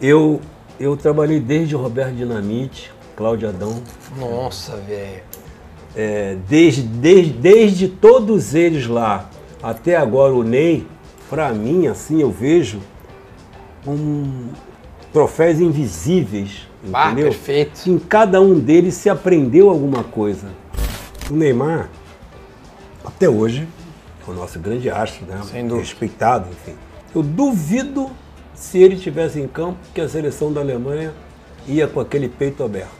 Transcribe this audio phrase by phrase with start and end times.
[0.00, 0.40] Eu,
[0.78, 3.82] eu trabalhei desde Roberto Dinamite, Cláudio Adão,
[4.18, 5.22] Nossa, velho.
[5.94, 9.28] é, desde, desde, desde todos eles lá
[9.62, 10.86] até agora o Ney,
[11.28, 12.80] pra mim, assim, eu vejo
[13.86, 14.48] um
[15.12, 17.26] troféus invisíveis, Ah, entendeu?
[17.30, 17.90] perfeito.
[17.90, 20.48] Em cada um deles se aprendeu alguma coisa.
[21.30, 21.90] O Neymar,
[23.04, 23.68] até hoje,
[24.26, 25.40] é o nosso grande astro, né?
[25.44, 25.80] Sem dúvida.
[25.86, 26.76] Respeitado, enfim.
[27.14, 28.10] Eu duvido
[28.60, 31.14] se ele tivesse em campo que a seleção da Alemanha
[31.66, 32.90] ia com aquele peito aberto.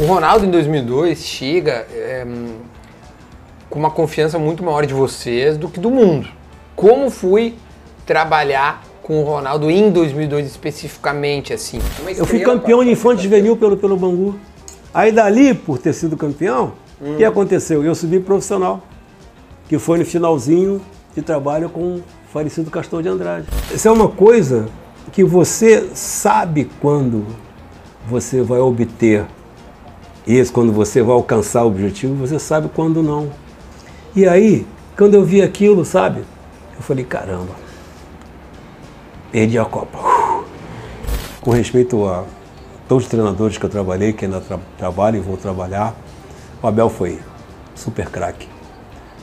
[0.00, 2.58] O Ronaldo em 2002 chega é, hum,
[3.68, 6.28] com uma confiança muito maior de vocês do que do mundo.
[6.76, 7.56] Como fui
[8.06, 11.80] trabalhar com o Ronaldo em 2002 especificamente, assim?
[12.16, 14.38] Eu fui campeão de infante juvenil pelo, pelo Bangu.
[14.94, 17.84] Aí dali, por ter sido campeão, o que aconteceu?
[17.84, 18.84] Eu subi profissional,
[19.68, 20.80] que foi no finalzinho
[21.12, 23.48] de trabalho com o falecido Castor de Andrade.
[23.74, 24.68] Isso é uma coisa
[25.12, 27.26] que você sabe quando
[28.08, 29.26] você vai obter
[30.26, 33.30] isso, quando você vai alcançar o objetivo, você sabe quando não.
[34.14, 36.20] E aí, quando eu vi aquilo, sabe?
[36.76, 37.54] Eu falei, caramba,
[39.32, 39.98] perdi a Copa.
[41.40, 42.24] Com respeito a
[42.86, 45.94] todos os treinadores que eu trabalhei, que ainda tra trabalham e vou trabalhar,
[46.62, 47.18] o Abel foi
[47.74, 48.48] super craque.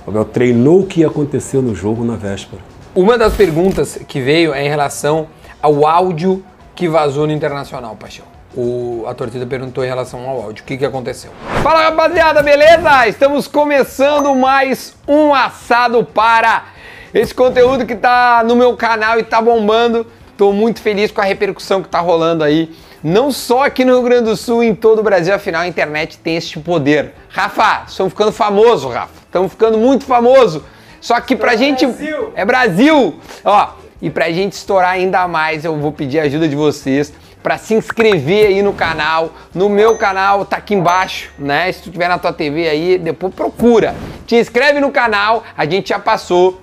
[0.05, 2.61] O Abel treinou o que aconteceu no jogo na véspera.
[2.95, 5.27] Uma das perguntas que veio é em relação
[5.66, 8.25] ao áudio que vazou no Internacional, Paixão.
[8.55, 10.63] O, a torcida perguntou em relação ao áudio.
[10.63, 11.31] O que, que aconteceu?
[11.63, 13.08] Fala rapaziada, beleza?
[13.08, 16.66] Estamos começando mais um assado para
[17.11, 20.05] esse conteúdo que tá no meu canal e tá bombando.
[20.38, 22.71] Tô muito feliz com a repercussão que tá rolando aí.
[23.03, 26.19] Não só aqui no Rio Grande do Sul, em todo o Brasil, afinal a internet
[26.19, 27.16] tem este poder.
[27.30, 29.23] Rafa, estamos ficando famoso, Rafa.
[29.25, 30.63] Estamos ficando muito famoso.
[31.02, 31.88] Só que pra gente.
[31.88, 32.33] Brasil.
[32.36, 33.19] É Brasil!
[33.43, 37.57] Ó, e pra gente estourar ainda mais, eu vou pedir a ajuda de vocês pra
[37.57, 39.31] se inscrever aí no canal.
[39.53, 41.71] No meu canal, tá aqui embaixo, né?
[41.71, 43.95] Se tu tiver na tua TV aí, depois procura.
[44.25, 46.59] Te inscreve no canal, a gente já passou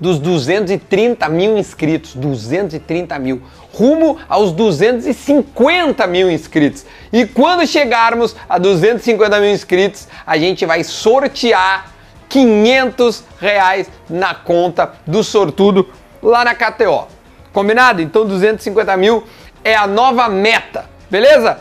[0.00, 2.14] dos 230 mil inscritos.
[2.14, 3.42] 230 mil.
[3.72, 6.84] Rumo aos 250 mil inscritos.
[7.12, 11.92] E quando chegarmos a 250 mil inscritos, a gente vai sortear
[12.28, 15.88] 500 reais na conta do sortudo
[16.22, 17.06] lá na KTO.
[17.52, 18.00] Combinado?
[18.02, 19.24] Então 250 mil
[19.64, 21.58] é a nova meta, beleza?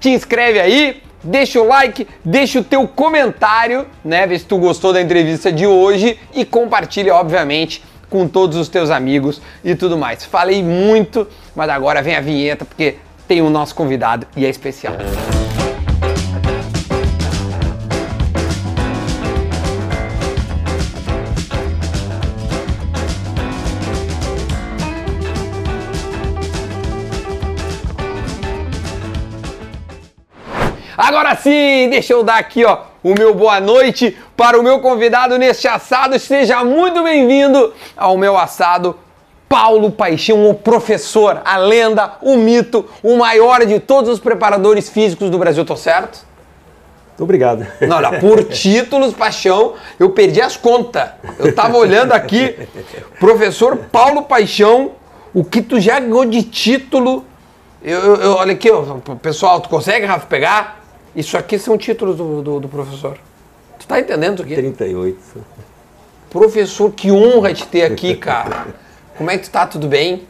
[0.00, 4.26] Te inscreve aí, deixa o like, deixa o teu comentário, né?
[4.26, 8.90] Vê se tu gostou da entrevista de hoje e compartilha, obviamente, com todos os teus
[8.90, 10.24] amigos e tudo mais.
[10.24, 12.96] Falei muito, mas agora vem a vinheta porque
[13.26, 14.94] tem o nosso convidado e é especial.
[31.28, 35.36] Agora sim, deixa eu dar aqui ó, o meu boa noite para o meu convidado
[35.36, 36.18] neste assado.
[36.18, 38.96] Seja muito bem-vindo ao meu assado,
[39.46, 45.28] Paulo Paixão, o professor, a lenda, o mito, o maior de todos os preparadores físicos
[45.28, 46.20] do Brasil, tô certo?
[47.08, 47.66] Muito obrigado.
[47.82, 51.10] Não, não, por títulos, Paixão, eu perdi as contas.
[51.38, 52.56] Eu tava olhando aqui,
[53.20, 54.92] professor Paulo Paixão,
[55.34, 57.22] o que tu já ganhou de título.
[57.82, 58.70] Eu, eu- eu- olha aqui,
[59.20, 60.78] pessoal, tu consegue, Rafa, pegar?
[61.14, 63.18] Isso aqui são títulos do, do, do professor.
[63.78, 64.54] Tu tá entendendo isso aqui?
[64.54, 65.18] 38.
[66.30, 68.74] Professor, que honra te ter aqui, cara.
[69.16, 69.66] Como é que tu tá?
[69.66, 70.26] Tudo bem?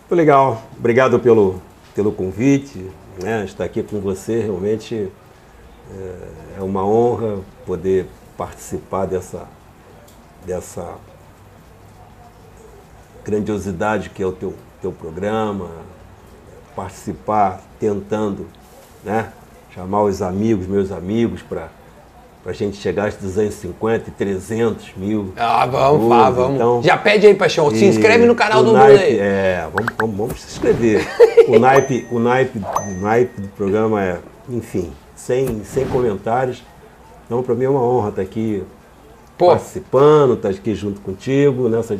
[0.00, 0.62] Muito legal.
[0.78, 1.60] Obrigado pelo,
[1.94, 2.90] pelo convite.
[3.22, 3.44] Né?
[3.44, 5.10] Estar aqui com você realmente
[5.90, 8.06] é, é uma honra poder
[8.36, 9.46] participar dessa,
[10.46, 10.94] dessa
[13.22, 15.70] grandiosidade que é o teu, teu programa,
[16.74, 18.46] participar tentando
[19.04, 19.32] né?
[19.74, 21.68] Chamar os amigos, meus amigos, para
[22.44, 25.32] a gente chegar aos 250 e 300 mil.
[25.36, 26.54] Ah, vamos, vamos.
[26.54, 27.70] Então, Já pede aí, Paixão.
[27.70, 29.18] Se inscreve no canal do naipe, aí.
[29.18, 31.06] É, vamos, vamos, vamos se inscrever.
[31.48, 36.62] o, naipe, o, naipe, o naipe do programa é, enfim, sem, sem comentários.
[37.26, 38.62] Então, para mim é uma honra estar aqui
[39.38, 41.96] Pô, participando, estar aqui junto contigo, nessa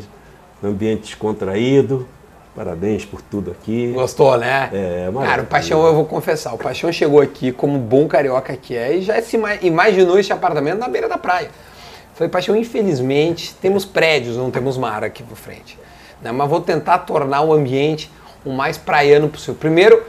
[0.62, 2.06] ambiente descontraído.
[2.54, 3.92] Parabéns por tudo aqui.
[3.92, 4.68] Gostou, né?
[4.72, 5.26] É, maravilha.
[5.30, 8.96] Cara, o Paixão, eu vou confessar, o Paixão chegou aqui como bom carioca que é
[8.96, 11.50] e já se ima- imaginou esse apartamento na beira da praia.
[12.14, 15.78] Falei, Paixão, infelizmente, temos prédios, não temos mar aqui por frente.
[16.20, 16.30] Né?
[16.30, 18.10] Mas vou tentar tornar o ambiente
[18.44, 19.54] o mais praiano possível.
[19.54, 20.02] Primeiro,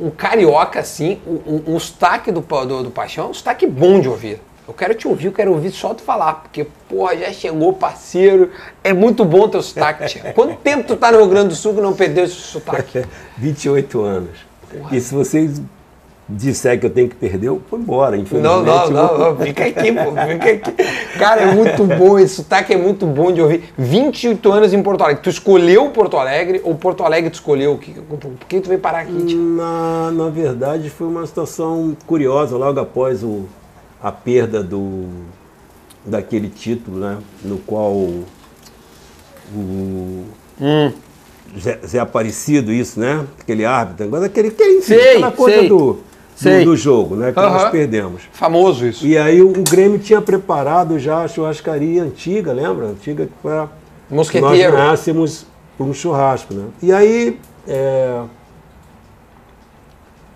[0.00, 4.00] um carioca assim, um, um, um sotaque do, do, do Paixão é um sotaque bom
[4.00, 4.40] de ouvir.
[4.70, 8.50] Eu quero te ouvir, eu quero ouvir só tu falar, porque, porra, já chegou parceiro,
[8.84, 10.30] é muito bom teu sotaque, tia.
[10.32, 13.04] Quanto tempo tu tá no Rio Grande do Sul que não perdeu esse sotaque?
[13.36, 14.38] 28 anos.
[14.92, 15.60] E se vocês
[16.28, 18.42] disser que eu tenho que perder, eu vou embora, infelizmente.
[18.42, 21.18] Não, não, não, não, fica aqui, pô, fica aqui.
[21.18, 23.64] Cara, é muito bom, esse sotaque é muito bom de ouvir.
[23.76, 25.20] 28 anos em Porto Alegre.
[25.24, 27.76] Tu escolheu Porto Alegre ou Porto Alegre te escolheu?
[28.08, 29.36] Por que tu veio parar aqui, tio?
[29.36, 33.46] Na, na verdade, foi uma situação curiosa, logo após o,
[34.02, 35.08] a perda do,
[36.04, 38.24] daquele título, né, no qual o,
[40.60, 40.92] hum.
[41.58, 43.26] Zé, Zé Aparecido, isso, né?
[43.40, 45.68] Aquele árbitro, aquele, aquele enfim, sei, aquela coisa sei.
[45.68, 45.98] do
[46.42, 47.32] do, do, jogo, né?
[47.32, 48.22] Que nós perdemos.
[48.32, 49.06] Famoso isso.
[49.06, 52.86] E aí o, o, Grêmio tinha preparado já a churrascaria antiga, lembra?
[52.86, 53.68] Antiga que para
[54.10, 56.64] nós ganhássemos por um churrasco, né?
[56.82, 57.38] E aí
[57.68, 58.22] é,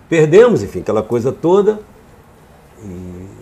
[0.08, 1.80] perdemos, enfim, aquela coisa toda.
[2.84, 3.33] E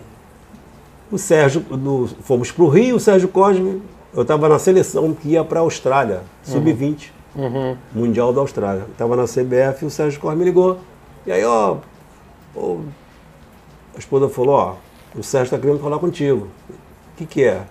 [1.13, 3.81] o Sérgio, no, fomos para o Rio, o Sérgio Cosme,
[4.15, 7.77] eu estava na seleção que ia para a Austrália, sub-20, uhum.
[7.95, 8.87] Mundial da Austrália.
[8.91, 10.79] Estava na CBF e o Sérgio Cosme me ligou.
[11.27, 11.77] E aí, ó,
[12.55, 12.81] Pô,
[13.95, 14.77] a esposa falou, ó,
[15.19, 16.49] o Sérgio está querendo falar contigo.
[16.69, 17.63] O que, que é?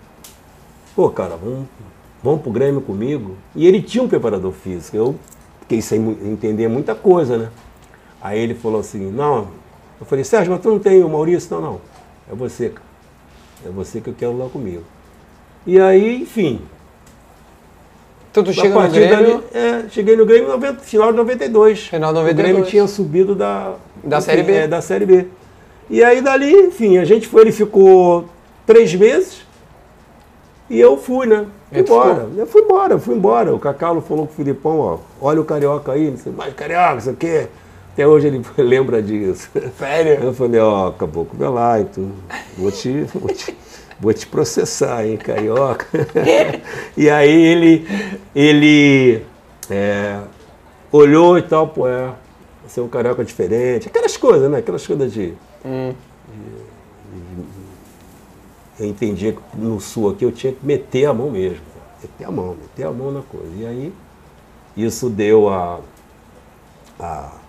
[0.94, 1.66] Pô, cara, vamos,
[2.22, 3.36] vamos pro Grêmio comigo.
[3.54, 4.96] E ele tinha um preparador físico.
[4.96, 5.14] Eu
[5.60, 7.50] fiquei sem entender muita coisa, né?
[8.20, 9.48] Aí ele falou assim, não.
[10.00, 11.54] Eu falei, Sérgio, mas tu não tem o Maurício?
[11.54, 11.80] Não, não.
[12.30, 12.91] É você, cara.
[13.64, 14.82] É você que eu quero lá comigo.
[15.66, 16.60] E aí, enfim.
[18.30, 19.16] Então tu chega no Grêmio?
[19.16, 21.86] Dali, é, cheguei no Grêmio no final de 92.
[21.88, 22.32] Final de 92.
[22.32, 24.52] O Grêmio tinha subido da, da Série B.
[24.52, 25.26] É, da Série B.
[25.90, 28.24] E aí dali, enfim, a gente foi, ele ficou
[28.66, 29.42] três meses
[30.70, 31.44] e eu fui, né?
[31.70, 32.28] Fui embora.
[32.34, 33.54] Eu fui embora, fui embora.
[33.54, 36.96] O Cacalo falou com o Filipão, ó, olha o carioca aí, não sei mais, carioca,
[36.96, 37.46] isso aqui.
[37.92, 39.50] Até hoje ele lembra disso.
[39.78, 40.24] Sério?
[40.24, 41.74] Eu falei, ó, oh, caboclo, vai lá,
[42.56, 43.56] vou te, vou te,
[44.00, 45.86] vou te processar, hein, carioca.
[46.96, 47.86] e aí ele,
[48.34, 49.22] ele
[49.70, 50.20] é,
[50.90, 52.14] olhou e tal, pô, é,
[52.66, 54.58] ser um carioca diferente, aquelas coisas, né?
[54.58, 55.34] Aquelas coisas de.
[55.64, 55.92] Hum.
[58.80, 61.60] eu entendia que no sul aqui eu tinha que meter a mão mesmo.
[62.02, 63.52] Meter a mão, meter a mão na coisa.
[63.54, 63.92] E aí
[64.76, 65.78] isso deu a,
[66.98, 67.41] a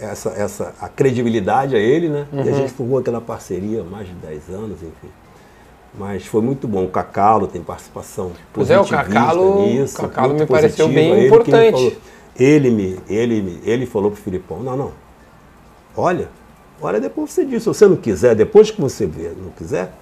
[0.00, 2.26] essa, essa, a credibilidade a ele, né?
[2.32, 2.38] Uhum.
[2.38, 2.58] E a uhum.
[2.58, 5.10] gente formou aquela parceria há mais de 10 anos, enfim.
[5.98, 6.84] Mas foi muito bom.
[6.84, 11.98] O Cacalo tem participação Pois é, o Cacalo, nisso, o Cacalo me pareceu bem importante.
[12.38, 14.92] Ele me, ele me, ele falou pro Filipão, não, não.
[15.96, 16.28] Olha,
[16.80, 19.92] olha depois você disse, se você não quiser, depois que você vê, não quiser,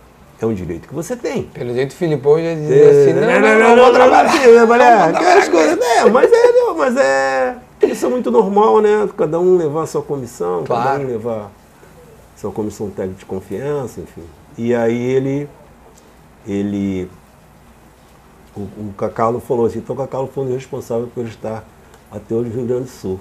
[0.41, 1.45] é um direito que você tem.
[1.45, 5.09] Pelo jeito o Filipão já dizia é, assim, não, não, não, não, não vou trabalhar.
[5.09, 6.05] Aquelas coisas, né?
[6.13, 7.57] Mas é, mas é.
[7.93, 9.09] Isso é muito normal, né?
[9.17, 10.91] Cada um levar a sua comissão, claro.
[10.91, 11.51] cada um levar
[12.37, 14.25] sua comissão técnica de confiança, enfim.
[14.57, 15.49] E aí ele.
[16.47, 17.09] Ele.
[18.57, 21.65] O, o Cacalo falou assim, então o Cacalo foi o responsável por estar
[22.11, 23.21] até o Rio Grande do Sul.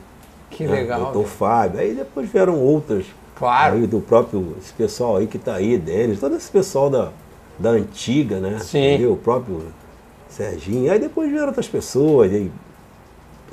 [0.50, 0.74] Que né?
[0.74, 1.10] legal.
[1.10, 1.80] Então, Fábio.
[1.80, 3.06] Aí depois vieram outras.
[3.36, 3.76] Claro.
[3.76, 7.12] Aí do próprio, esse pessoal aí que está aí, Denis, todo esse pessoal da,
[7.60, 8.58] da antiga, né?
[8.60, 8.94] Sim.
[8.94, 9.14] Entendeu?
[9.14, 9.62] O próprio
[10.30, 10.92] Serginho.
[10.92, 12.52] Aí depois vieram outras pessoas, aí,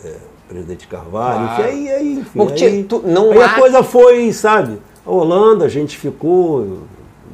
[0.03, 0.17] é,
[0.49, 1.63] presidente Carvalho, claro.
[1.63, 3.47] enfim, aí, aí, enfim, Porque aí, tu, não aí há...
[3.47, 4.79] a coisa foi, sabe?
[5.05, 6.83] A Holanda, a gente ficou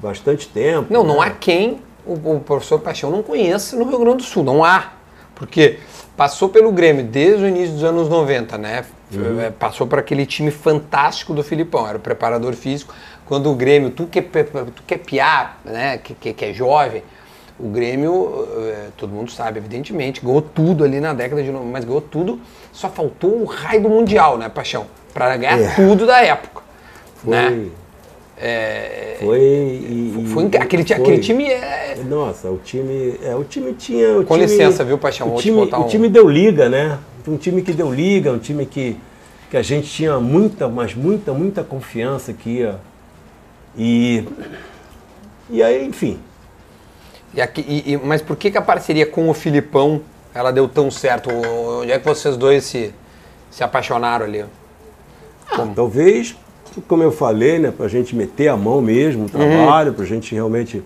[0.00, 0.92] bastante tempo.
[0.92, 1.08] Não, né?
[1.08, 4.64] não há quem o, o professor Paixão não conheça no Rio Grande do Sul, não
[4.64, 4.92] há.
[5.34, 5.78] Porque
[6.16, 8.84] passou pelo Grêmio desde o início dos anos 90, né?
[9.12, 9.40] Uhum.
[9.40, 12.94] É, passou por aquele time fantástico do Filipão, era o preparador físico.
[13.26, 15.98] Quando o Grêmio, tu que, é tu que é piar, né?
[15.98, 17.02] Que, que, que é jovem,
[17.62, 21.84] o Grêmio, é, todo mundo sabe, evidentemente, ganhou tudo ali na década de 90, mas
[21.84, 22.40] ganhou tudo,
[22.72, 24.86] só faltou o raio do Mundial, né, Paixão?
[25.12, 25.74] Para ganhar é.
[25.74, 26.62] tudo da época.
[27.16, 27.30] Foi.
[27.30, 27.68] Né?
[28.42, 30.96] É, foi e, foi, aquele, foi.
[30.96, 31.98] aquele time é...
[32.08, 34.18] Nossa, o time, é, o time tinha.
[34.18, 35.34] O Com time, licença, viu, Paixão?
[35.34, 35.80] O time, um...
[35.80, 36.98] o time deu liga, né?
[37.28, 38.96] Um time que deu liga, um time que,
[39.50, 42.76] que a gente tinha muita, mas muita, muita confiança que ia.
[43.76, 44.24] E,
[45.50, 46.18] e aí, enfim.
[47.34, 50.00] E aqui, e, mas por que, que a parceria com o Filipão
[50.34, 51.30] ela deu tão certo?
[51.30, 52.92] Onde é que vocês dois se,
[53.50, 54.44] se apaixonaram ali?
[55.50, 56.36] Ah, talvez
[56.86, 59.94] como eu falei, né, para a gente meter a mão mesmo no trabalho, uhum.
[59.94, 60.82] para a gente realmente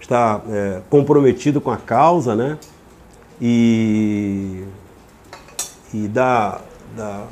[0.00, 2.58] estar é, comprometido com a causa, né?
[3.40, 4.64] E,
[5.94, 6.60] e da,
[6.96, 7.24] da,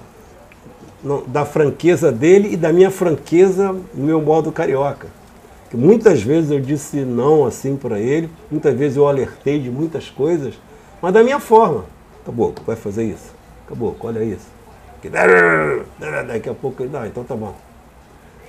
[1.03, 5.09] não, da franqueza dele e da minha franqueza no meu modo carioca.
[5.75, 10.55] Muitas vezes eu disse não assim para ele, muitas vezes eu alertei de muitas coisas,
[11.03, 11.85] mas da minha forma.
[12.23, 13.35] Acabou, vai fazer isso.
[13.67, 14.47] Acabou, olha isso.
[16.27, 17.55] Daqui a pouco ele, ah, então tá bom.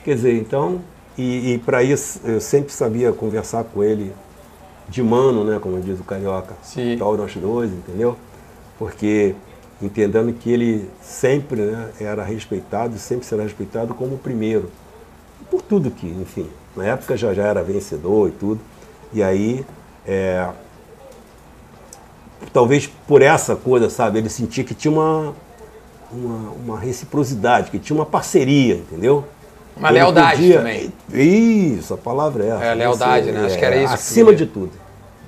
[0.03, 0.81] Quer dizer, então,
[1.17, 4.13] e, e para isso eu sempre sabia conversar com ele
[4.87, 6.55] de mano, né, como diz o carioca.
[6.63, 6.95] Sim.
[6.97, 8.15] Tal nós dois, entendeu?
[8.79, 9.35] Porque
[9.81, 14.71] entendendo que ele sempre né, era respeitado sempre será respeitado como o primeiro.
[15.51, 16.47] Por tudo que, enfim,
[16.77, 18.61] na época já, já era vencedor e tudo.
[19.11, 19.65] E aí,
[20.05, 20.47] é,
[22.53, 25.33] talvez por essa coisa, sabe, ele sentia que tinha uma,
[26.11, 29.25] uma, uma reciprocidade, que tinha uma parceria, entendeu?
[29.75, 30.93] Uma ele lealdade podia, também.
[31.13, 32.63] Isso, a palavra é essa.
[32.63, 33.45] É, lealdade, né?
[33.45, 33.93] Acho que era isso.
[33.93, 34.71] Acima de tudo.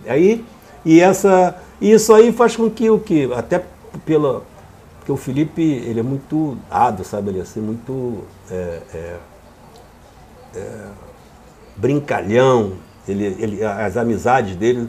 [0.08, 0.46] Aí,
[0.86, 3.64] e essa, isso aí faz com que o que, até
[4.06, 4.44] pela,
[5.10, 9.18] porque o Felipe, ele é muito dado, sabe, ele é assim, muito é, é,
[10.56, 10.88] é,
[11.80, 12.74] brincalhão,
[13.08, 14.88] ele, ele, as amizades dele,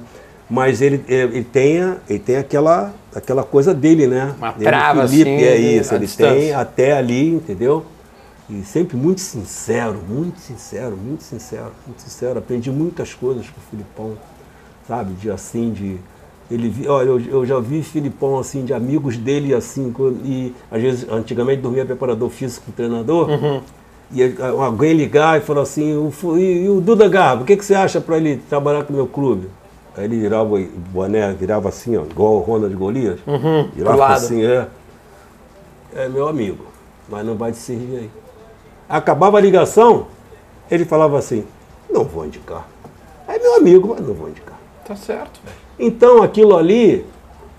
[0.49, 1.77] mas ele, ele, tem,
[2.09, 4.35] ele tem aquela, aquela coisa dele, né?
[4.37, 6.35] Uma trava, ele, Felipe, assim, é isso, ele distância.
[6.35, 7.85] tem até ali, entendeu?
[8.49, 12.41] E sempre muito sincero, muito sincero, muito sincero, muito sincero.
[12.41, 14.19] Aprendi muitas coisas com o Filipão,
[14.89, 15.15] sabe?
[15.15, 15.97] De assim, de.
[16.51, 19.95] Ele, olha, eu, eu já vi Filipão assim, de amigos dele assim,
[20.25, 23.63] e às vezes, antigamente dormia preparador físico treinador, Uhum.
[24.13, 27.65] E alguém ligar e falar assim, o, e, e o Duda Garbo, o que, que
[27.65, 29.49] você acha para ele trabalhar com o meu clube?
[29.97, 34.45] Aí ele virava o boné, virava assim, ó, igual o Ronald Golias, Uhum, virava assim,
[34.45, 34.67] é.
[35.95, 36.65] É meu amigo,
[37.09, 38.11] mas não vai te servir aí.
[38.89, 40.07] Acabava a ligação,
[40.71, 41.45] ele falava assim,
[41.91, 42.67] não vou indicar.
[43.29, 44.59] É meu amigo, mas não vou indicar.
[44.85, 45.57] Tá certo, velho.
[45.79, 47.05] Então aquilo ali,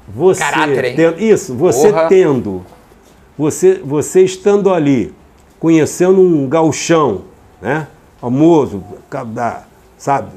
[0.07, 0.95] você Caráter, hein?
[0.95, 2.07] tendo, isso, você Porra.
[2.07, 2.61] tendo,
[3.37, 5.13] você, você estando ali,
[5.61, 7.21] conhecendo um gauchão,
[7.61, 7.87] né,
[8.19, 8.83] famoso,
[9.97, 10.31] sabe?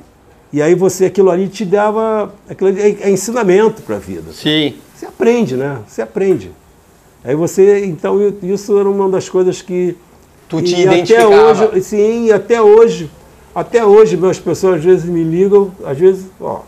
[0.52, 4.32] E aí você aquilo ali te dava, aquilo ali é, é ensinamento para a vida.
[4.32, 4.74] Sim.
[4.94, 5.80] Você aprende, né?
[5.88, 6.52] Você aprende.
[7.24, 9.96] Aí você, então isso era uma das coisas que
[10.48, 10.86] Tu te e.
[10.86, 13.10] Até hoje, sim, até hoje,
[13.54, 16.62] até hoje, as pessoas às vezes me ligam, às vezes, ó,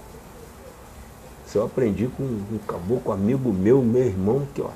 [1.47, 4.71] se eu aprendi com um caboclo amigo meu, meu irmão, que ó,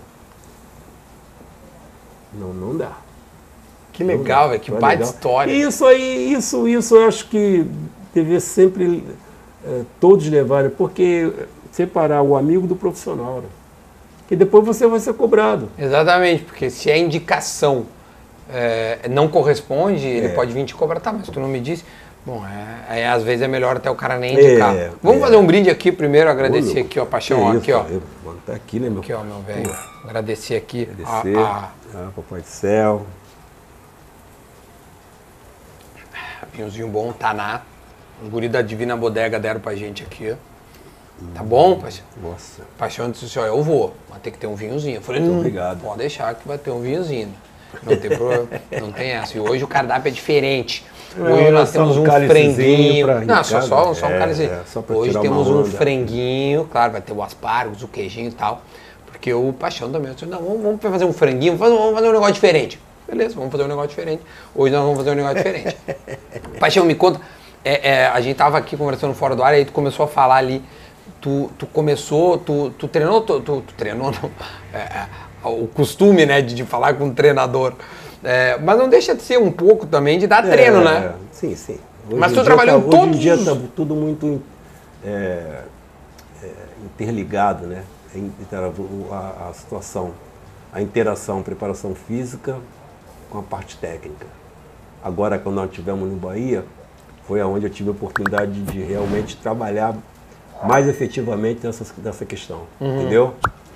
[2.35, 2.93] não, não dá.
[3.93, 4.61] Que legal, velho.
[4.61, 5.53] Que baita história.
[5.53, 7.67] E isso aí, isso, isso eu acho que
[8.15, 9.05] deveria sempre
[9.67, 11.31] eh, todos levarem, porque
[11.71, 13.49] separar o amigo do profissional, né?
[14.29, 15.69] Que depois você vai ser cobrado.
[15.79, 17.87] Exatamente, porque se a indicação
[18.53, 20.31] é, não corresponde, ele É.
[20.31, 21.01] pode vir te cobrar.
[21.01, 21.85] Tá, mas tu não me disse.
[22.25, 22.45] Bom,
[22.89, 24.75] é, é, às vezes é melhor até o cara nem indicar.
[24.77, 25.25] É, Vamos é.
[25.25, 28.29] fazer um brinde aqui primeiro, agradecer Ô, aqui, ó, Paixão, ó, que aqui, isso, ó.
[28.29, 29.01] eu- tá aqui, né, meu?
[29.01, 29.71] Aqui, ó, meu velho.
[30.05, 31.39] Agradecer aqui Agradecer.
[31.39, 33.03] a, Ah, Papai do Céu.
[36.61, 37.63] A vinhozinho bom, Taná.
[38.23, 40.35] Os guri da Divina Bodega deram pra gente aqui.
[41.35, 42.05] Tá bom, Paixão?
[42.23, 42.63] Nossa.
[42.79, 44.97] Paixão disse assim, ó, eu vou, mas tem que ter um vinhozinho.
[44.97, 45.81] Eu falei, não, obrigado.
[45.81, 47.33] pode deixar que vai ter um vinhozinho.
[47.83, 48.49] Não tem problema,
[48.81, 49.37] não tem essa.
[49.37, 50.85] E hoje o cardápio é diferente.
[51.19, 53.07] Hoje É, nós temos um um franguinho.
[53.27, 54.51] Não, só, só, só um É, cálicezinho.
[54.53, 58.63] é, Hoje temos um franguinho, claro, vai ter o aspargos, o queijinho e tal.
[59.07, 62.13] Porque o Paixão também, eu disse, não, vamos, vamos fazer um franguinho, vamos fazer um
[62.13, 62.79] negócio diferente.
[63.11, 64.23] Beleza, vamos fazer um negócio diferente.
[64.55, 65.77] Hoje nós vamos fazer um negócio diferente.
[66.61, 67.21] Paixão, me conta,
[67.65, 70.37] é, é, a gente tava aqui conversando fora do ar, aí tu começou a falar
[70.37, 70.63] ali,
[71.21, 74.31] tu, tu começou, tu, tu treinou, tu, tu, tu treinou, não,
[74.73, 75.09] é, é,
[75.43, 77.73] o costume, né, de, de falar com o treinador.
[78.23, 81.13] É, mas não deixa de ser um pouco também de dar treino, É, né?
[81.33, 81.81] Sim, sim.
[82.09, 84.41] Hoje Mas tu trabalhou tá, todos Hoje em dia está tudo muito
[86.85, 87.83] interligado, né?
[89.11, 90.13] A, a situação,
[90.73, 92.57] a interação, preparação física
[93.31, 94.27] com a parte técnica.
[95.03, 96.65] Agora, quando nós estivemos no Bahia,
[97.27, 99.97] foi aonde eu tive a oportunidade de realmente trabalhar
[100.65, 103.01] mais efetivamente nessa, nessa questão, Uhum.
[103.01, 103.35] entendeu?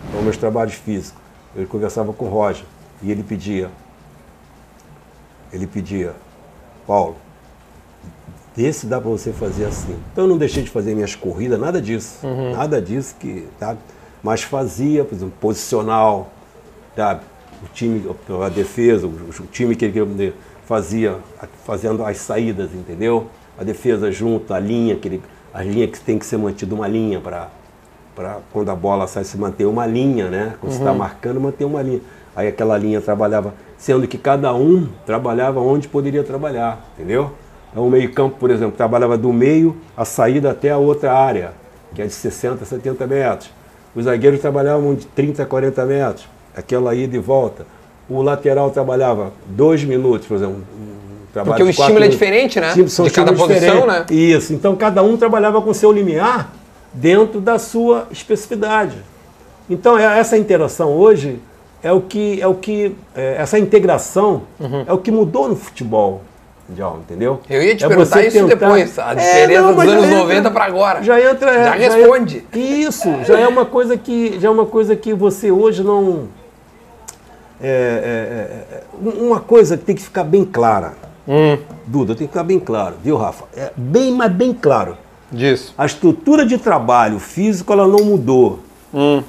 [0.08, 1.18] Então, meus trabalhos físicos,
[1.56, 2.64] eu conversava com o Roger
[3.02, 3.70] e ele pedia,
[5.52, 6.12] ele pedia,
[6.86, 7.16] Paulo,
[8.54, 9.96] vê se dá para você fazer assim.
[10.12, 12.18] Então eu não deixei de fazer minhas corridas, nada disso,
[12.52, 13.76] nada disso que, tá?
[14.22, 16.28] Mas fazia, por exemplo, posicional,
[16.96, 17.22] sabe?
[17.64, 18.04] O time,
[18.44, 20.34] a defesa, o, time que ele
[20.66, 21.16] fazia,
[21.64, 23.28] fazendo as saídas, entendeu?
[23.58, 26.88] A defesa junto, a linha, que ele, a linha que tem que ser mantida uma
[26.88, 27.48] linha para
[28.14, 30.54] para quando a bola sai se manter uma linha, né?
[30.60, 32.00] Quando você está marcando, manter uma linha.
[32.34, 37.32] Aí aquela linha trabalhava, sendo que cada um trabalhava onde poderia trabalhar, entendeu?
[37.70, 41.52] Então o meio-campo, por exemplo, trabalhava do meio a saída até a outra área,
[41.94, 43.50] que é de 60, 70 metros.
[43.94, 47.66] Os zagueiros trabalhavam de 30 a 40 metros, aquela ida e volta.
[48.08, 50.56] O lateral trabalhava dois minutos, por exemplo.
[50.56, 52.72] um trabalho Porque o estímulo é diferente, né?
[52.86, 53.86] São De cada posição, diferentes.
[53.86, 54.06] né?
[54.10, 56.52] Isso, então cada um trabalhava com seu limiar
[56.92, 58.96] dentro da sua especificidade.
[59.68, 61.40] Então é- essa interação hoje
[61.82, 64.84] é o que é o que é, essa integração Uhum.
[64.86, 66.22] é o que mudou no futebol.
[66.66, 67.40] mundial, entendeu?
[67.50, 70.04] Eu ia te É perguntar isso tentar- depois, a É, diferença não, dos já anos
[70.06, 71.02] entra- 90 para agora.
[71.02, 71.50] Já entra.
[71.50, 72.44] é, Já é- responde.
[72.54, 76.22] isso, já é uma coisa que já é uma coisa que você hoje não
[77.66, 80.94] é, é, é, é, uma coisa que tem que ficar bem clara.
[81.26, 83.44] Hum, Duda, tem que ficar bem claro, viu, Rafa?
[83.56, 84.96] É bem, mas bem claro.
[85.32, 85.74] disso.
[85.78, 88.60] A estrutura de trabalho físico ela não mudou.
[88.92, 89.22] Hum,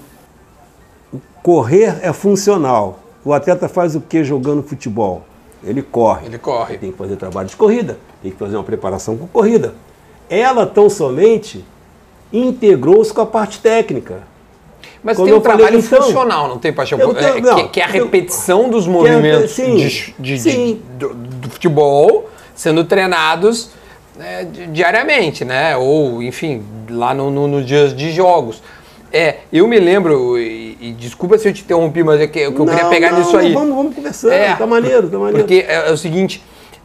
[1.41, 2.99] Correr é funcional.
[3.23, 5.23] O atleta faz o que jogando futebol?
[5.63, 6.25] Ele corre.
[6.25, 6.77] ele corre.
[6.77, 9.75] Tem que fazer trabalho de corrida, tem que fazer uma preparação com corrida.
[10.29, 11.63] Ela tão somente
[12.33, 14.23] integrou-se com a parte técnica.
[15.05, 16.97] Mas Como tem um eu trabalho funcional, não tem, Paixão?
[16.99, 19.75] eu tenho- É, não, que, que é a eu- repetição dos que é- movimentos sim,
[19.75, 20.81] de, de- de- sim.
[20.97, 23.69] do, do futebol sendo treinados
[24.17, 25.77] né, di- diariamente, né?
[25.77, 28.63] Ou, enfim, lá no, no- nos dias de jogos.
[29.13, 32.51] É, eu me lembro, e, e desculpa se eu te interrompi, mas é que, é
[32.51, 33.53] que eu queria Não, pegar não, nisso aí.
[33.53, 35.39] Vamos, vamos conversando, É, tá maneiro, tá maneiro.
[35.39, 36.41] Porque é, é o seguinte,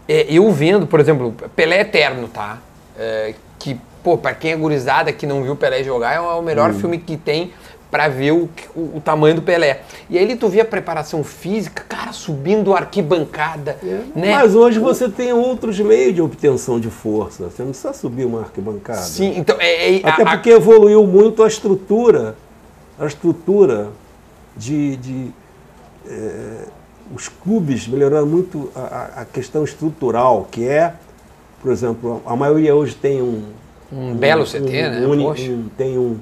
[0.07, 2.59] é, eu vendo, por exemplo, Pelé Eterno, tá?
[2.99, 6.43] É, que, pô, pra quem é gurizada que não viu Pelé jogar, é o Hum.
[6.43, 7.53] melhor filme que tem
[7.91, 9.83] pra ver o, o, o tamanho do Pelé.
[10.09, 13.77] E aí tu vê a preparação física, cara, subindo a arquibancada,
[14.15, 14.35] né?
[14.37, 17.45] Mas hoje você tem outros meios de obtenção de força.
[17.51, 19.01] Você não precisa subir uma arquibancada.
[19.03, 22.37] Sim, então, é, é- Até a- a- porque evoluiu muito a estrutura,
[22.99, 23.89] a estrutura
[24.57, 24.97] de.
[24.97, 25.31] de,
[26.09, 26.65] eh,
[27.13, 30.95] os clubes melhoraram muito a, a- a questão estrutural, que é,
[31.61, 33.43] por exemplo, a maioria hoje tem um.
[33.93, 35.05] Um belo CT, né?
[35.05, 35.43] uni- Poxa.
[35.51, 36.19] um- tem um.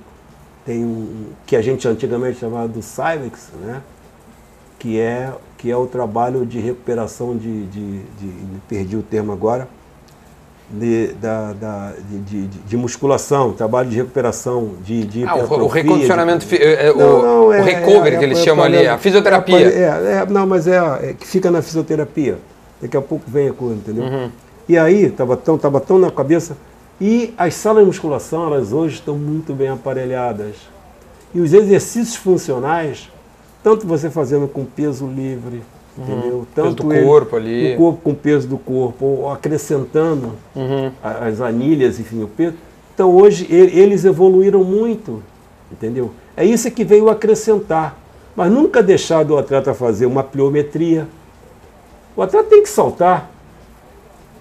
[0.69, 1.29] Tem um.
[1.47, 3.81] que a gente antigamente chamava do Cyvex, né?
[4.79, 9.67] Que é, que é o trabalho de recuperação de, de, de- perdi o termo agora,
[10.71, 15.55] de, da, da- de, de- de- de musculação, trabalho de recuperação, de, de ah, o,
[15.63, 18.43] o recondicionamento, de- é, é, o, Não, não, o é- recovery é- que eles é-
[18.45, 19.57] chamam é- ali, é- a fisioterapia.
[19.71, 19.83] É,
[20.23, 22.37] é, não, mas é, é que fica na fisioterapia.
[22.83, 24.05] Daqui a pouco vem a coisa, entendeu?
[24.05, 24.31] Uhum.
[24.69, 26.59] E aí, tava tão, tava tão na cabeça.
[27.01, 30.57] E as salas de musculação, elas hoje estão muito bem aparelhadas.
[31.35, 33.09] E os exercícios funcionais,
[33.63, 35.63] tanto você fazendo com peso livre,
[35.97, 36.39] entendeu?
[36.39, 36.47] Uhum.
[36.55, 37.75] Peso Tanto do ele- corpo ali.
[37.75, 40.91] O corpo com peso do corpo, ou acrescentando Uhum.
[41.03, 42.55] as anilhas, enfim, o peso.
[42.95, 45.23] Então hoje eles evoluíram muito,
[45.71, 46.11] entendeu?
[46.37, 47.97] É isso que veio acrescentar.
[48.35, 51.07] Mas nunca deixar do atleta fazer uma pliometria.
[52.17, 53.31] O atleta tem que saltar.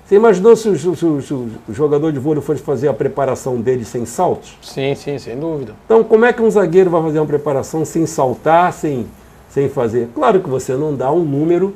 [0.08, 2.88] Você imaginou se o, se o- se o- se o jogador de vôlei fosse fazer
[2.88, 4.58] a preparação dele sem saltos?
[4.62, 5.74] Sim, sim, sem dúvida.
[5.86, 9.06] Então, como é que um zagueiro vai fazer uma preparação sem saltar, sem,
[9.50, 10.08] sem fazer?
[10.16, 11.76] Claro que você não dá um número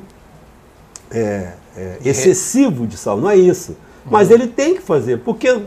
[1.10, 3.76] é, é, excessivo de salto, não é isso.
[4.10, 5.60] Mas ele tem que fazer, porque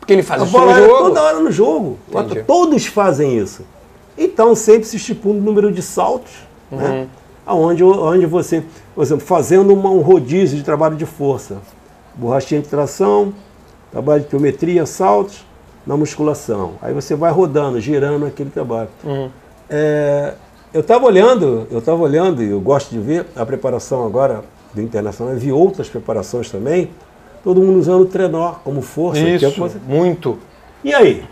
[0.00, 0.98] Porque ele faz a bola é jogo.
[1.04, 1.98] toda hora no jogo.
[2.10, 2.42] Entendi.
[2.42, 3.62] Todos fazem isso.
[4.16, 6.32] Então, sempre se estipula o número de saltos,
[6.70, 7.06] né?
[7.46, 8.62] Onde, onde você,
[8.94, 11.58] por exemplo, fazendo uma- um rodízio de trabalho de força.
[12.18, 13.32] Borrachinha de tração,
[13.92, 15.46] trabalho de pliometria, saltos,
[15.86, 16.72] na musculação.
[16.82, 18.88] Aí você vai rodando, girando aquele trabalho.
[19.70, 20.34] É,
[20.74, 24.42] eu estava olhando, eu estava olhando, e eu gosto de ver a preparação agora
[24.74, 26.90] do Internacional, eu vi outras preparações também,
[27.42, 29.20] todo mundo usando o trenó como força.
[29.20, 30.36] é Isso, você- muito.
[30.84, 31.22] E aí?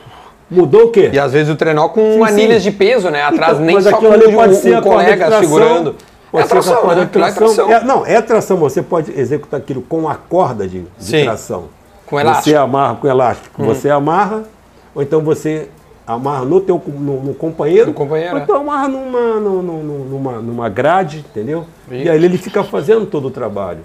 [0.49, 1.11] Mudou o quê?
[1.13, 2.71] E às vezes o trenó com Sim, anilhas sim.
[2.71, 3.21] de peso, né?
[3.25, 5.97] Atrás Então, nem mas só com ali pode ser corda de colega segurando.
[6.33, 7.03] É a tração, corda né?
[7.03, 7.47] é tração.
[7.55, 7.73] tração.
[7.73, 11.25] É, não, é tração, você pode executar aquilo com a corda de, de Sim.
[11.25, 11.65] tração.
[12.07, 12.45] Com elástico.
[12.51, 13.65] Você amarra com elástico.
[13.65, 14.45] Você amarra,
[14.95, 15.69] ou então você
[16.07, 17.87] amarra no teu no, no companheiro.
[17.89, 18.43] No companheiro, Ou é.
[18.45, 21.65] então amarra numa, no- numa, numa grade, entendeu?
[21.91, 22.03] Isso.
[22.05, 23.81] E aí ele fica fazendo todo o trabalho.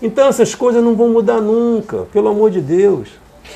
[0.00, 3.08] Então essas coisas não vão mudar nunca, pelo amor de Deus.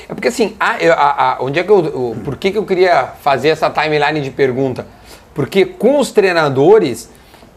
[0.09, 2.65] É porque assim, a- a- a- onde é que eu, o- por que, que eu
[2.65, 4.85] queria fazer essa timeline de pergunta?
[5.33, 7.09] Porque com os treinadores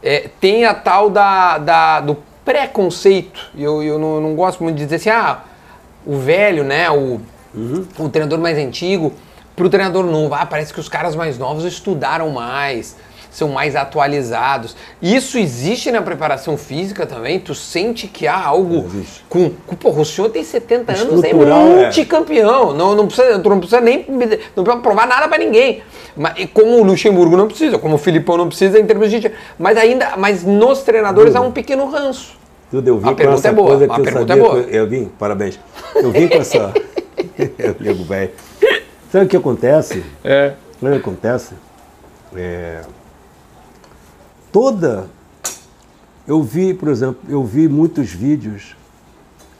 [0.07, 3.41] é, tem a tal da, da- do preconceito.
[3.55, 5.41] E Eu, eu não, não gosto muito de dizer assim, ah,
[6.07, 7.21] o velho, né, o,
[7.99, 9.13] o treinador mais antigo,
[9.57, 12.97] pro treinador novo, ah, parece que os caras mais novos estudaram mais,
[13.31, 14.77] são mais atualizados.
[15.03, 17.41] Isso existe na preparação física também?
[17.41, 18.89] Tu sente que há algo
[19.29, 21.31] com, com porra, o senhor tem 70 anos, é
[21.81, 21.85] é.
[21.85, 22.73] multicampeão.
[22.73, 24.19] Não, não, precisa, tu não precisa nem não
[24.65, 25.83] precisa provar nada pra ninguém.
[26.17, 29.31] Mas, e como o Luxemburgo não precisa, como o Filipão não precisa em termos de.
[29.59, 32.37] Mas ainda, mas nos treinadores há um pequeno ranço.
[32.71, 34.43] Tudo eu vim A com pergunta essa é boa, coisa a que eu pergunta sabia
[34.43, 34.59] é boa.
[34.61, 35.59] eu, eu vim, parabéns.
[35.95, 36.73] Eu vim com essa.
[37.59, 38.31] eu ligo velho.
[39.13, 40.03] Sabe o que acontece?
[40.25, 40.55] É.
[40.81, 41.55] Sabe o que acontece?
[42.35, 42.81] É,
[44.51, 45.07] toda.
[46.27, 48.77] Eu vi, por exemplo, eu vi muitos vídeos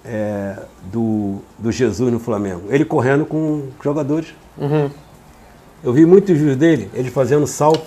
[0.05, 2.63] é, do, do Jesus no Flamengo.
[2.71, 4.35] Ele correndo com jogadores.
[4.59, 4.91] Uhum.
[5.87, 7.87] Eu vi muitos vídeos dele, ele fazendo salto,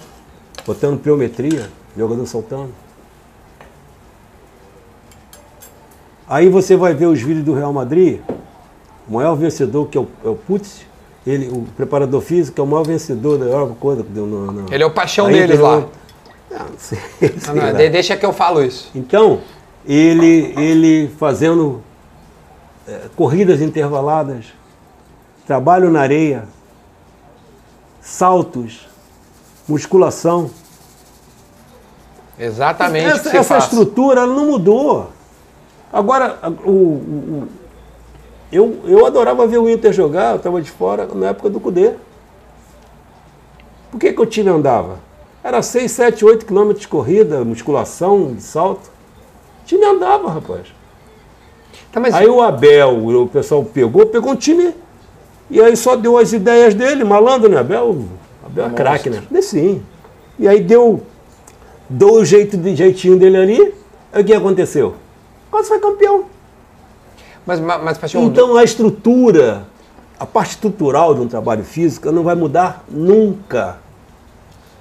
[0.66, 2.70] botando pliometria, jogador saltando.
[6.26, 8.22] Aí você vai ver os vídeos do Real Madrid,
[9.06, 10.86] o maior vencedor que é o, é o Putz,
[11.28, 14.74] ele, o preparador físico é o maior vencedor da Europa, coisa que deu no, no,
[14.74, 15.82] Ele é o paixão deles lá.
[16.50, 17.00] Não, não sei,
[17.48, 18.90] não, não, deixa que eu falo isso.
[18.96, 19.42] Então,
[19.86, 21.84] ele, ele fazendo
[22.88, 24.46] é, corridas intervaladas,
[25.46, 26.48] trabalho na areia,
[28.02, 28.88] saltos,
[29.68, 30.50] musculação.
[32.38, 33.08] Exatamente.
[33.08, 35.10] Essa, essa estrutura não mudou.
[35.92, 37.48] Agora, o, o,
[38.52, 41.94] eu, eu adorava ver o Inter jogar, eu estava de fora na época do Cudê.
[43.92, 45.00] Por que, que o time andava?
[45.44, 48.88] Era 6, 7, 8 quilômetros de corrida, musculação, salto.
[49.64, 50.68] O time andava, rapaz.
[51.92, 52.14] Tá, mas...
[52.14, 54.76] Aí o Abel, o pessoal pegou, pegou um time
[55.50, 57.58] e aí só deu as ideias dele, malandro, né?
[57.58, 58.06] Abel,
[58.46, 59.24] Abel é craque, né?
[59.32, 59.84] E sim.
[60.38, 61.04] E aí deu,
[61.90, 63.74] deu o jeito de jeitinho dele ali.
[64.14, 64.96] O que aconteceu?
[65.50, 66.26] Quase foi campeão.
[67.46, 69.64] Mas, mas, Então a estrutura,
[70.20, 73.78] a parte estrutural de um trabalho físico não vai mudar nunca.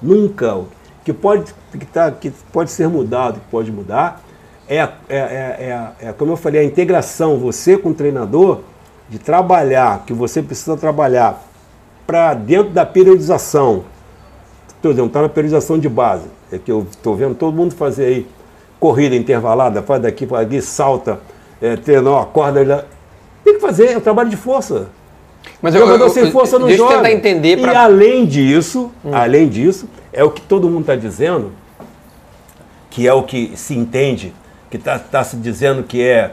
[0.03, 0.61] Nunca.
[1.05, 4.23] Que pode, que, tá, que pode ser mudado, que pode mudar,
[4.69, 8.61] é, é, é, é, como eu falei, a integração, você com o treinador,
[9.09, 11.43] de trabalhar, que você precisa trabalhar
[12.07, 13.85] para dentro da periodização.
[14.69, 16.27] Estou dizendo, está na periodização de base.
[16.53, 18.27] É que eu estou vendo todo mundo fazer aí
[18.79, 21.21] corrida intervalada, faz daqui, faz aqui, salta,
[21.61, 22.87] é, treino, acorda.
[23.45, 24.89] Tem que fazer, é um trabalho de força.
[25.61, 26.95] Mas o jogador sem força não deixa joga.
[26.95, 27.61] Eu tentar entender.
[27.61, 27.73] Pra...
[27.73, 29.11] E além disso, hum.
[29.13, 31.53] além disso, é o que todo mundo está dizendo,
[32.91, 34.33] que é o que se entende,
[34.71, 36.33] que está tá se dizendo que é,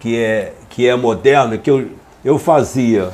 [0.00, 1.88] que é, que é moderno, que eu,
[2.24, 3.10] eu fazia,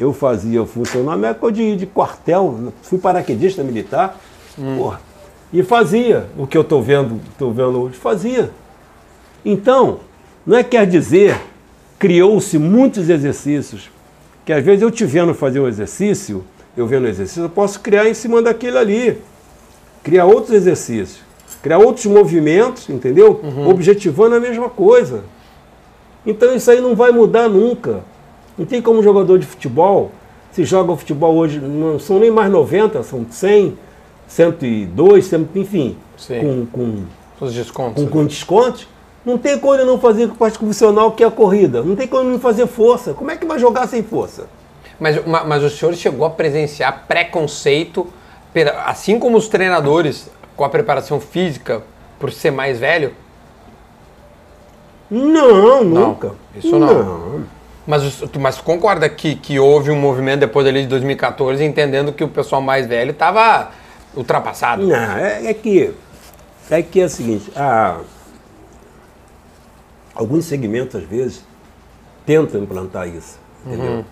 [0.00, 4.18] eu fazia funcionar na época de, de quartel, fui paraquedista militar,
[4.58, 4.78] hum.
[4.78, 5.00] porra,
[5.52, 8.50] e fazia o que eu estou vendo, tô vendo hoje, fazia.
[9.44, 10.00] Então,
[10.46, 11.38] não é quer dizer,
[11.98, 13.90] criou-se muitos exercícios,
[14.44, 16.42] que às vezes eu te vendo fazer um exercício,
[16.74, 19.18] eu vendo o exercício, eu posso criar em cima daquele ali,
[20.02, 21.20] criar outros exercícios,
[21.62, 23.38] criar outros movimentos, entendeu?
[23.42, 23.68] Uhum.
[23.68, 25.24] Objetivando a mesma coisa.
[26.26, 28.00] Então isso aí não vai mudar nunca.
[28.56, 30.10] Não tem como jogador de futebol,
[30.52, 33.76] se joga futebol hoje, não são nem mais 90, são 100,
[34.28, 36.40] 102, 100, enfim, Sim.
[36.40, 38.04] com, com, os descontos.
[38.04, 38.86] Com, com descontos.
[39.24, 41.82] Não tem como ele não fazer com parte convencional que é a corrida.
[41.82, 43.14] Não tem como ele não fazer força.
[43.14, 44.46] Como é que vai jogar sem força?
[45.00, 48.06] Mas, mas o senhor chegou a presenciar preconceito,
[48.84, 51.82] assim como os treinadores com a preparação física,
[52.18, 53.12] por ser mais velho?
[55.12, 56.28] Não, nunca.
[56.28, 57.04] Não, isso não.
[57.04, 57.44] não.
[57.86, 62.28] Mas, mas concorda que, que houve um movimento depois ali de 2014 entendendo que o
[62.28, 63.70] pessoal mais velho estava
[64.16, 64.86] ultrapassado?
[64.86, 65.92] Não, é, é, que
[66.70, 67.98] é que é o seguinte, a,
[70.14, 71.44] alguns segmentos às vezes
[72.24, 73.92] tentam implantar isso, entendeu?
[73.92, 74.04] Uhum.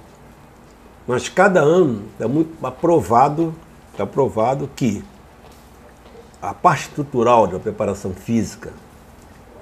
[1.06, 3.54] Mas cada ano é muito aprovado,
[3.98, 5.02] é aprovado que
[6.42, 8.72] a parte estrutural da preparação física,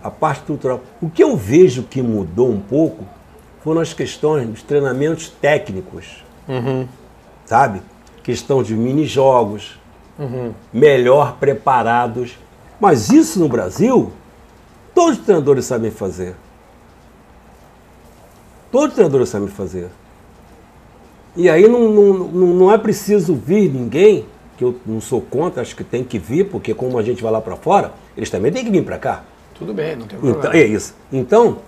[0.02, 3.04] a parte estrutural, o que eu vejo que mudou um pouco
[3.62, 6.86] foram as questões dos treinamentos técnicos, uhum.
[7.44, 7.82] sabe?
[8.22, 9.78] Questão de mini-jogos,
[10.18, 10.52] uhum.
[10.72, 12.38] melhor preparados.
[12.80, 14.12] Mas isso no Brasil,
[14.94, 16.34] todos os treinadores sabem fazer.
[18.70, 19.88] Todos os treinadores sabem fazer.
[21.36, 25.76] E aí não, não, não é preciso vir ninguém, que eu não sou contra, acho
[25.76, 28.64] que tem que vir, porque como a gente vai lá para fora, eles também têm
[28.64, 29.22] que vir para cá.
[29.58, 30.38] Tudo bem, não tem então, problema.
[30.38, 30.94] Então, é isso.
[31.12, 31.58] Então,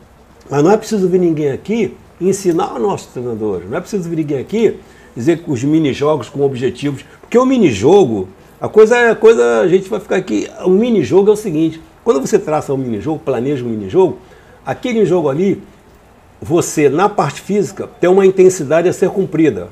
[0.49, 3.69] mas não é preciso vir ninguém aqui ensinar os nossos treinadores.
[3.69, 4.79] Não é preciso vir ninguém aqui
[5.17, 7.05] dizer que os mini-jogos com objetivos.
[7.21, 8.29] Porque o mini-jogo,
[8.61, 10.49] a coisa é a coisa, a gente vai ficar aqui.
[10.65, 14.19] O mini-jogo é o seguinte: quando você traça um mini-jogo, planeja um mini-jogo,
[14.65, 15.63] aquele jogo ali,
[16.41, 19.69] você, na parte física, tem uma intensidade a ser cumprida.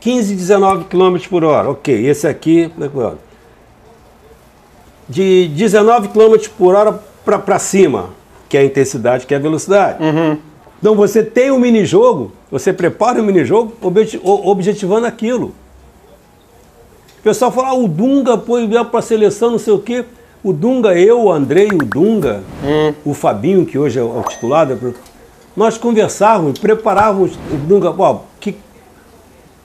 [0.00, 1.70] 15, 19 km por hora.
[1.70, 2.72] Ok, esse aqui.
[2.76, 2.90] Né,
[5.08, 8.10] De 19 km por hora para cima
[8.48, 10.02] que é a intensidade, que é a velocidade.
[10.02, 10.36] Uhum.
[10.78, 13.72] Então você tem um mini-jogo, você prepara um mini-jogo
[14.44, 15.54] objetivando aquilo.
[17.18, 20.04] O pessoal fala, ah, o Dunga põe para a seleção, não sei o quê.
[20.44, 22.94] O Dunga, eu, o Andrei, o Dunga, uhum.
[23.06, 24.68] o Fabinho, que hoje é o titular,
[25.56, 27.94] nós conversávamos, preparávamos o Dunga,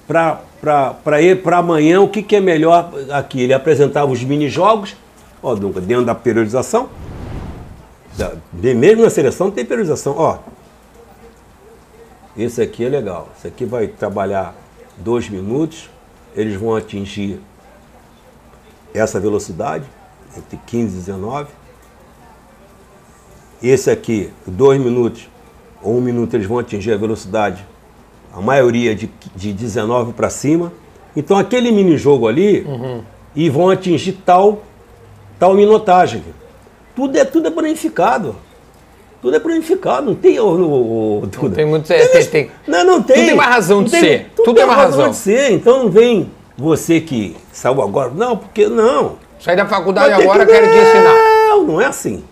[0.07, 3.41] para amanhã, o que, que é melhor aqui?
[3.41, 4.95] Ele apresentava os mini-jogos,
[5.43, 6.87] ó, Dunga, dentro da periodização,
[8.53, 10.15] mesmo na seleção tem periodização.
[10.17, 10.39] Ó,
[12.38, 13.30] esse aqui é legal.
[13.38, 14.56] Esse aqui vai trabalhar
[14.97, 15.89] dois minutos.
[16.36, 17.39] Eles vão atingir
[18.93, 19.86] essa velocidade,
[20.36, 21.49] entre 15 e 19.
[23.62, 25.27] esse aqui, dois minutos
[25.82, 27.65] ou um minuto, eles vão atingir a velocidade,
[28.34, 30.71] a maioria de, de 19 para cima.
[31.15, 32.65] Então aquele mini jogo ali,
[33.36, 34.63] e vão atingir tal,
[35.39, 36.23] tal minutagem.
[36.97, 38.36] Tudo é, tudo é planificado.
[39.21, 41.53] Tudo é planificado, não tem o, o, o- tudo.
[41.55, 43.15] tem muito- é, tem- tem- não, não tem.
[43.17, 45.12] tudo tem uma razão de Não ser, Tudo, tudo tem tem uma razão razão.
[45.12, 45.51] de ser.
[45.53, 48.12] Então não vem você que saiu agora.
[48.15, 49.13] Não, porque não.
[49.39, 51.13] Sai da faculdade ter agora, que- quero te ensinar.
[51.49, 52.23] Não, não é assim.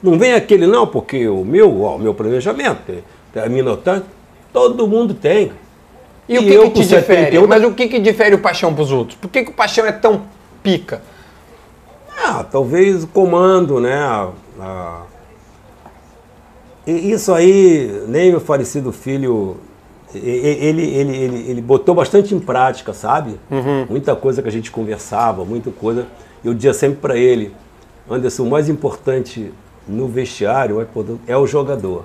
[0.00, 2.92] Não vem aquele, não, porque o meu, ó, o meu planejamento,
[3.34, 4.04] é a minutagem,
[4.52, 5.50] todo mundo tem.
[6.28, 7.46] E, o E que, eu que te com 71 difere?
[7.48, 9.16] Mas o que, que difere o paixão pros outros?
[9.20, 10.22] Por que, que o paixão é tão
[10.62, 11.02] pica?
[12.18, 13.94] Ah, talvez o comando, né?
[13.94, 15.02] a- a-
[16.86, 19.56] E Isso aí, nem meu falecido filho,
[20.14, 23.38] ele, ele, ele, ele botou bastante em prática, sabe?
[23.88, 26.06] Muita coisa que a gente conversava, muita coisa.
[26.44, 27.54] Eu dizia sempre para ele,
[28.10, 29.52] Anderson, o mais importante
[29.86, 30.86] no vestiário é
[31.32, 32.04] é o jogador.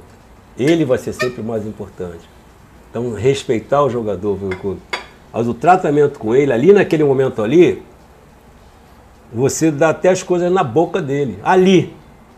[0.58, 2.30] Ele vai ser sempre o mais importante.
[2.89, 4.36] Então, respeitar o jogador.
[4.36, 4.78] viu?
[5.34, 7.84] Mas o tratamento com ele, ali naquele momento ali,
[9.34, 11.94] você dá até as coisas na boca dele, ali.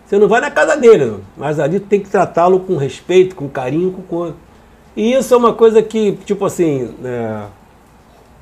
[0.06, 3.92] Você não vai na casa dele, mas ali tem que tratá-lo com respeito, com carinho,
[3.92, 4.36] com coisa.
[4.96, 7.44] E isso é uma coisa que, tipo assim, é,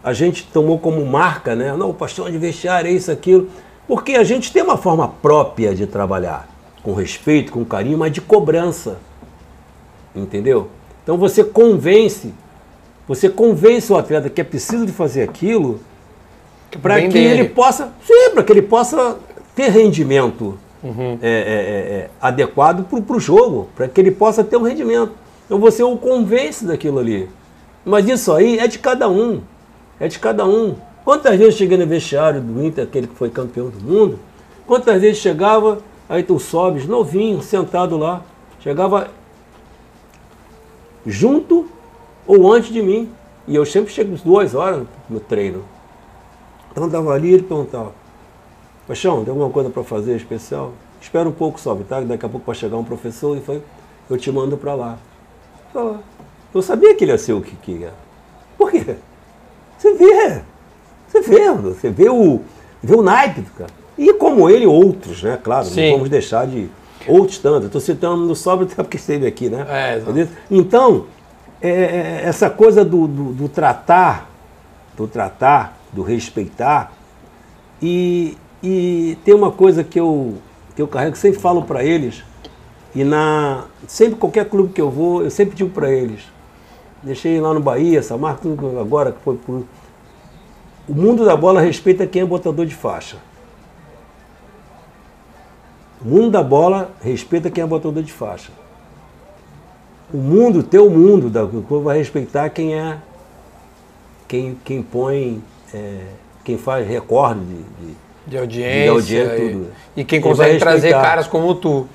[0.01, 1.75] a gente tomou como marca, né?
[1.75, 3.49] Não, o paixão de vestiário é isso, aquilo.
[3.85, 6.47] Porque a gente tem uma forma própria de trabalhar,
[6.81, 8.97] com respeito, com carinho, mas de cobrança.
[10.15, 10.69] Entendeu?
[11.03, 12.33] Então você convence,
[13.07, 15.79] você convence o atleta que é preciso de fazer aquilo
[16.81, 17.27] para que dele.
[17.27, 19.17] ele possa, sim, para que ele possa
[19.55, 21.17] ter rendimento Uhum.
[21.21, 25.11] é, é, é, é, adequado para o jogo, para que ele possa ter um rendimento.
[25.45, 27.27] Então você o convence daquilo ali.
[27.83, 29.41] Mas isso aí é de cada um.
[29.99, 30.75] É de cada um.
[31.03, 34.19] Quantas vezes eu cheguei no vestiário do Inter, aquele que foi campeão do mundo?
[34.67, 38.21] Quantas vezes chegava, aí tu sobes, novinho, sentado lá.
[38.59, 39.09] Chegava
[41.05, 41.67] junto
[42.27, 43.09] ou antes de mim.
[43.47, 45.63] E eu sempre chego duas horas no treino.
[46.77, 47.91] Então tava ali ele perguntava,
[48.87, 50.73] Paixão, tem alguma coisa para fazer especial?
[51.01, 51.99] Espera um pouco, sobe, tá?
[52.01, 53.63] Daqui a pouco vai chegar um professor e foi,
[54.07, 54.97] eu te mando para lá.
[56.53, 57.93] Eu sabia que ele ia ser o que, que ia.
[58.59, 58.95] Por quê?
[59.75, 60.41] Você vê.
[61.07, 62.41] Você vê, você vê o,
[62.83, 63.71] vê o naipe do cara.
[63.97, 65.39] E como ele, outros, né?
[65.43, 65.81] Claro, Sim.
[65.81, 66.69] não vamos deixar de.
[67.07, 67.65] Outros tantos.
[67.65, 69.65] Estou citando no sobra até porque esteve aqui, né?
[69.67, 70.29] É, exato.
[70.51, 71.05] Então,
[71.59, 74.29] é, é, essa coisa do, do, do tratar,
[74.95, 76.91] do tratar, do respeitar,
[77.81, 80.35] e, e tem uma coisa que eu,
[80.75, 82.23] que eu carrego, sempre falo para eles,
[82.95, 86.21] e na sempre qualquer clube que eu vou, eu sempre digo para eles,
[87.03, 88.01] deixei lá no Bahia,
[88.41, 89.63] tudo agora que foi por.
[90.87, 93.17] O mundo da bola respeita quem é botador de faixa.
[96.01, 98.51] O mundo da bola respeita quem é botador de faixa.
[100.13, 102.97] O mundo, teu mundo da vai respeitar quem é
[104.27, 105.41] quem, quem põe,
[105.73, 105.99] é,
[106.43, 107.95] quem faz recorde de, de-
[108.27, 108.81] De audiência.
[108.83, 109.67] De audiência, e- tudo.
[109.95, 111.87] E, quem consegue vai trazer caras como tu.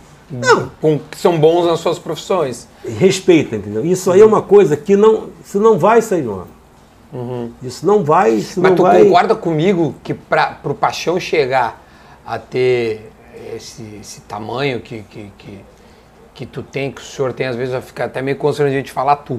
[0.80, 2.66] Com, que são bons nas suas profissões.
[2.98, 3.84] respeita, entendeu?
[3.84, 6.32] Isso aí é uma coisa que não, isso não vai sair no
[7.12, 7.52] ano.
[7.62, 8.62] Isso não vai, isso Uhum.
[8.62, 9.04] Mas não tu vai.
[9.04, 11.82] concorda comigo que para o Paixão chegar
[12.24, 13.10] a ter
[13.54, 15.58] esse, esse tamanho que, que, que,
[16.34, 18.90] que tu tem, que o senhor tem, às vezes vai ficar até meio constrangido de
[18.90, 19.38] falar tu,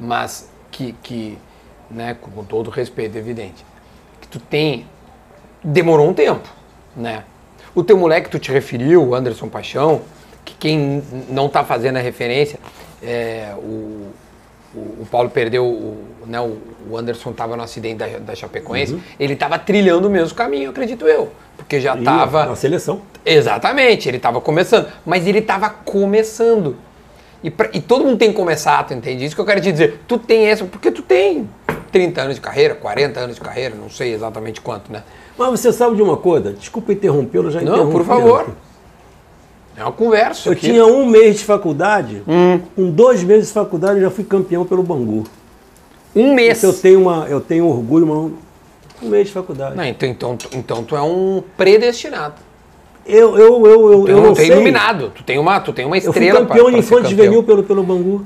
[0.00, 1.38] mas que, que
[1.90, 3.64] né, com todo respeito, evidente,
[4.20, 4.86] que tu tem,
[5.62, 6.48] demorou um tempo,
[6.96, 7.24] né?
[7.74, 10.02] O teu moleque que tu te referiu, o Anderson Paixão,
[10.44, 12.58] que quem não tá fazendo a referência,
[13.02, 14.10] é, o,
[14.74, 19.32] o, o Paulo perdeu, o, né, o, Anderson estava no acidente da, da Chapecoense, ele
[19.34, 21.32] estava trilhando o mesmo caminho, acredito eu.
[21.56, 22.46] Porque já estava.
[22.46, 23.00] Na seleção.
[23.24, 24.88] Exatamente, ele estava começando.
[25.06, 26.76] Mas ele estava começando.
[27.42, 29.24] E, pra- e todo mundo tem que começar, tu entende?
[29.24, 30.00] Isso que eu quero te dizer.
[30.06, 31.48] Tu tem essa, porque tu tem
[31.94, 35.04] 30 anos de carreira, 40 anos de carreira, não sei exatamente quanto, né?
[35.38, 36.52] Mas você sabe de uma coisa?
[36.52, 37.92] Desculpa interrompê-lo, já Não, interrompi.
[37.92, 38.46] por favor.
[39.76, 40.48] É uma conversa.
[40.48, 40.62] Eu aqui.
[40.62, 42.60] tinha um mês de faculdade, Hum.
[42.74, 45.22] com dois meses de faculdade eu já fui campeão pelo Bangu.
[46.16, 46.58] um mês.
[46.58, 48.32] Isso eu tenho, uma, eu tenho orgulho, mas
[49.02, 49.76] um mês de faculdade.
[49.76, 52.34] Não, então, então, tu- então tu é um predestinado.
[53.06, 54.54] Eu, eu, eu, eu, Tu, eu não não tem sei.
[54.56, 55.12] iluminado.
[55.14, 57.10] Tu tem uma, tu tem uma Eu fui estrela pra- campeão pra de infante campeão.
[57.24, 58.24] juvenil pelo, pelo Bangu.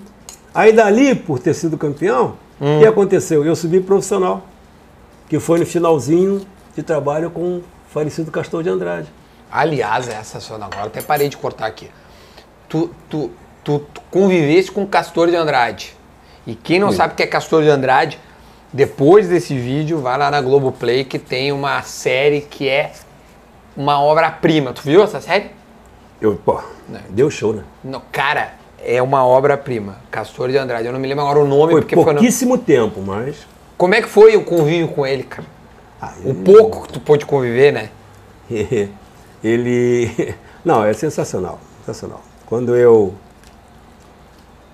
[0.54, 2.78] Aí dali, por ter sido campeão, Hum.
[2.78, 3.44] o que aconteceu?
[3.44, 4.42] Eu subi profissional,
[5.28, 9.08] que foi no finalzinho de trabalho com o falecido Castor de Andrade.
[9.50, 11.90] Aliás, essa só agora até parei de cortar aqui.
[12.68, 13.30] Tu, tu,
[13.64, 15.96] tu, tu convivesse com Castor de Andrade.
[16.46, 18.18] E quem não sabe o que é Castor de Andrade,
[18.72, 22.92] depois desse vídeo, vai lá na Globoplay que tem uma série que é
[23.76, 24.72] uma obra-prima.
[24.72, 25.50] Tu viu essa série?
[26.20, 26.60] Eu, pô,
[27.10, 27.62] deu show, né?
[27.82, 29.96] Não, cara, é uma obra-prima.
[30.10, 30.86] Castor de Andrade.
[30.86, 32.04] Eu não me lembro agora o nome, Foi porque foi.
[32.04, 33.46] no- pouquíssimo tempo, mas.
[33.76, 35.46] Como é que foi o convívio com ele, cara?
[36.00, 37.90] Ah, O pouco que tu pôde conviver, né?
[39.42, 40.34] ele.
[40.64, 41.58] Não, é sensacional.
[41.80, 42.20] Sensacional.
[42.46, 43.14] Quando eu.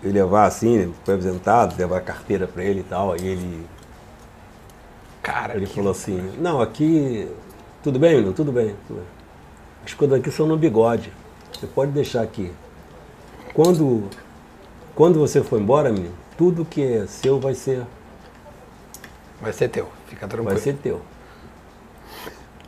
[0.03, 3.67] Eu levar assim, foi apresentado, levar a carteira pra ele e tal, aí ele,
[5.23, 7.27] Cara, ele falou assim: Não, aqui.
[7.83, 8.33] Tudo bem, menino?
[8.33, 8.75] Tudo bem.
[8.87, 9.07] Tudo bem.
[9.85, 11.11] As coisas aqui são no bigode.
[11.53, 12.53] Você pode deixar aqui.
[13.55, 14.05] Quando.
[14.95, 17.83] Quando você for embora, menino, tudo que é seu vai ser
[19.41, 19.89] vai ser teu.
[20.09, 20.53] Fica tranquilo.
[20.55, 21.01] Vai ser teu.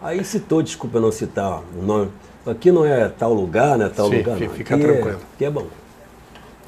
[0.03, 2.11] Aí citou, desculpa não citar o nome.
[2.46, 3.88] Aqui não é tal lugar, né?
[3.94, 4.38] Tal Sim, lugar.
[4.38, 4.49] não.
[4.51, 5.18] fica aqui tranquilo.
[5.18, 5.66] É, aqui é bom.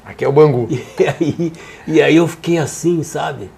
[0.05, 0.67] Aqui é o Bangu.
[0.99, 1.53] E aí,
[1.87, 3.49] e aí eu fiquei assim, sabe?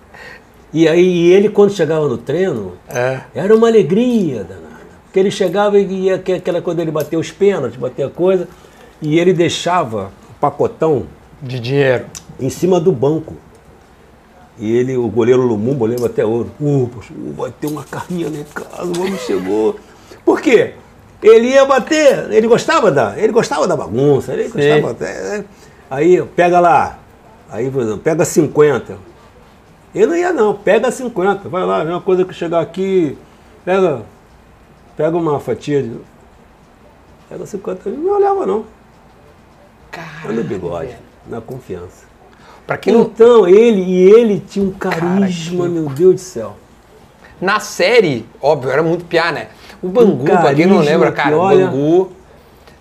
[0.74, 3.22] E aí e ele, quando chegava no treino, É.
[3.34, 4.72] era uma alegria danada.
[5.06, 8.48] Porque ele chegava e ia que- aquela coisa dele bater os pênaltis, bater a coisa,
[9.02, 11.06] e ele deixava pacotão
[11.42, 12.08] De dinheiro.
[12.40, 13.36] em cima do banco.
[14.58, 16.52] E ele, o goleiro Lumumba, eu lembro até ouro.
[16.60, 16.90] Uh,
[17.38, 19.80] vai ter uma carninha lá em casa, o homem chegou.
[20.26, 20.74] Por quê?
[21.22, 25.38] Ele ia bater, ele gostava da, ele gostava da bagunça, ele gostava até.
[25.38, 25.46] né?
[25.90, 27.00] Aí, pega lá.
[27.50, 28.98] Aí, por exemplo, pega 50.
[29.94, 31.48] Ele não ia não, pega 50.
[31.50, 33.18] Vai lá, vem uma coisa que chegar aqui,
[33.64, 34.02] pega,
[34.98, 35.96] pega uma fatia de.
[37.30, 38.66] Pega 50, ele não olhava não.
[39.92, 40.96] Cara, Olha o bigode,
[41.28, 42.06] na confiança.
[42.66, 43.02] Pra quem não.
[43.02, 46.56] Então, ele e ele tinha um carisma, meu Deus do céu.
[47.42, 49.48] Na série, óbvio, era muito piá, né?
[49.82, 52.12] O Bangu, Um pra quem não carisma lembra, que cara, olha- o Bangu.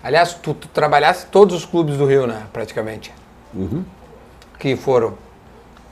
[0.03, 2.43] Aliás, tu, tu trabalhasse todos os clubes do Rio, né?
[2.53, 3.11] Praticamente.
[3.53, 3.83] Uhum.
[4.57, 5.15] Que foram.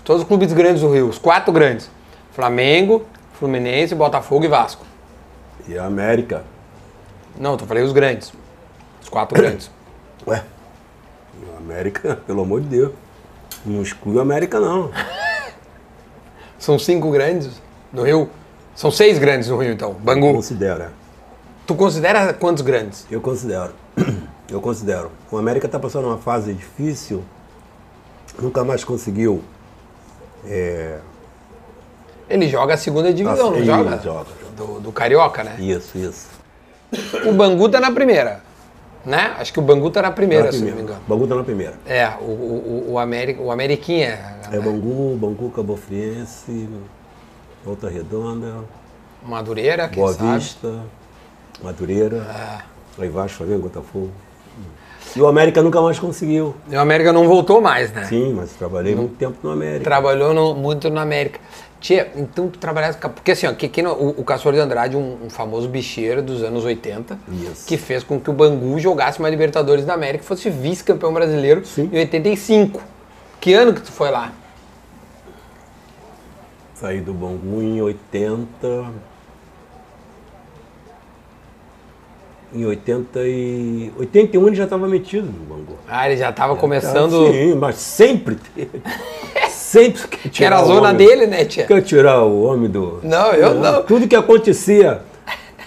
[0.04, 1.90] Todos os clubes grandes do Rio, os quatro grandes:
[2.32, 3.04] Flamengo,
[3.34, 4.86] Fluminense, Botafogo e Vasco.
[5.68, 6.44] E a América.
[7.40, 8.32] Não, eu falei os grandes.
[9.02, 9.70] Os quatro grandes.
[10.28, 10.44] Ué,
[11.74, 12.92] América, pelo amor de Deus.
[13.66, 14.92] Não exclui a América, não.
[16.58, 18.30] São cinco grandes no Rio.
[18.76, 19.94] São seis grandes no Rio, então.
[19.94, 20.34] Bangu.
[20.34, 20.92] Considera.
[21.68, 23.06] Tu considera quantos grandes?
[23.12, 23.74] Eu considero.
[24.50, 25.12] Eu considero.
[25.30, 27.24] O América está passando uma fase difícil.
[28.42, 29.44] Nunca mais conseguiu.
[30.46, 30.98] É,
[32.28, 33.98] Ele joga a segunda divisão, não Isso, joga?
[34.02, 35.56] joga, Do, do Carioca, né?
[35.60, 36.28] isso, isso.
[37.28, 38.42] O Bangu tá na primeira.
[39.06, 39.34] Né?
[39.40, 40.92] Acho que o Bangu tá na primeira, Na se não me primeira.
[40.94, 41.06] engano.
[41.08, 41.74] Bangu tá na primeira.
[41.86, 44.20] É, o, o, o, América, o Ameriquinha.
[44.52, 46.68] É Bangu, Bangu, Cabo Friense,
[47.64, 48.56] Volta Redonda,
[49.24, 50.38] Madureira, quem Boa sabe.
[50.40, 50.80] Vista,
[51.64, 52.18] Madureira,
[52.98, 53.02] É.
[53.04, 54.12] aí Vasco, Flamengo, Botafogo.
[55.16, 56.54] E o América nunca mais conseguiu.
[56.70, 58.04] E o América não voltou mais, né?
[58.04, 59.84] Sim, mas trabalhei muito tempo no América.
[59.84, 61.40] Trabalhou no- muito no América.
[61.80, 62.98] Tia, então tu trabalhasse.
[62.98, 66.44] Porque assim, ó, que, que o, o Castor de Andrade, um, um famoso bicheiro dos
[66.44, 67.18] anos 80,
[67.52, 67.66] Isso.
[67.66, 71.66] que fez com que o Bangu jogasse uma Libertadores da América e fosse vice-campeão brasileiro
[71.66, 71.90] Sim.
[71.92, 72.82] em 85.
[73.40, 74.34] Que ano que tu foi lá?
[76.76, 78.92] Saí do Bangu em 80.
[82.54, 83.94] Em 80 e.
[83.98, 85.78] 81 ele já estava metido no Bangu.
[85.88, 87.28] Ah, ele já tava começando.
[87.28, 88.82] Ah, Sim, mas sempre teve.
[89.70, 91.66] sempre quer que era a tirar o zona homem- dele, né, tia?
[91.66, 93.00] Quer tirar o homem do.
[93.04, 93.84] Não, eu não.
[93.84, 95.02] Tudo que acontecia.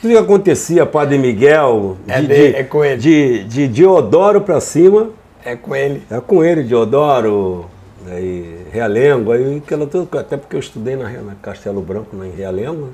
[0.00, 2.96] Tudo que acontecia, Padre Miguel, de, É de- dele, é com ele.
[3.00, 5.10] De, de Diodoro pra cima,
[5.44, 6.02] É com ele.
[6.10, 7.66] é com ele, Diodoro,
[8.10, 9.88] aí, Realengo, aí aquela
[10.18, 12.88] até porque eu estudei na, na Castelo Branco, na, em Realengo,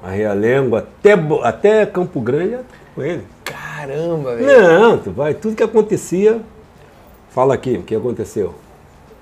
[0.00, 2.60] a Realengo até, até Campo Grande é
[2.94, 3.22] com ele.
[3.44, 4.46] Caramba, velho.
[4.62, 6.40] Não, tu vai, tudo que acontecia,
[7.30, 8.54] fala aqui, o que aconteceu?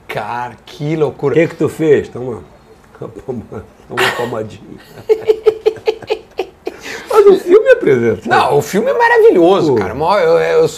[0.08, 1.34] Cara, que O loucura.
[1.34, 2.08] que que tu fez?
[2.08, 2.42] Toma,
[2.98, 3.42] toma
[3.90, 4.62] uma palmadinha.
[7.10, 8.28] Mas o filme apresenta.
[8.28, 9.78] Não, o filme é maravilhoso, Pô.
[9.78, 9.94] cara.
[10.22, 10.68] Eu, eu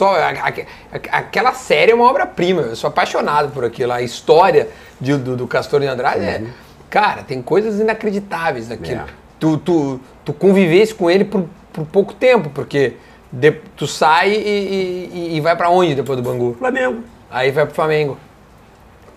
[0.92, 2.62] a- aquela série é uma obra-prima.
[2.62, 3.92] Eu sou apaixonado por aquilo.
[3.92, 4.68] A história
[5.00, 6.44] de- do, do Castor de Andrade é.
[6.88, 9.00] Cara, tem coisas inacreditáveis naquilo.
[9.00, 9.04] É.
[9.38, 12.94] Tu, tu, tu convivesse com ele por, por pouco tempo, porque
[13.32, 16.56] de- tu sai e, e- e vai pra onde depois do Bangu?
[16.58, 17.02] Flamengo.
[17.30, 18.16] Aí vai pro Flamengo.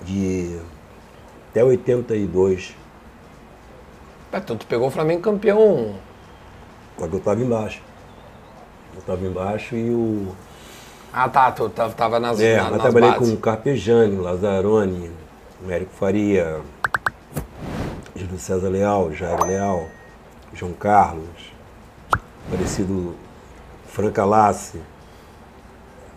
[0.04, 0.60] De
[1.52, 2.76] até 82,
[4.34, 5.96] Ah, Então tu pegou o Flamengo campeão.
[6.98, 7.82] quando eu estava embaixo.
[8.94, 10.36] Eu estava embaixo e o.
[11.14, 13.30] Ah tá, tu tava, tava nas, É, na- eu nas trabalhei bases.
[13.30, 15.12] com Carpejani, Lazzaroni,
[15.64, 16.62] Américo Faria,
[18.16, 19.88] Júlio César Leal, Jair Leal,
[20.54, 21.52] João Carlos,
[22.50, 23.14] parecido
[23.88, 24.82] Franca Lassi,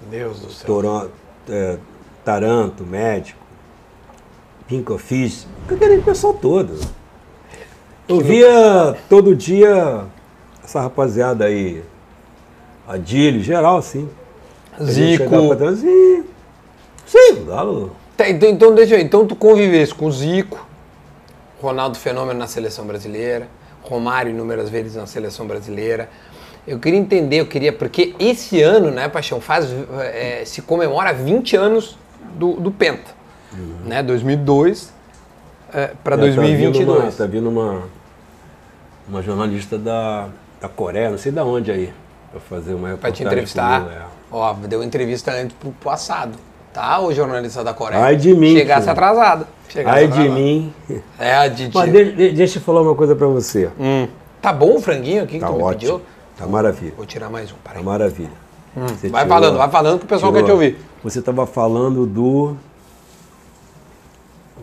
[0.09, 0.67] Deus do céu.
[0.67, 1.09] Toron,
[1.49, 1.79] é,
[2.25, 3.44] Taranto, médico,
[4.67, 6.79] Pinco Fish, aquele pessoal todo.
[8.09, 10.05] Eu via todo dia
[10.63, 11.83] essa rapaziada aí,
[12.87, 14.09] Adílio, geral assim.
[14.83, 15.57] Zico.
[15.57, 16.25] trás, Sim,
[17.07, 17.97] sim, o Galo.
[18.17, 19.05] Tá, então, então, deixa eu ver.
[19.05, 20.67] Então tu convivesse com o Zico,
[21.61, 23.49] Ronaldo Fenômeno na seleção brasileira,
[23.83, 26.09] Romário inúmeras vezes na seleção brasileira.
[26.67, 27.73] Eu queria entender, eu queria.
[27.73, 29.69] Porque esse ano, né, Paixão, faz,
[30.01, 31.99] é, se comemora 20 anos
[32.35, 33.24] do, do Penta.
[33.85, 34.93] Né, 2002
[35.73, 37.03] é, para É, Tá vindo, 2022.
[37.05, 37.83] uma, tá vindo uma,
[39.09, 40.29] uma jornalista da,
[40.61, 41.93] da Coreia, não sei de onde aí,
[42.31, 43.81] pra fazer uma Pra te entrevistar.
[43.83, 44.03] comigo, é.
[44.33, 46.33] Ó, deu entrevista antes pro passado.
[46.73, 46.99] Tá?
[47.01, 48.03] O jornalista da Coreia.
[48.03, 49.47] Ai de mim, Chegasse atrasado.
[49.69, 50.35] Chegasse Ai de atrasado.
[50.35, 50.73] mim.
[51.21, 51.71] É, a Didi.
[51.73, 53.71] Mas de- de- deixa eu falar uma coisa pra você.
[53.79, 54.09] Hum.
[54.43, 55.79] Tá bom o franguinho aqui que Tá tu me ótimo.
[55.99, 56.03] pediu?
[56.37, 56.93] Tá maravilha.
[56.97, 57.85] Vou tirar mais um, Tá peraí.
[57.85, 58.31] maravilha.
[58.75, 60.77] Você Vai tirou- falando, vai falando que o pessoal quer te tirou- ouvir.
[61.05, 62.57] Você estava falando do.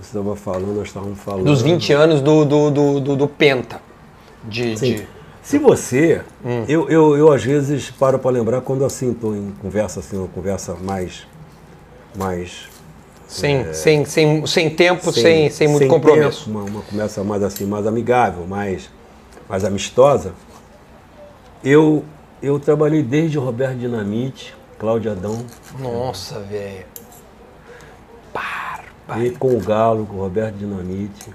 [0.02, 1.46] Você estava falando, nós estávamos falando.
[1.46, 3.80] Dos 20 anos do, do, do, do, do Penta.
[4.44, 5.08] De, de-
[5.44, 6.22] Se você.
[6.44, 6.66] Hum.
[6.68, 10.28] Eu, eu, eu às vezes paro para lembrar quando assim estou em conversa assim, uma
[10.28, 11.28] conversa mais.
[12.16, 12.68] mais
[13.28, 16.46] sem, sem, sem, sem tempo, sem, sem, muito sem compromisso.
[16.46, 18.90] tempo, uma, uma conversa mais assim, mais amigável, mais,
[19.48, 20.34] mais amistosa.
[21.64, 22.04] Eu,
[22.42, 25.46] eu trabalhei desde Roberto Dinamite, Cláudio Adão,
[25.80, 26.91] Nossa, velho.
[29.18, 31.30] E com o Galo, com o Roberto Dinamite,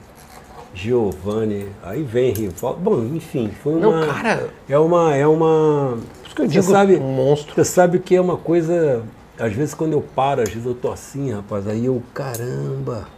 [0.74, 2.76] Giovanni, aí vem Rival.
[2.76, 4.06] Bom, enfim, foi uma.
[4.06, 4.50] Não, cara.
[4.68, 5.14] É uma.
[5.14, 5.98] É uma.
[6.24, 7.54] Isso que eu digo, sabe, um monstro.
[7.54, 9.02] Você sabe que é uma coisa.
[9.38, 13.08] Às vezes quando eu paro, às vezes eu tô assim, rapaz, aí eu, caramba.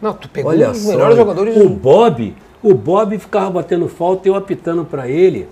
[0.00, 4.26] Não, tu pegou Olha os só, melhores jogadores o Bob, o Bob ficava batendo falta
[4.26, 5.48] e eu apitando para ele.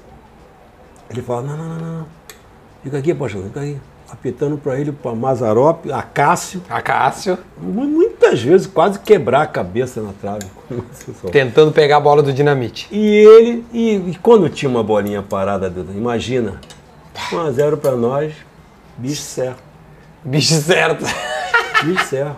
[1.09, 2.07] Ele falava, não, não, não, não.
[2.83, 3.79] Fica aqui, Paixão, fica aí.
[4.13, 5.87] Apitando para ele, para Mazarop.
[5.93, 6.61] Acácio,
[7.61, 10.47] Mu- Muitas vezes quase quebrar a cabeça na trave.
[11.33, 12.89] tentando pegar a bola do dinamite.
[12.91, 16.61] E ele, e, e quando tinha uma bolinha parada, imagina,
[17.31, 18.33] 1x0 para nós,
[18.99, 19.63] bicho certo,
[20.25, 21.05] Bicho certo.
[21.85, 22.37] bicho certo.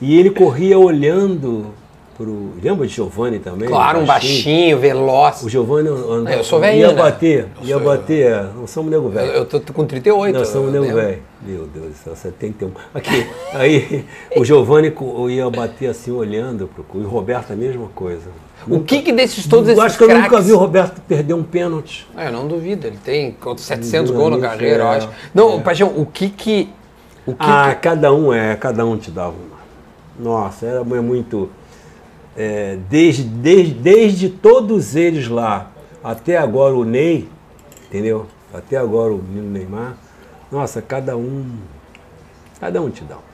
[0.00, 1.74] E ele corria olhando
[2.16, 2.50] pro.
[2.62, 3.68] Lembra de Giovanni também?
[3.68, 5.42] Claro, um baixinho, veloz.
[5.42, 7.02] O Giovanni andava, Eu sou velhinho, ia né?
[7.02, 9.32] bater, Eu ia bater, é, não somos nego Eu, velho.
[9.32, 10.38] eu tô com 38.
[10.38, 11.22] Nós somos eu nego velho.
[11.42, 12.70] Meu Deus do céu, 71.
[12.94, 14.04] Aqui, aí
[14.36, 14.92] o Giovanni
[15.30, 16.98] ia bater assim, olhando pro cu.
[17.00, 18.28] E o Roberto a mesma coisa.
[18.66, 21.34] O que que desses todos eu esses acho que eu nunca vi o Roberto perder
[21.34, 22.08] um pênalti.
[22.16, 25.08] É, eu não duvido, ele tem quanto, 700 Dinamite, gols na carreira, eu é, acho.
[25.34, 26.70] Não, Paixão, o que que...
[27.26, 29.54] O que Ah, que- cada um é, cada um te dava uma.
[30.18, 31.50] Nossa, era mu- muito.
[32.36, 35.70] É, desde, desde, desde todos eles lá,
[36.02, 37.28] até agora o Ney,
[37.86, 38.26] entendeu?
[38.52, 39.96] Até agora o menino Neymar.
[40.50, 41.44] Nossa, cada um.
[42.60, 43.16] Cada um te dá.
[43.16, 43.24] uma.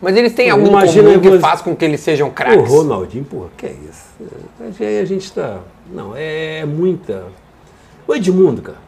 [0.00, 2.68] Mas eles têm algum imagina comum que você- faz com que eles sejam O craques?
[2.68, 4.04] Ronaldinho, porra, que é isso?
[4.80, 5.60] É, Aí a gente tá.
[5.90, 7.24] Não, é muita.
[8.06, 8.78] O Edmundo, cara.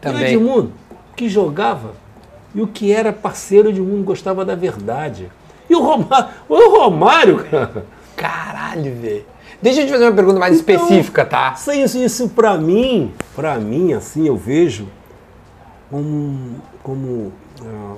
[0.00, 0.22] Também.
[0.22, 0.72] O Edmundo,
[1.16, 1.92] que jogava
[2.54, 5.30] e o que era parceiro de mundo gostava da verdade.
[5.70, 7.86] E o Romário, o Romário, cara.
[8.16, 9.24] Caralho, velho.
[9.62, 11.52] Deixa eu te fazer uma pergunta mais Então, específica, tá?
[11.56, 14.88] Isso, isso, isso pra mim, pra mim, assim, eu vejo
[15.90, 17.94] como, como ah,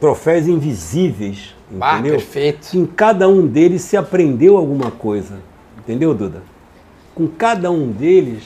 [0.00, 2.16] troféus invisíveis, Ah, entendeu?
[2.16, 2.68] perfeito.
[2.70, 5.38] Que em cada um deles se aprendeu alguma coisa,
[5.78, 6.42] entendeu, Duda?
[7.14, 8.44] Com cada um deles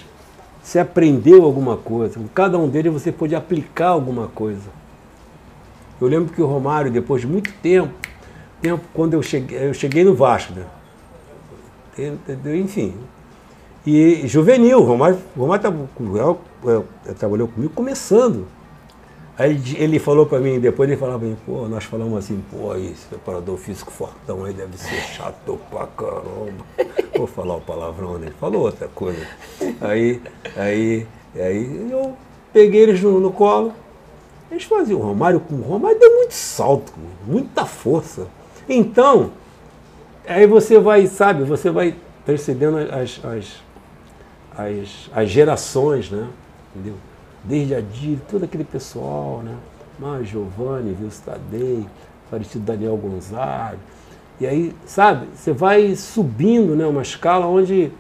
[0.62, 4.68] se aprendeu alguma coisa, com cada um deles você pôde aplicar alguma coisa.
[6.00, 7.92] Eu lembro que o Romário, depois de muito tempo,
[8.60, 10.64] tempo quando eu cheguei, eu cheguei no Vasco, né?
[12.54, 12.94] Enfim.
[13.86, 18.46] E juvenil, o Romário, Romário eu- eu- eu- trabalhou comigo começando.
[19.38, 22.74] Aí ele- falou pra mim, depois ele falava pra mim, pô, nós falamos assim, pô,
[22.74, 26.64] esse preparador físico fortão aí deve ser chato pra caramba.
[27.16, 28.26] Vou falar o palavrão, né?
[28.26, 29.26] Ele falou outra coisa.
[29.80, 30.20] Aí,
[30.56, 32.16] aí, aí eu
[32.52, 33.72] peguei eles no, no colo,
[34.50, 36.92] eles faziam o Romário com o Romário deu muito salto,
[37.26, 38.26] muita força.
[38.68, 39.32] Então,
[40.26, 41.94] aí você vai, sabe, você vai
[42.24, 43.62] percebendo as, as,
[44.56, 46.28] as, as gerações, né?
[46.74, 46.94] Entendeu?
[47.44, 49.54] Desde a Diri, todo aquele pessoal, né?
[49.98, 51.86] Mas Giovanni, Vilso Tadei,
[52.30, 53.78] Falecido Daniel Gonzaga.
[54.38, 56.86] E aí, sabe, você vai subindo, né?
[56.86, 57.92] Uma escala onde,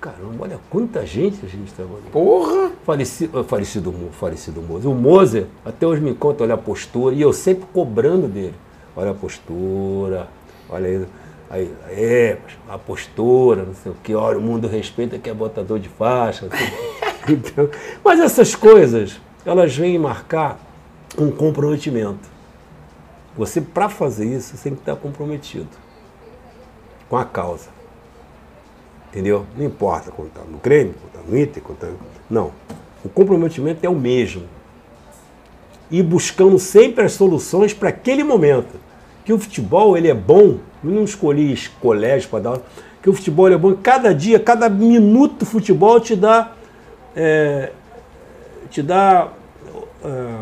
[0.00, 2.02] caramba, olha quanta gente a gente trabalhou.
[2.12, 2.70] Porra!
[2.84, 4.90] Falecido, falecido, Mo- falecido Moser.
[4.90, 8.54] O Moser, até hoje me conta, olha a postura, e eu sempre cobrando dele.
[8.94, 10.28] Olha a postura,
[10.70, 11.06] olha aí,
[11.50, 12.38] aí, é,
[12.68, 16.48] a postura, não sei o que, olha, o mundo respeita que é botador de faixa.
[17.28, 17.68] Então,
[18.04, 20.60] mas essas coisas, elas vêm marcar
[21.18, 22.28] um comprometimento.
[23.36, 25.66] Você, para fazer isso, você tem que estar comprometido
[27.08, 27.75] com a causa.
[29.16, 29.46] Entendeu?
[29.56, 31.88] Não importa quando está no Grêmio, quando está no Inter, quando tá...
[32.28, 32.52] Não.
[33.02, 34.42] O comprometimento é o mesmo.
[35.90, 38.74] ir buscando sempre as soluções para aquele momento.
[39.24, 42.60] Que o futebol ele é bom, eu não escolhi colégio para dar,
[43.02, 46.52] que o futebol é bom, cada dia, cada minuto do futebol te dá,
[47.16, 47.72] é,
[48.68, 49.32] te dá
[50.04, 50.34] é,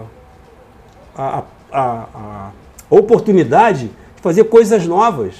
[1.16, 2.50] a, a, a
[2.90, 5.36] oportunidade de fazer coisas novas.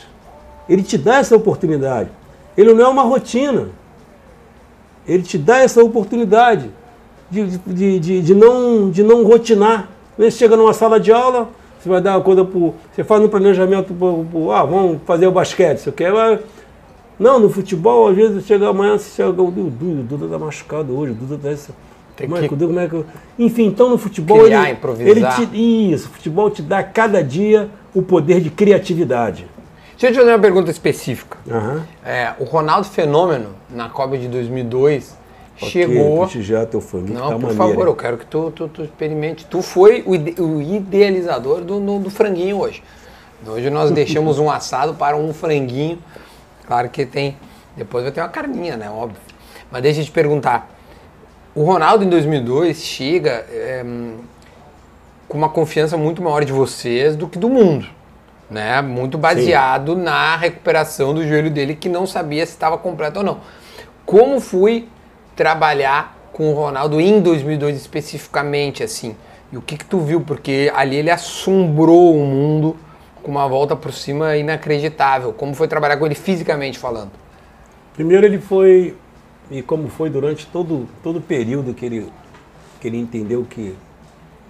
[0.69, 2.11] Ele te dá essa oportunidade.
[2.57, 3.69] Ele não é uma rotina.
[5.07, 6.71] Ele te dá essa oportunidade
[7.31, 9.89] de, de, de, de não, de não rotinar.
[10.17, 11.49] Você chega numa sala de aula,
[11.79, 12.61] você vai dar uma coisa para.
[12.93, 14.57] Você faz um planejamento para.
[14.57, 16.41] Ah, vamos fazer o basquete, você quer.
[17.19, 19.43] Não, no futebol, às vezes chega amanhã, você chega.
[19.43, 21.53] O Duda, o Duda tá machucado hoje, o Duda tá.
[21.53, 21.71] Esse,
[22.17, 22.47] Tem como, que...
[22.47, 23.05] é que, como é que.
[23.39, 24.45] Enfim, então no futebol.
[24.45, 25.41] Criar, ele, improvisar.
[25.41, 29.47] Ele te, isso, o futebol te dá cada dia o poder de criatividade.
[30.05, 31.39] Deixa eu te fazer uma pergunta específica.
[31.47, 31.83] Uhum.
[32.05, 35.17] É, o Ronaldo Fenômeno, na Copa de 2002,
[35.57, 36.29] okay, chegou.
[36.29, 37.55] já teu fã, Não, tá por maneira.
[37.55, 39.47] favor, eu quero que tu, tu, tu, experimente.
[39.47, 42.83] Tu foi o, ide o idealizador do, do, do, franguinho hoje.
[43.47, 45.99] Hoje nós deixamos um assado para um franguinho.
[46.67, 47.39] Claro que tem.
[47.75, 48.91] Depois vai ter uma carninha, né?
[48.91, 49.23] Óbvio.
[49.71, 50.71] Mas deixa eu te perguntar.
[51.55, 53.83] O Ronaldo em 2002 chega é,
[55.27, 57.87] com uma confiança muito maior de vocês do que do mundo
[58.51, 58.81] né?
[58.83, 60.03] Muito baseado Sim.
[60.03, 63.41] na recuperação do joelho dele, que não sabia se estava completo ou não.
[64.05, 64.89] Como fui
[65.35, 69.17] trabalhar com o Ronaldo em 2002 especificamente, assim?
[69.53, 70.21] E o que que tu viu?
[70.21, 72.77] Porque ali ele assombrou o mundo
[73.23, 75.33] com uma volta por cima inacreditável.
[75.33, 77.11] Como foi trabalhar com ele fisicamente falando?
[77.95, 78.97] Primeiro ele foi,
[79.51, 82.13] e como foi durante todo, todo o período que ele,
[82.81, 83.77] que ele entendeu que,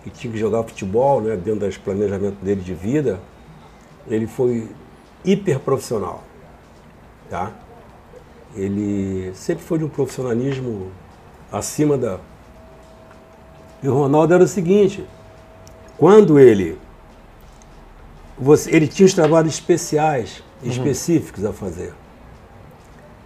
[0.03, 3.21] que tinha que jogar futebol, né, dentro dos planejamentos dele de vida,
[4.09, 4.69] ele foi
[5.25, 6.23] hiper profissional,
[7.31, 7.51] tá?
[8.55, 10.91] Ele sempre foi de um profissionalismo
[11.51, 12.19] acima da.
[13.83, 15.05] E o Ronaldo era o seguinte:
[15.99, 16.79] quando ele
[18.39, 20.71] você, ele tinha os trabalhos especiais, uhum.
[20.71, 21.93] específicos a fazer.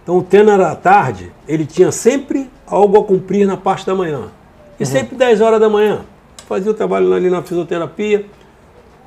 [0.03, 3.93] Então o treino era à tarde, ele tinha sempre algo a cumprir na parte da
[3.93, 4.29] manhã.
[4.79, 4.89] E uhum.
[4.89, 6.05] sempre 10 horas da manhã.
[6.47, 8.25] Fazia o trabalho ali na fisioterapia,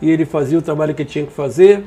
[0.02, 1.84] e ele fazia o trabalho que tinha que fazer.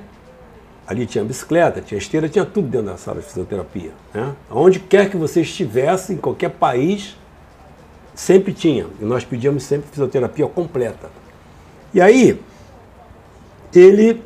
[0.88, 3.92] Ali tinha bicicleta, tinha esteira, tinha tudo dentro da sala de fisioterapia.
[4.14, 4.34] Né?
[4.50, 7.18] Onde quer que você estivesse, em qualquer país,
[8.14, 8.88] sempre tinha.
[9.02, 11.10] E nós pedíamos sempre fisioterapia completa.
[11.94, 12.40] E aí,
[13.74, 14.24] ele.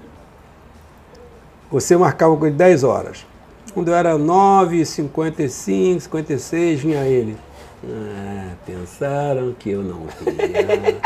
[1.72, 3.26] Você marcava com ele 10 horas.
[3.74, 7.38] Quando era 9, 55, 56, vinha ele.
[7.84, 11.00] Ah, pensaram que eu não queria.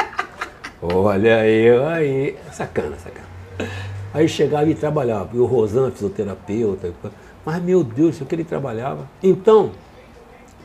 [0.85, 3.25] Olha eu aí, sacana, sacana.
[4.13, 6.93] Aí chegava e trabalhava, e o Rosan, fisioterapeuta,
[7.45, 9.07] mas meu Deus, o que ele trabalhava.
[9.23, 9.71] Então,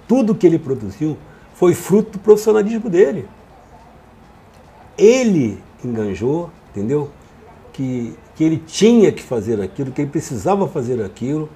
[0.09, 1.17] tudo que ele produziu
[1.55, 3.29] foi fruto do profissionalismo dele.
[4.99, 7.11] Ele enganjou, entendeu?
[7.73, 11.49] Que, que ele tinha que fazer aquilo, que ele precisava fazer aquilo,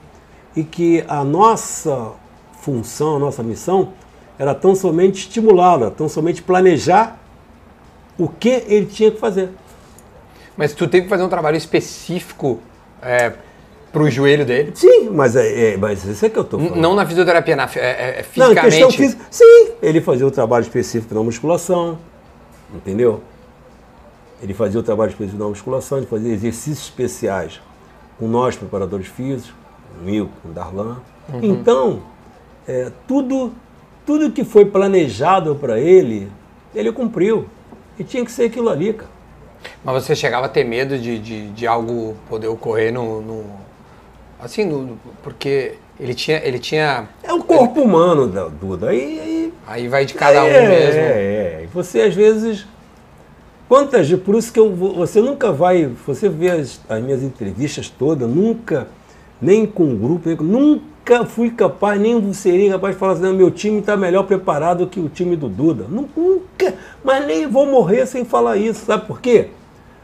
[0.55, 2.13] e que a nossa
[2.61, 3.93] função, a nossa missão
[4.39, 7.22] era tão somente estimulá-la, tão somente planejar
[8.19, 9.51] o que ele tinha que fazer.
[10.57, 12.61] Mas tu teve que fazer um trabalho específico
[13.01, 13.33] é,
[13.93, 14.73] para o joelho dele?
[14.75, 16.81] Sim, mas, é, é, mas isso é que eu estou falando.
[16.81, 18.55] Não na fisioterapia, na, é, é, fisicamente?
[18.57, 19.73] Não, questão física, sim.
[19.83, 21.99] Ele fazia o trabalho específico na musculação,
[22.75, 23.21] entendeu?
[24.43, 27.61] Ele fazia o trabalho específico na musculação, ele fazia exercícios especiais
[28.19, 29.55] com nós, preparadores físicos,
[29.99, 31.01] comigo, com o Darlan.
[31.33, 31.41] Uhum.
[31.43, 32.03] Então,
[32.67, 33.53] é, tudo,
[34.07, 36.31] tudo que foi planejado para ele,
[36.75, 37.47] ele cumpriu.
[37.99, 39.11] E tinha que ser aquilo ali, cara.
[39.85, 43.21] Mas você chegava a ter medo de, de, de algo poder ocorrer no.
[43.21, 43.45] no
[44.41, 47.09] assim, no, porque ele tinha, ele tinha.
[47.23, 47.87] É o corpo ele...
[47.87, 48.91] humano, Duda.
[48.91, 51.01] Aí, aí, aí vai de cada um é, mesmo.
[51.01, 51.69] É, é.
[51.73, 52.67] Você às vezes.
[53.69, 58.29] Quantas por isso que eu, você nunca vai, você vê as, as minhas entrevistas todas,
[58.29, 58.87] nunca,
[59.43, 63.33] nem com um grupo, nem, nunca nunca fui capaz, nem seria capaz de falar assim,
[63.33, 65.87] meu time está melhor preparado que o time do Duda.
[65.89, 66.75] Nunca,
[67.05, 69.49] mas nem vou morrer sem falar isso, sabe por quê?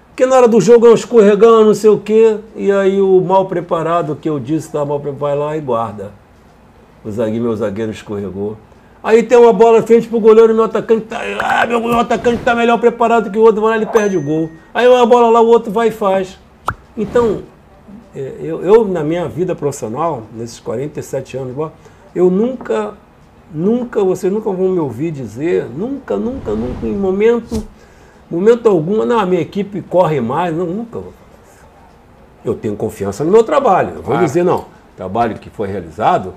[0.08, 3.20] Porque na hora do jogo é um escorregão, não sei o quê, e aí o
[3.20, 6.10] mal preparado que eu disse está mal preparado, vai lá e guarda.
[7.04, 8.56] O zagueiro, meu zagueiro escorregou.
[9.00, 11.20] Aí tem uma bola frente pro goleiro e meu atacante tá.
[11.40, 14.20] Ah, meu, meu atacante tá melhor preparado que o outro, vai lá ele perde o
[14.20, 14.50] gol.
[14.74, 16.36] Aí uma bola lá, o outro vai e faz.
[16.96, 17.42] Então,
[18.14, 21.70] eu, eu, na minha vida profissional, nesses 47 anos,
[22.14, 22.94] eu nunca,
[23.52, 27.62] nunca, vocês nunca vão me ouvir dizer, nunca, nunca, nunca, em momento,
[28.30, 31.00] momento algum, não, a minha equipe corre mais, não, nunca.
[32.44, 33.96] Eu tenho confiança no meu trabalho.
[33.96, 34.22] Eu vou ah.
[34.22, 36.34] dizer, não, trabalho que foi realizado,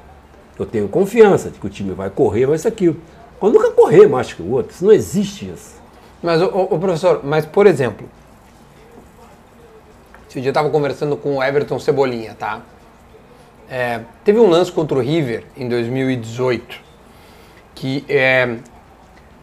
[0.60, 2.86] eu tenho confiança de que o time vai correr, vai isso aqui.
[2.86, 5.82] Eu nunca correr mais que o outro, isso não existe isso.
[6.22, 8.08] Mas, ô, professor, mas por exemplo,
[10.32, 12.62] esse dia eu tava conversando com o Everton Cebolinha, tá?
[13.70, 16.80] É, teve um lance contra o River em 2018,
[17.76, 18.56] que é,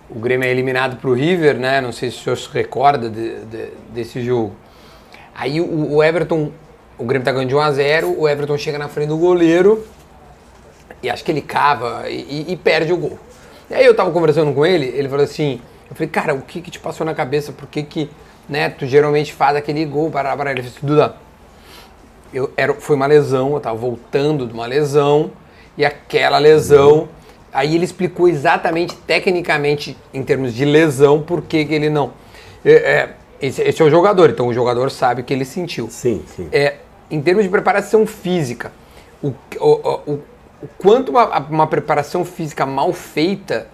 [0.08, 1.82] o Grêmio é eliminado pro River, né?
[1.82, 4.56] Não sei se o senhor se recorda de- de- desse jogo.
[5.34, 6.50] Aí o, o Everton,
[6.96, 9.86] o Grêmio tá ganhando de 1 a 0 o Everton chega na frente do goleiro
[11.02, 13.18] e acho que ele cava e, e- e perde o gol.
[13.68, 15.60] E aí eu tava conversando com ele, ele falou assim,
[15.90, 17.52] eu falei, cara, o que que te passou na cabeça?
[17.52, 18.10] Por que que,
[18.48, 21.16] né, tu geralmente faz aquele gol, para para ele assim, Duda,
[22.32, 25.30] eu era, foi uma lesão, eu tava voltando de uma lesão,
[25.76, 27.08] e aquela lesão,
[27.52, 32.12] aí ele explicou exatamente, tecnicamente, em termos de lesão, por que que ele não.
[32.64, 35.88] É, é, esse, esse é o jogador, então o jogador sabe o que ele sentiu.
[35.90, 36.48] Sim, sim.
[36.50, 36.76] É,
[37.10, 38.72] em termos de preparação física,
[39.22, 40.12] o, o, o,
[40.62, 43.68] o quanto uma, uma preparação física mal feita,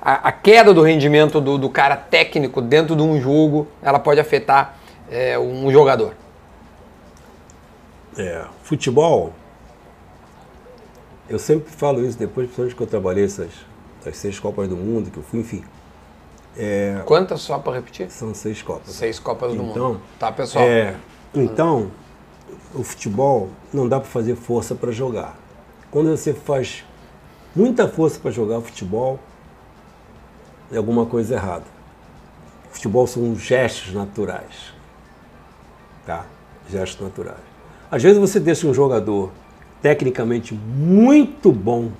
[0.00, 4.20] a, a queda do rendimento do, do cara técnico dentro de um jogo, ela pode
[4.20, 4.76] afetar
[5.10, 6.14] é, um jogador.
[8.16, 9.32] É, futebol,
[11.28, 13.50] eu sempre falo isso depois, principalmente que eu trabalhei essas,
[14.00, 15.64] essas seis Copas do Mundo, que eu fui, enfim,
[17.04, 18.10] Quantas só para repetir?
[18.10, 18.94] são seis Copas.
[18.94, 20.00] Seis Copas do Então, Mundo.
[20.18, 20.64] Tá, pessoal?
[20.64, 20.94] É,
[21.34, 21.90] então,
[22.72, 25.36] o futebol não dá para fazer força para jogar.
[25.90, 26.84] Quando você faz
[27.54, 29.18] muita força para jogar futebol,
[30.72, 31.64] é alguma coisa errada.
[32.70, 34.72] Futebol são gestos naturais.
[36.04, 36.26] Tá?
[36.70, 37.38] Gestos naturais.
[37.90, 39.30] Às vezes você deixa um jogador
[39.80, 41.90] tecnicamente muito bom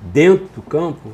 [0.00, 1.10] dentro do campo,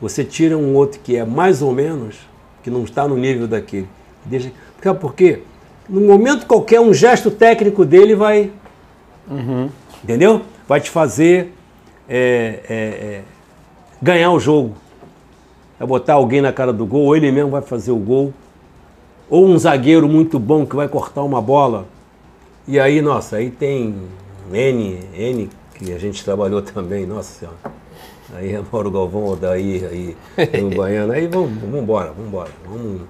[0.00, 2.16] você tira um outro que é mais ou menos,
[2.62, 3.88] que não está no nível daquele.
[4.24, 4.52] Deixa,
[4.82, 5.42] sabe por quê?
[5.88, 8.52] No momento qualquer, um gesto técnico dele vai.
[10.02, 10.42] Entendeu?
[10.66, 11.52] Vai te fazer
[12.08, 13.22] é, é, é,
[14.00, 14.74] ganhar o jogo.
[15.78, 18.32] Vai botar alguém na cara do gol, ou ele mesmo vai fazer o gol.
[19.28, 21.86] Ou um zagueiro muito bom que vai cortar uma bola.
[22.66, 23.94] E aí, nossa, aí tem
[24.52, 27.82] N, N que a gente trabalhou também, nossa senhora.
[28.34, 30.16] Aí é Mauro Galvão, Odaí, aí
[30.62, 33.02] no Baiano, aí vamos, vamos embora, vamos embora, vamos,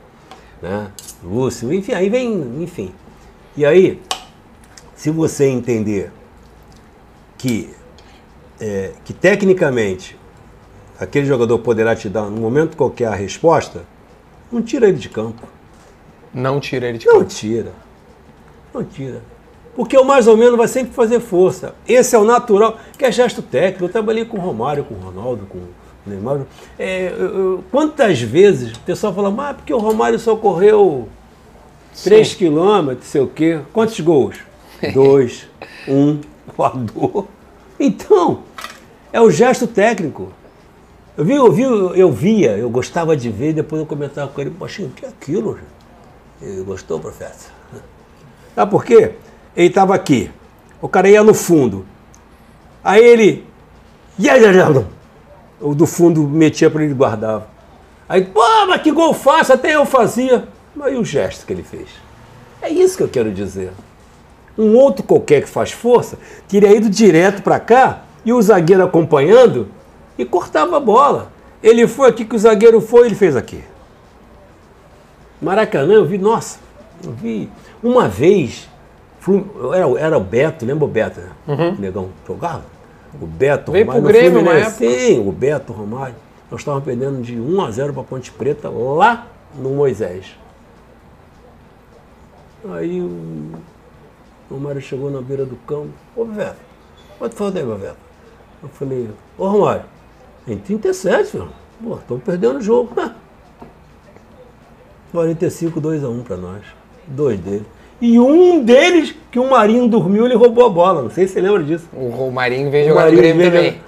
[0.61, 0.90] né?
[1.22, 2.93] Lúcio, enfim, aí vem, enfim.
[3.57, 4.01] E aí,
[4.97, 6.11] se você entender
[7.38, 7.70] que,
[8.64, 10.16] é, que tecnicamente
[11.00, 13.82] aquele jogador poderá te dar, no momento qualquer, a resposta,
[14.52, 15.42] não tira ele de campo.
[16.32, 17.24] Não tira ele de Não campo.
[17.26, 17.72] tira.
[18.72, 19.20] Não tira.
[19.74, 21.74] Porque o mais ou menos vai sempre fazer força.
[21.88, 23.84] Esse é o natural, que é gesto técnico.
[23.86, 25.68] Eu trabalhei com o Romário, com o Ronaldo, com o
[26.06, 26.42] Neymar.
[26.78, 31.08] É, eu- eu- quantas vezes o pessoal fala, mas porque o Romário só correu
[32.04, 33.60] 3 quilômetros, sei o quê.
[33.72, 34.36] Quantos gols?
[34.94, 35.48] Dois,
[35.88, 36.20] um,
[36.56, 37.26] voador.
[37.85, 38.45] Então,
[39.12, 40.33] é o gesto técnico.
[41.16, 41.62] Eu, vi, eu, vi,
[41.99, 45.09] eu via, eu gostava de ver, depois eu comentava com ele, poxa, o que é
[45.09, 45.57] aquilo?
[45.57, 47.51] gente?" Ele gostou, professor?
[48.55, 49.14] Sabe por quê?
[49.57, 50.30] Ele estava aqui.
[50.80, 51.85] O cara ia no fundo.
[52.85, 53.45] Aí ele.
[55.61, 57.49] O do fundo metia para ele guardava.
[58.09, 60.47] Aí, pô, mas que gol fácil, até eu fazia.
[60.74, 61.89] Mas e o gesto que ele fez?
[62.61, 63.72] É isso que eu quero dizer.
[64.57, 69.68] Um outro qualquer que faz força teria ido direto para cá e o zagueiro acompanhando
[70.18, 71.32] e cortava a bola.
[71.62, 73.62] Ele foi aqui que o zagueiro foi, ele fez aqui.
[75.40, 76.59] Maracanã, eu vi, nossa,
[77.05, 77.48] eu vi
[77.82, 78.68] uma vez,
[79.74, 81.30] era, era o Beto, lembra o Beto, né?
[81.76, 82.64] O negão jogava?
[83.20, 84.70] O Beto, Veio Romário, pro Grêmio época.
[84.70, 86.14] Sim, o Beto, Romário.
[86.50, 90.36] Nós estávamos perdendo de 1 a 0 para Ponte Preta, lá no Moisés.
[92.72, 93.00] Aí
[94.53, 95.88] o Romário chegou na beira do campo.
[96.14, 96.57] Ô, Beto,
[97.18, 97.96] pode falar daí, Beto.
[98.62, 99.84] Eu falei, ô Romário,
[100.46, 101.48] em 37, filho.
[101.82, 102.92] Pô, estamos perdendo o jogo.
[102.94, 103.14] né?
[105.11, 106.62] 45, 2 a 1 para nós.
[107.07, 107.66] Dois deles.
[108.00, 111.03] E um deles, que o Marinho dormiu, ele roubou a bola.
[111.03, 111.88] Não sei se você lembra disso.
[111.92, 113.80] O Romarinho veio O jogar no Marinho Grêmio também.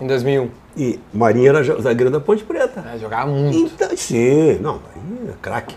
[0.00, 0.50] Em 2001.
[0.76, 2.84] E Marinho era zagueiro da Ponte Preta.
[2.94, 3.56] É, jogava muito.
[3.56, 5.74] Então, sim, não, Marinho é craque.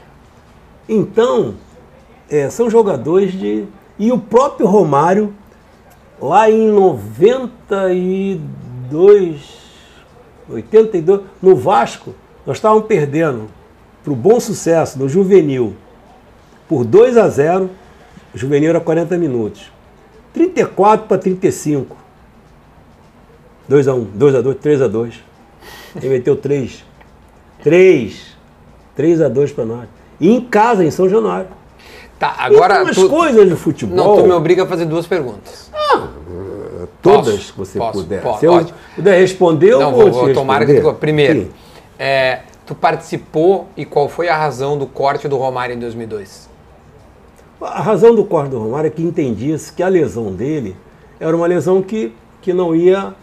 [0.88, 1.56] Então,
[2.30, 3.66] é, são jogadores de.
[4.00, 5.32] E o próprio Romário,
[6.22, 9.60] lá em 92,
[10.50, 12.14] 82, no Vasco,
[12.46, 13.48] nós estávamos perdendo
[14.04, 15.76] para o bom sucesso no juvenil
[16.68, 17.70] por 2 a 0.
[18.34, 19.70] O juvenil era 40 minutos.
[20.34, 21.98] 34 para 35.
[23.68, 25.16] 2 a 1, 2 a 2, 3 a 2.
[25.98, 26.86] Ele meteu 3.
[27.62, 28.38] 3.
[28.96, 29.90] 3 a 2 para nós.
[30.20, 31.59] E em casa, em São Januário.
[32.20, 32.76] Tá, agora.
[32.82, 35.72] Então, as tu- coisas de futebol, Não, tu me obriga a fazer duas perguntas.
[37.02, 38.22] todas Posso, que você posso, puder.
[38.22, 38.74] posso, Se eu pode.
[38.96, 40.94] puder responder, eu Não, vou, vou, vou tomara que tu.
[40.96, 41.50] Primeiro,
[41.98, 46.50] é, tu participou e qual foi a razão do corte do Romário em 2002?
[47.62, 50.76] A razão do corte do Romário é que entendia-se que a lesão dele
[51.20, 53.14] era uma lesão que, que não ia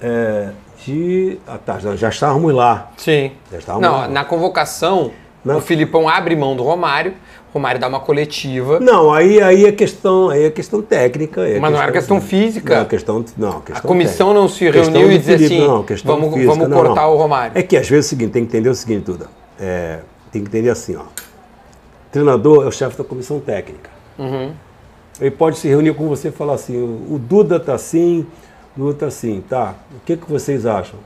[0.00, 0.50] é,
[0.84, 1.38] de.
[1.46, 2.90] Ah, tá, já, estávamos lá.
[2.96, 3.32] Sim.
[3.50, 4.08] Já estávamos Não, lá.
[4.08, 5.10] na convocação,
[5.44, 7.14] o Filipão abre mão do Romário,
[7.54, 8.80] Romário dá uma coletiva.
[8.80, 11.40] Não, aí, aí é questão, aí é questão técnica.
[11.48, 12.80] é Mas não era questão física.
[12.80, 14.40] Não, questão, não, questão A comissão técnica.
[14.40, 17.14] não se Questão reuniu e disse assim, não, questão vamos- física, vamos não, cortar não.
[17.14, 17.52] o Romário.
[17.56, 19.28] É que às vezes é o seguinte, tem que entender o seguinte, Duda.
[19.60, 20.00] É,
[20.32, 21.02] tem que entender assim, ó.
[22.10, 23.88] Treinador é o chefe da comissão técnica.
[24.18, 24.52] Uhum.
[25.20, 28.26] Ele pode se reunir com você e falar assim, o o Duda tá assim,
[28.76, 29.74] o Duda tá assim, tá?
[29.96, 30.98] O que, que vocês acham?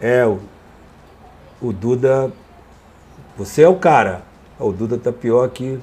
[0.00, 0.38] É, o,
[1.60, 2.30] o Duda.
[3.36, 4.22] Você é o cara.
[4.58, 5.78] O Duda tá pior que.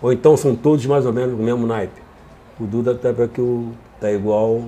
[0.00, 2.00] Ou então são todos mais ou menos o mesmo naipe.
[2.58, 3.72] O Duda tá pior que o.
[4.00, 4.64] tá igual.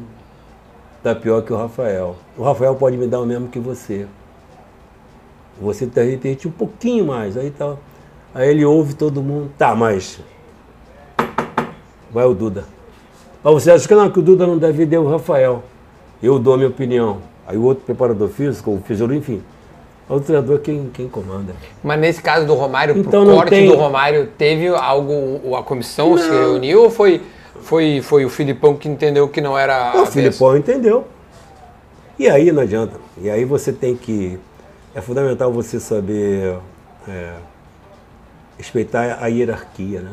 [1.02, 2.16] tá pior que o Rafael.
[2.36, 4.06] O Rafael pode me dar o mesmo que você.
[5.60, 7.36] Você tá repente um pouquinho mais.
[7.36, 7.76] Aí tá.
[8.34, 9.50] Aí ele ouve todo mundo.
[9.56, 10.20] Tá, mas.
[12.10, 12.64] Vai o Duda.
[13.42, 15.62] Mas você acha que não, que o Duda não deve ter o Rafael.
[16.22, 17.18] Eu dou a minha opinião.
[17.46, 19.42] Aí o outro preparador físico, o fisiologista, enfim.
[20.12, 21.54] É o treinador quem, quem comanda.
[21.82, 25.62] Mas nesse caso do Romário, Então pro não corte tem- do Romário, teve algo, a
[25.62, 27.22] comissão se reuniu ou foi,
[27.62, 30.06] foi, foi o Filipão que entendeu que não era a O?
[30.06, 31.06] Filipão entendeu.
[32.18, 32.96] E aí não adianta.
[33.22, 34.38] E aí você tem que.
[34.94, 36.58] É fundamental você saber
[37.08, 37.32] é,
[38.58, 40.10] respeitar a hierarquia, né?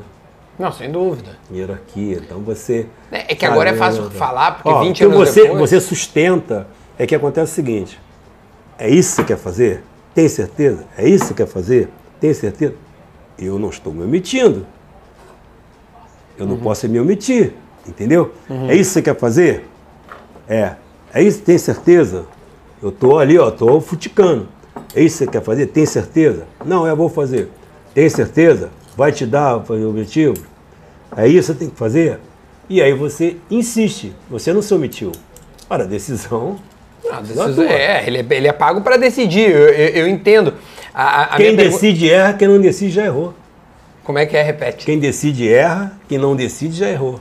[0.57, 1.37] Não, sem dúvida.
[1.53, 2.21] Hierarquia.
[2.23, 2.85] Então você.
[3.11, 5.59] É que agora é fácil sabe, falar, porque Ó, 20 que anos você, depois...
[5.69, 6.67] Você sustenta.
[6.97, 7.99] É que acontece o seguinte:
[8.77, 9.83] é isso que você quer fazer?
[10.13, 10.85] Tem certeza?
[10.97, 11.89] É isso que você quer fazer?
[12.19, 12.73] Tem certeza?
[13.37, 14.65] Eu não estou me omitindo.
[16.37, 16.51] Eu Uhum.
[16.53, 17.53] não posso me omitir.
[17.87, 18.33] Entendeu?
[18.67, 19.65] É isso que você quer fazer?
[20.47, 20.73] É.
[21.13, 21.41] É isso?
[21.41, 22.25] Tem certeza?
[22.83, 24.47] Eu tô ali, ó, tô futicando.
[24.95, 25.67] É isso que você quer fazer?
[25.67, 26.45] Tem certeza?
[26.65, 27.49] Não, eu vou fazer.
[27.93, 28.69] Tem certeza?
[28.95, 30.35] Vai te dar o objetivo?
[31.15, 32.19] É isso que você tem que fazer?
[32.69, 34.13] E aí você insiste.
[34.29, 35.11] Você não se omitiu.
[35.69, 36.57] Ora, a decisão.
[37.11, 40.53] A decisão decisão- é ele é, ele é pago para decidir, eu, eu- eu entendo.
[40.93, 43.33] A, a- Quem decide erra, quem não decide já errou.
[44.03, 44.41] Como é que é?
[44.41, 44.85] Repete.
[44.85, 47.19] Quem decide erra, quem não decide já errou.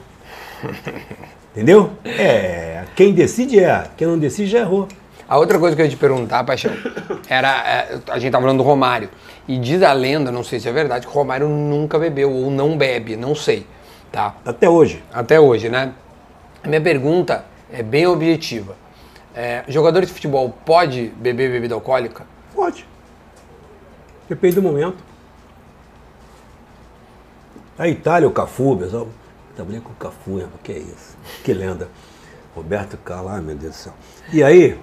[1.54, 1.90] Entendeu?
[2.04, 4.86] É, quem decide erra, quem não decide já errou.
[5.28, 6.72] A outra coisa que eu ia te perguntar, Paixão,
[7.28, 7.48] era.
[7.66, 9.08] é, a gente tá falando do Romário.
[9.46, 12.50] E diz a lenda, não sei se é verdade, que o Romário nunca bebeu ou
[12.50, 13.66] não bebe, não sei.
[14.12, 14.34] Tá?
[14.44, 15.02] Até hoje.
[15.12, 15.92] Até hoje, né?
[16.64, 18.74] A minha pergunta é bem objetiva.
[19.40, 22.26] É, jogador de futebol pode beber bebida alcoólica?
[22.52, 22.84] Pode.
[24.28, 24.96] Depende do momento.
[27.78, 29.06] A Itália, o Cafu, pessoal.
[29.54, 30.48] Trabalhei com o Cafu, né?
[30.64, 31.16] que é isso?
[31.44, 31.88] Que lenda.
[32.52, 33.92] Roberto Carlos, ai, meu Deus do céu.
[34.32, 34.76] E aí,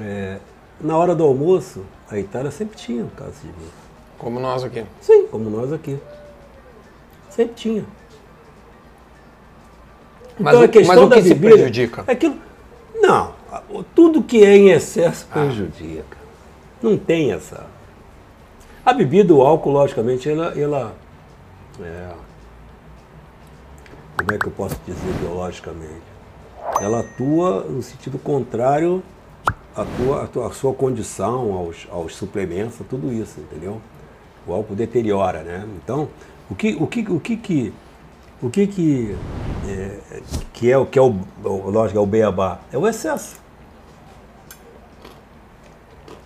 [0.00, 0.38] é,
[0.80, 3.70] na hora do almoço, a Itália sempre tinha um caso de vinho.
[4.16, 4.82] Como nós aqui.
[5.02, 5.98] Sim, como nós aqui.
[7.28, 7.84] Sempre tinha.
[10.38, 12.04] Mas Então, o- a questão mas o da que se bebida prejudica?
[12.06, 12.36] É aquilo,
[12.94, 13.34] não,
[13.94, 16.16] tudo que é em excesso prejudica.
[16.82, 17.66] Não tem essa.
[18.84, 20.52] A bebida, o álcool, logicamente, ela.
[20.58, 20.94] ela
[21.80, 22.10] é,
[24.18, 26.02] como é que eu posso dizer biologicamente?
[26.80, 29.02] Ela atua no sentido contrário
[29.76, 33.80] à, tua, à, tua- à sua condição, aos, aos suplementos, a tudo isso, entendeu?
[34.46, 35.66] O álcool deteriora, né?
[35.82, 36.08] Então,
[36.50, 37.72] o que, o que, o que, que
[38.42, 39.16] o que que
[39.66, 39.98] é,
[40.52, 43.36] que é o que é o lógico é o beabá é o excesso.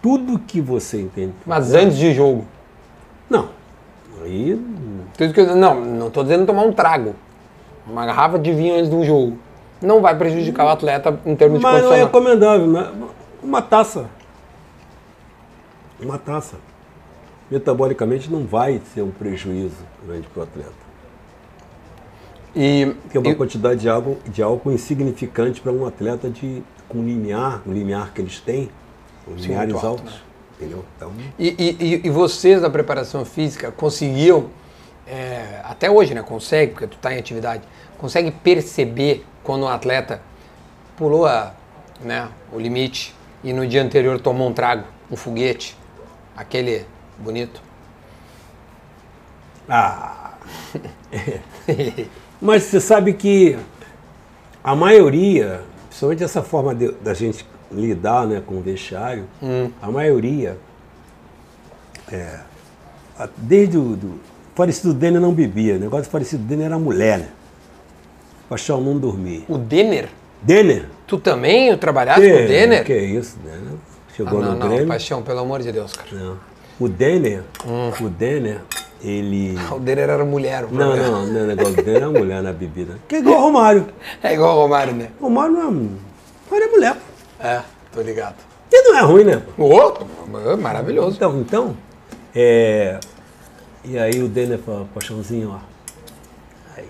[0.03, 1.33] Tudo que você entende.
[1.47, 2.45] Mas antes de jogo.
[3.29, 3.49] Não.
[4.23, 4.61] Aí
[5.17, 7.15] Tudo que eu- não, não tô dizendo tomar um trago.
[7.87, 9.39] Uma garrafa de vinho antes de um jogo.
[9.81, 12.91] Não vai prejudicar o atleta em termos de mas não é recomendável, né?
[13.43, 14.07] Uma taça.
[16.01, 16.57] Uma taça.
[17.51, 19.77] Metabolicamente não vai ser um prejuízo
[20.07, 20.89] grande para o atleta.
[22.55, 26.63] E, Porque é uma e- quantidade de álcool, de álcool insignificante para um atleta de,
[26.89, 28.69] com limiar, o limiar que eles têm,
[29.35, 29.49] os
[29.85, 30.05] alto, altos.
[30.13, 30.21] né?
[30.57, 30.85] Entendeu?
[30.97, 31.49] Então, E,
[31.81, 34.51] e- e vocês da preparação física conseguiam,
[35.07, 36.23] é, até hoje, né?
[36.23, 37.63] Consegue, porque tu está em atividade,
[37.97, 40.21] consegue perceber quando um atleta
[40.97, 41.55] pulou a,
[42.01, 43.15] né, o limite
[43.45, 45.77] e no dia anterior tomou um trago, um foguete,
[46.37, 46.85] aquele
[47.19, 47.63] bonito.
[49.69, 50.33] Ah!
[52.41, 53.59] Mas você sabe que
[54.63, 59.25] a maioria, principalmente essa forma de- da gente lidar né, com o vestiário,
[59.83, 60.57] a maioria,
[62.11, 62.39] é,
[63.37, 64.21] desde o do,
[64.55, 67.29] falecido Denner não bebia, o negócio do falecido Denner era mulher, né?
[68.49, 69.45] Paixão não dormir.
[69.49, 70.09] O Denner?
[70.43, 70.87] Denner?
[71.07, 72.85] Tu também trabalhaste com o Denner?
[72.85, 73.75] Que isso, Denner?
[74.17, 74.89] chegou Ah, não, no não, Grêmio.
[74.89, 76.09] paixão, pelo amor de Deus, cara.
[76.13, 76.37] Não.
[76.81, 77.91] O Denner, Hum.
[78.05, 78.61] o Denner,
[79.03, 79.57] ele.
[79.71, 80.65] O Denner era mulher.
[80.65, 81.09] o Não, problema.
[81.11, 82.95] não, não é negócio do Denner, é mulher na bebida.
[83.07, 83.87] Que é igual o Romário.
[84.23, 85.09] É igual o Romário, né?
[85.21, 85.65] O Romário não é.
[85.67, 85.93] Romário
[86.51, 86.95] é mulher.
[86.95, 87.01] pô.
[87.41, 87.63] É,
[87.93, 88.37] tô ligado.
[88.71, 89.43] E não é ruim, né?
[89.57, 89.65] pô?
[89.65, 91.17] Ô, maravilhoso.
[91.17, 91.77] Então, então.
[92.35, 92.99] É...
[93.85, 95.59] E aí o Denner fala, paixãozinho, ó.
[96.77, 96.89] Aí.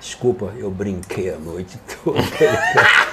[0.00, 2.20] Desculpa, eu brinquei a noite toda.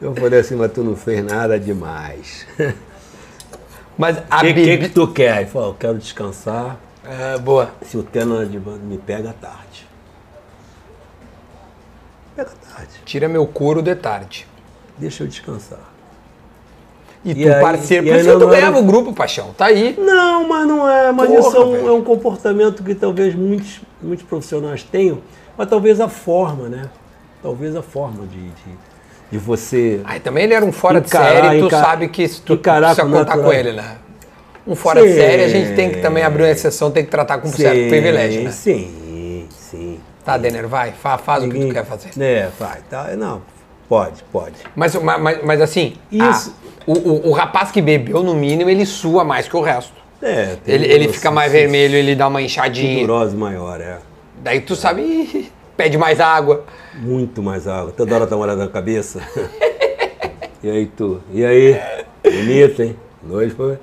[0.00, 2.46] Eu falei assim, mas tu não fez nada demais.
[3.98, 4.88] Mas a O que, que, bebida...
[4.88, 5.38] que tu quer?
[5.38, 6.78] Ele falou, eu quero descansar.
[7.04, 7.72] É, boa.
[7.82, 9.87] Se o Tenor de banda me pega à tarde.
[12.38, 12.90] Pega à tarde.
[13.04, 14.46] Tira meu couro de tarde.
[14.96, 15.80] Deixa eu descansar.
[17.24, 19.52] E, E tu aí- parceiro, e por isso que tu não ganhava o grupo, paixão.
[19.58, 19.96] Tá aí.
[19.98, 21.10] Não, mas não é.
[21.10, 25.18] Mas Porra, isso é um, é um comportamento que talvez muitos, muitos profissionais tenham,
[25.56, 26.88] mas talvez a forma, né?
[27.42, 28.78] Talvez a forma de, de,
[29.32, 30.00] de você.
[30.04, 32.52] Aí também ele era um fora Encarar, de série, tu enca- sabe que se tu
[32.54, 33.96] encarar precisa com contar com natural- ele, né?
[34.64, 35.14] Um fora de Sim.
[35.16, 37.88] série, a gente tem que também abrir uma exceção, tem que tratar com um certo
[37.88, 38.50] privilégio, né?
[38.52, 39.07] Sim.
[40.28, 42.10] Tá, Denner, vai, fa- faz o que tu Ninguém- quer fazer.
[42.22, 42.80] É, vai.
[42.90, 43.40] Tá, não,
[43.88, 44.56] pode, pode.
[44.76, 46.54] Mas, mas, mas- assim, Isso.
[46.86, 49.94] a- o, o- o rapaz que bebeu, no mínimo, ele sua mais que o resto.
[50.20, 53.00] É, tem Ele, ele uma fica mais vermelho, ele dá uma inchadinha.
[53.00, 54.00] Sudorose maior, é.
[54.42, 56.66] Daí tu sabe, pede mais água.
[56.96, 57.90] Muito mais água.
[57.96, 59.22] Toda hora tá molhada na cabeça.
[60.62, 61.22] e aí, tu?
[61.32, 61.80] E aí?
[62.22, 62.94] Bonito, hein?
[63.22, 63.78] Noite foi.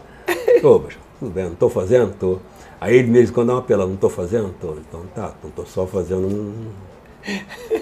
[0.61, 2.13] Tô, mas tudo bem, não tô fazendo?
[2.19, 2.37] Tô.
[2.85, 4.53] Aí ele mesmo quando dá uma pela, não tô fazendo?
[4.61, 4.73] Tô.
[4.73, 6.53] Então tá, tô só fazendo um.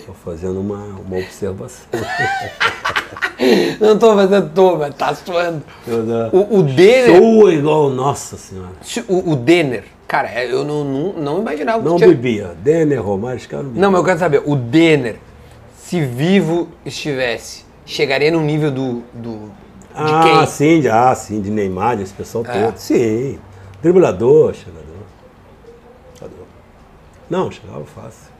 [0.06, 1.86] Tô fazendo uma, uma observação.
[3.82, 5.62] Não tô fazendo, tô, mas tá suando.
[5.86, 8.70] Da- O, o Denner, Soa igual, nossa senhora.
[8.82, 12.08] se- o, o Denner, cara, é, eu não, não, não imaginava Não tinha...
[12.08, 12.51] bebia.
[12.64, 13.82] Denner, Romário, os caras não bebiam.
[13.84, 15.18] Não, mas eu quero saber, o Denner,
[15.78, 19.49] se vivo estivesse, chegaria no nível do, do de
[19.93, 20.45] Ah, quem?
[20.47, 22.64] sim, de, ah, sim, de Neymar, desse pessoal É.
[22.68, 22.78] todo.
[22.78, 23.38] Sim.
[23.82, 24.54] Driblador, chegador.
[24.54, 24.93] Chegador.
[27.30, 28.32] Não, chegava fácil.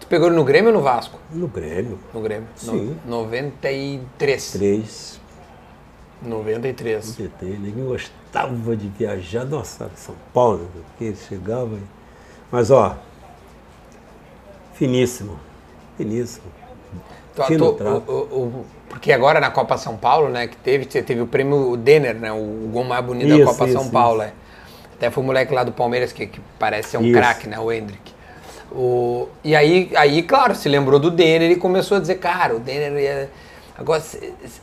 [0.00, 1.18] Tu pegou no Grêmio ou no Vasco?
[1.32, 1.98] No Grêmio.
[2.12, 2.48] No Grêmio.
[2.54, 2.96] Sim.
[3.04, 4.52] No, 93.
[4.52, 5.20] Três.
[6.22, 7.16] 93.
[7.16, 7.44] PT.
[7.46, 9.44] Ninguém gostava de viajar.
[9.44, 11.76] Nossa, São Paulo, porque ele chegava.
[12.50, 12.96] Mas, ó,
[14.74, 15.38] finíssimo.
[15.96, 16.44] Finíssimo.
[17.34, 18.10] Tu- Fino tu- trato.
[18.10, 21.26] o- o- o- porque agora na Copa São Paulo, né, que teve, você teve o
[21.26, 24.32] prêmio Denner, né, o gol mais bonito da Isso, Copa São isso, Paulo, é.
[24.94, 27.12] Até foi o moleque lá do Palmeiras que, que parece ser um Isso.
[27.12, 28.14] craque, né, o Hendrick.
[28.78, 32.58] O, e aí, aí, claro, se lembrou do Denner e começou a dizer, cara, o
[32.58, 33.28] Denner é...
[33.78, 34.02] Agora,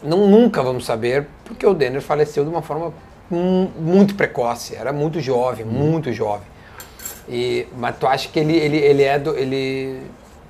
[0.03, 2.93] não, nunca vamos saber, porque o Denner faleceu de uma forma
[3.30, 6.45] mu- muito precoce, era muito jovem, muito jovem.
[7.28, 9.36] E, mas tu acha que ele, ele, ele é do...
[9.36, 10.01] Ele,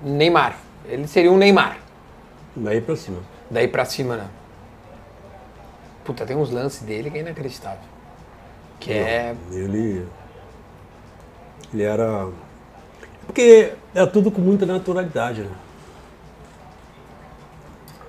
[0.02, 1.78] Neymar, ele seria um Neymar.
[2.54, 3.20] Daí pra cima.
[3.50, 4.28] Daí pra cima, né?
[6.04, 7.80] Puta, tem uns lances dele que é inacreditável.
[8.78, 9.36] Que é.
[9.52, 10.06] Ele.
[11.74, 12.28] Ele era.
[13.26, 15.52] Porque era tudo com muita naturalidade, né?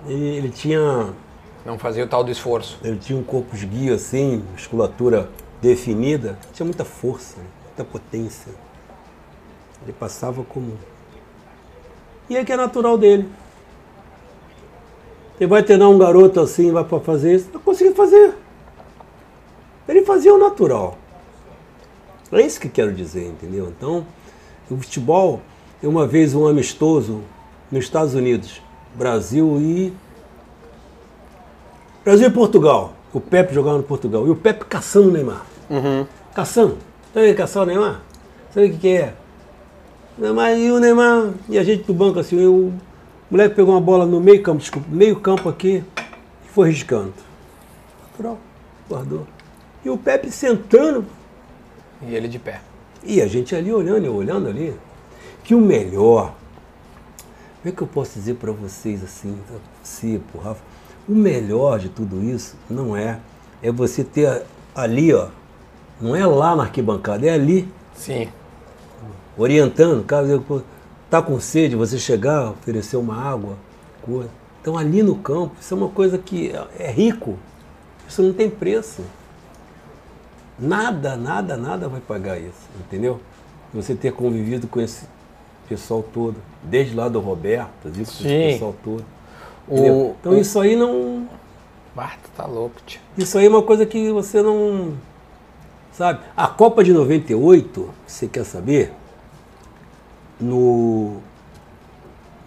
[0.07, 1.13] Ele, ele tinha.
[1.65, 2.79] Não fazia o tal do esforço.
[2.83, 5.31] Ele tinha um corpo esguio assim, musculatura
[5.63, 8.53] definida, tinha muita força, muita potência.
[9.83, 10.79] Ele passava como.
[12.29, 13.29] E é que é natural dele.
[15.37, 18.35] Você vai treinar um garoto assim, vai para fazer isso, não conseguir fazer.
[19.89, 20.97] Ele fazia o natural.
[22.33, 23.69] É isso que quero dizer, entendeu?
[23.69, 24.07] Então,
[24.71, 25.41] o futebol,
[25.83, 27.21] eu uma vez um amistoso
[27.71, 28.61] nos Estados Unidos,
[28.95, 29.93] Brasil e
[32.05, 32.93] Brasil e Portugal.
[33.13, 34.27] O Pepe jogava no Portugal.
[34.27, 35.45] E o Pepe caçando o Neymar.
[36.35, 36.77] Caçando.
[37.13, 38.01] Sabe que é caçar o Neymar?
[38.53, 39.15] Sabe o que que é?
[40.19, 41.31] Neymar e o Neymar.
[41.49, 42.75] E a gente do banco assim, eu- o
[43.31, 45.83] moleque pegou uma bola no meio campo, desculpa, meio campo aqui
[46.45, 47.13] e foi riscando.
[48.11, 48.39] Natural.
[48.89, 49.27] Guardou.
[49.85, 51.05] E o Pepe sentando.
[52.03, 52.61] E ele de pé.
[53.05, 54.75] E a gente ali olhando, eu olhando ali,
[55.43, 56.35] que o melhor,
[57.61, 59.39] como é que eu posso dizer para vocês assim,
[59.83, 60.63] você, pro Rafa,
[61.07, 63.21] o melhor de tudo isso não é,
[63.63, 64.43] é você ter
[64.75, 65.29] ali, ó,
[66.01, 68.29] não é lá na arquibancada, é ali, Sim.
[69.37, 70.43] orientando, caso
[71.11, 73.57] tá com sede, você chegar, oferecer uma água,
[74.03, 74.31] coisa.
[74.61, 77.39] Então ali no campo, isso é uma coisa que é rico,
[78.09, 79.03] isso não tem preço.
[80.59, 83.21] Nada, nada, nada vai pagar isso, entendeu?
[83.73, 85.07] Você ter convivido com esse
[85.69, 89.05] pessoal todo, desde lá do Roberto, viu, com esse pessoal todo.
[89.69, 90.15] O-?
[90.21, 91.27] Então o- isso aí não.
[92.23, 93.01] Tu tá louco, tio.
[93.17, 94.95] Isso aí é uma coisa que você não.
[95.93, 96.21] Sabe?
[96.37, 98.93] A Copa de 98, você quer saber?
[100.41, 101.19] No.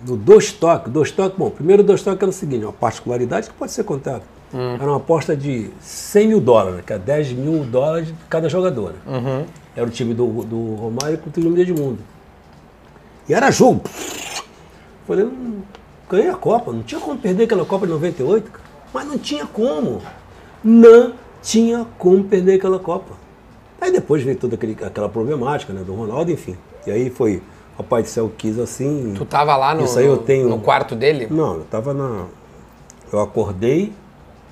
[0.06, 0.92] no dois toques.
[0.92, 4.24] Dois toques, bom, primeiro dois toques era o seguinte, uma particularidade que pode ser contada.
[4.54, 8.94] Era uma aposta de 100 mil dólares, que é 10 mil dólares cada jogador.
[9.06, 9.46] né?
[9.76, 12.00] Era o time do, do Romário contra o time do Edmundo.
[13.28, 13.82] E era jogo.
[15.06, 15.62] Falei, hum,
[16.10, 16.72] ganhei a Copa.
[16.72, 18.64] Não tinha como perder aquela Copa de 98, cara.
[18.94, 20.02] Mas não tinha como.
[20.64, 23.14] Não tinha como perder aquela Copa.
[23.80, 26.56] Aí depois veio toda aquele- aquela problemática né, do Ronaldo, enfim.
[26.88, 27.42] E aí foi,
[27.78, 29.14] o Pai do Céu quis assim.
[29.16, 31.28] Tu tava lá no, Isso aí eu tenho- no quarto dele?
[31.30, 32.26] Não, eu tava na.
[33.14, 33.94] Eu acordei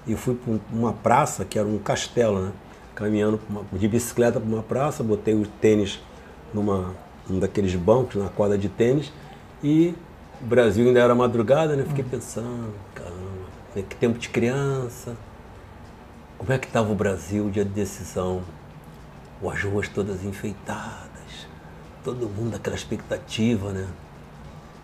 [0.08, 2.52] e fui para uma praça que era um castelo, né?
[2.94, 6.00] Caminhando uma- de bicicleta para uma praça, botei o tênis
[6.54, 6.94] numa,
[7.28, 9.12] num daqueles bancos, na quadra de tênis,
[9.64, 9.96] e
[10.42, 11.84] o Brasil ainda era madrugada, né?
[11.88, 13.16] Fiquei pensando, caramba,
[13.76, 15.16] né, que tempo de criança.
[16.38, 18.42] Como é que estava o Brasil dia de decisão?
[19.46, 21.48] As ruas todas enfeitadas,
[22.04, 23.88] todo mundo naquela expectativa, né?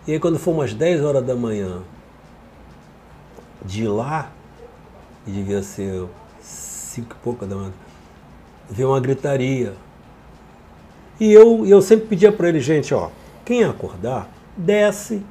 [0.06, 1.82] E aí quando foi umas 10 horas da manhã,
[3.64, 4.30] de lá,
[5.26, 6.06] e devia ser
[6.40, 7.72] cinco e pouca da manhã,
[8.70, 9.74] veio uma gritaria.
[11.20, 13.10] E eu, eu sempre pedia para ele, gente, ó,
[13.44, 15.22] quem acordar, desce,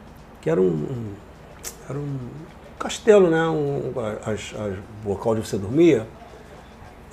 [0.42, 1.14] que era um, um-
[1.90, 2.18] era um
[2.80, 3.46] castelo, né?
[3.48, 3.92] Um,
[4.26, 6.08] as, as, o local onde você dormia,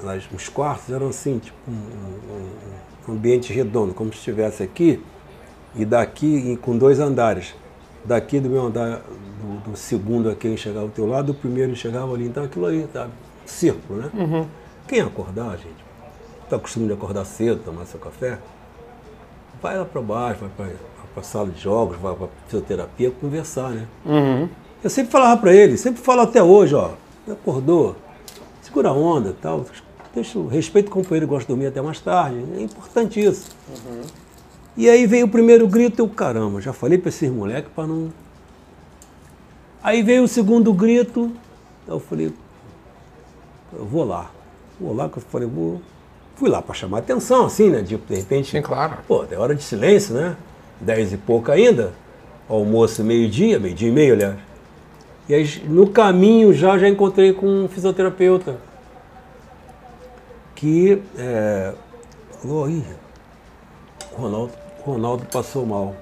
[0.07, 2.49] as, os quartos eram assim, tipo um, um-
[3.09, 5.03] um ambiente redondo, como se estivesse aqui,
[5.75, 7.55] e daqui e com dois andares.
[8.05, 9.03] Daqui do meu andar,
[9.39, 12.67] do, do segundo aqui eu enxergava o teu lado, do primeiro enxergava ali, então aquilo
[12.67, 13.09] aí, tá?
[13.47, 14.11] Círculo, né?
[14.87, 15.85] Quem acordar, gente,
[16.49, 18.39] tá acostumado de acordar cedo, tomar seu café,
[19.63, 20.51] vai lá para baixo, vai
[21.15, 23.87] para a sala de jogos, vai para fisioterapia, conversar, né?
[24.83, 26.93] Eu sempre falava para ele, sempre falo até hoje, ó,
[27.31, 27.97] acordou,
[28.63, 29.67] segura a onda tal,
[30.15, 33.51] deixa, o- respeita o companheiro que gosta de dormir até mais tarde, é importante isso.
[34.77, 38.13] E aí veio o primeiro grito, eu, caramba, já falei para esses moleques para não...
[39.83, 41.33] Aí veio o segundo grito,
[41.87, 42.33] eu falei,
[43.73, 44.31] eu vou lá,
[44.81, 45.81] vou lá, que eu falei, vou...
[46.37, 48.53] Fui lá para chamar atenção, assim, né, de, de repente...
[48.53, 48.99] Sim, claro.
[49.09, 50.37] Pô, é hora de silêncio, né?
[50.81, 51.93] Dez e pouco ainda,
[52.49, 54.39] almoço meio-dia, meio-dia e meio, aliás.
[55.29, 58.57] E aí, no caminho já, já encontrei com um fisioterapeuta
[60.55, 61.73] que é,
[62.41, 62.85] falou, ih,
[64.13, 64.53] Ronaldo,
[64.85, 65.95] Ronaldo passou mal.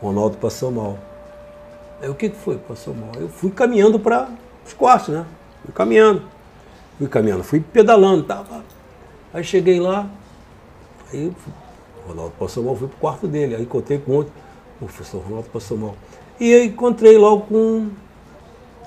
[0.00, 0.98] Ronaldo passou mal.
[2.00, 2.56] Aí o que, que foi?
[2.56, 3.10] Passou mal.
[3.16, 4.28] Eu fui caminhando para
[4.66, 5.24] os quartos, né?
[5.64, 6.22] Fui caminhando.
[6.98, 8.64] Fui caminhando, fui pedalando, tava.
[9.32, 10.08] Aí cheguei lá,
[11.12, 13.54] aí o Ronaldo passou mal, fui pro quarto dele.
[13.54, 14.32] Aí encontrei com outro.
[14.80, 15.94] O professor Ronaldo passou mal.
[16.40, 17.88] E aí encontrei logo com.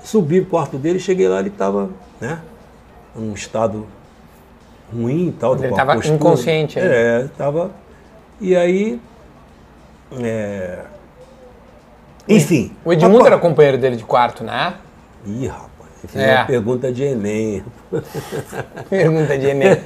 [0.02, 1.88] Subi pro quarto dele, cheguei lá, ele estava,
[2.20, 2.42] né?
[3.14, 3.86] Num estado
[4.92, 5.54] ruim e tal.
[5.54, 6.16] Ele com a tava postura.
[6.16, 6.94] inconsciente ainda.
[6.94, 7.70] É, estava.
[8.40, 9.00] E aí.
[10.20, 10.84] é,
[12.28, 12.72] Enfim.
[12.84, 14.74] O Edmundo era companheiro dele de quarto, né?
[15.26, 15.70] Ih, rapaz,
[16.14, 16.36] É.
[16.36, 17.62] uma pergunta de Enem.
[18.88, 19.76] Pergunta de Enem.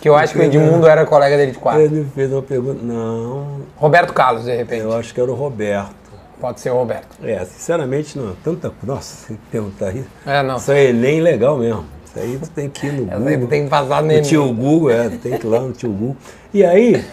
[0.00, 1.80] Que eu acho que o Edmundo era colega dele de quarto.
[1.80, 2.80] Ele fez uma pergunta.
[2.82, 4.82] Não, Roberto Carlos, de repente.
[4.82, 5.94] eu acho que era o Roberto.
[6.40, 7.16] Pode ser o Roberto.
[7.22, 8.34] É, sinceramente, não.
[8.44, 8.72] Tanta.
[8.82, 10.08] Nossa, tem que perguntar isso.
[10.26, 10.56] É, não.
[10.56, 11.84] Isso é Enem legal mesmo.
[12.04, 13.46] Isso aí tu tem que ir no Google.
[13.48, 16.16] tem que passar no No tio Google, é, tem que ir lá no tio Google.
[16.52, 17.04] E aí,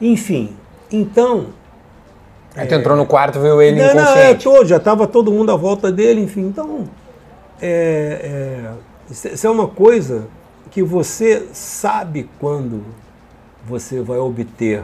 [0.00, 0.56] enfim,
[0.90, 1.46] então.
[2.56, 4.44] Aí tu entrou no quarto viu ele Não, não, é, inconsciente.
[4.44, 6.42] todo, já estava todo mundo à volta dele, enfim.
[6.42, 6.84] Então,
[7.60, 8.70] é, é,
[9.10, 10.26] isso isso é uma coisa
[10.70, 12.84] que você sabe quando
[13.66, 14.82] você vai obter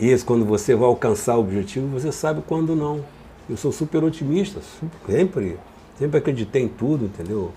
[0.00, 3.04] isso, quando você vai alcançar o objetivo, você sabe quando não.
[3.48, 4.60] Eu sou super otimista,
[5.06, 5.58] sempre,
[5.98, 7.52] sempre acreditei em tudo, entendeu?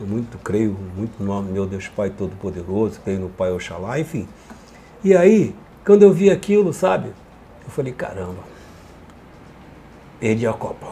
[0.00, 4.26] Eu muito creio muito no meu Deus Pai Todo-Poderoso, creio no Pai Oxalá, enfim.
[5.04, 5.54] E aí,
[5.84, 7.10] quando eu vi aquilo, sabe?
[7.66, 8.42] Eu falei, caramba,
[10.20, 10.86] perdi a Copa.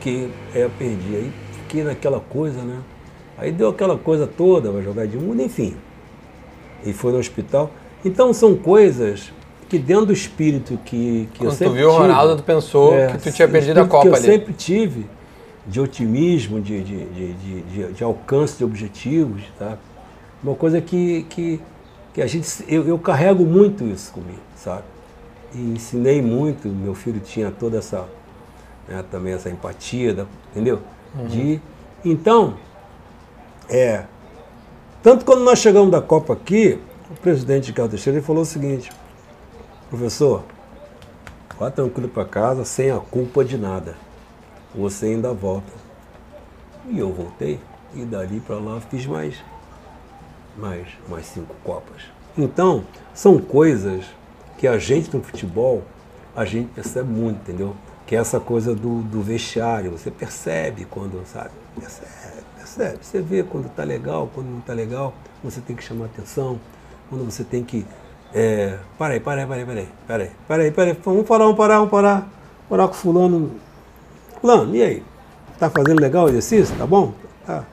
[0.00, 1.14] Que é, eu perdi.
[1.14, 2.78] Aí fiquei naquela coisa, né?
[3.38, 5.76] Aí deu aquela coisa toda, vai jogar de mundo, enfim.
[6.84, 7.70] E foi no hospital.
[8.04, 9.32] Então são coisas
[9.68, 12.94] que dentro do espírito que, que eu Quando tu sempre viu o Ronaldo, tu pensou
[12.94, 14.24] é, que tu tinha perdido a Copa que eu ali.
[14.24, 15.06] sempre tive
[15.66, 19.78] de otimismo, de, de, de, de, de- de alcance de objetivos, tá?
[20.42, 21.60] Uma coisa que, que,
[22.12, 24.82] que a gente, eu, eu carrego muito isso comigo, sabe?
[25.54, 28.08] E ensinei muito, meu filho tinha toda essa,
[28.88, 30.80] né, também essa empatia, da- entendeu?
[31.28, 31.60] De,
[32.04, 32.54] então,
[33.68, 34.04] é,
[35.02, 36.78] tanto quando nós chegamos da Copa aqui,
[37.10, 38.90] o presidente Ricardo Teixeira ele falou o seguinte,
[39.90, 40.42] professor,
[41.58, 43.94] vá tranquilo para casa, sem a culpa de nada.
[44.74, 45.70] Você ainda volta.
[46.88, 47.60] E eu voltei,
[47.94, 49.36] e dali para lá fiz mais,
[50.56, 52.02] mais, mais cinco Copas.
[52.38, 54.04] Então, são coisas
[54.62, 55.82] que a gente no futebol
[56.36, 57.74] a gente percebe muito, entendeu?
[58.06, 61.50] Que é essa coisa do, do vestiário, você percebe quando, sabe?
[61.76, 62.08] Percebe,
[62.56, 62.98] percebe.
[63.02, 66.60] Você vê quando tá legal, quando não tá legal, você tem que chamar atenção,
[67.10, 67.84] quando você tem que.
[68.32, 70.98] É, para aí, para aí, para aí, para aí, para aí, para aí, para aí,
[71.04, 72.28] vamos parar, vamos parar, vamos parar.
[72.68, 73.50] Parar com fulano.
[74.40, 75.02] Fulano, e aí?
[75.58, 76.76] Tá fazendo legal o exercício?
[76.76, 77.12] Tá bom?
[77.44, 77.64] Tá.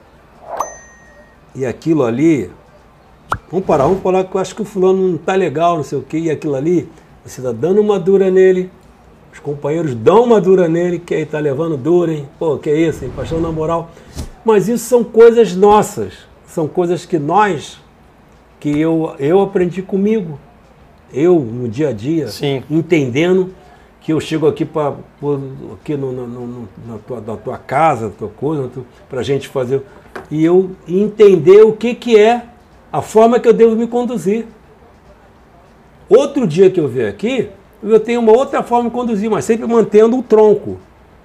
[1.54, 2.50] E aquilo ali,
[3.50, 5.98] vamos parar, vamos parar que eu acho que o fulano não tá legal, não sei
[5.98, 6.88] o quê, e aquilo ali,
[7.24, 8.70] você tá dando uma dura nele,
[9.32, 12.28] os companheiros dão uma dura nele, que aí tá levando dura, hein?
[12.38, 13.12] Pô, que é isso, hein?
[13.14, 13.90] Paixão na moral.
[14.44, 16.14] Mas isso são coisas nossas,
[16.46, 17.78] são coisas que nós,
[18.58, 20.38] que eu, eu aprendi comigo,
[21.12, 22.62] eu no dia a dia, Sim.
[22.70, 23.54] entendendo
[24.00, 24.94] que eu chego aqui para
[25.74, 28.68] aqui no, no, no, na, tua, na tua casa, na tua coisa,
[29.08, 29.82] para a gente fazer
[30.30, 32.44] e eu entender o que, que é
[32.92, 34.46] a forma que eu devo me conduzir.
[36.08, 37.48] Outro dia que eu vier aqui,
[37.82, 40.78] eu tenho uma outra forma de conduzir, mas sempre mantendo o tronco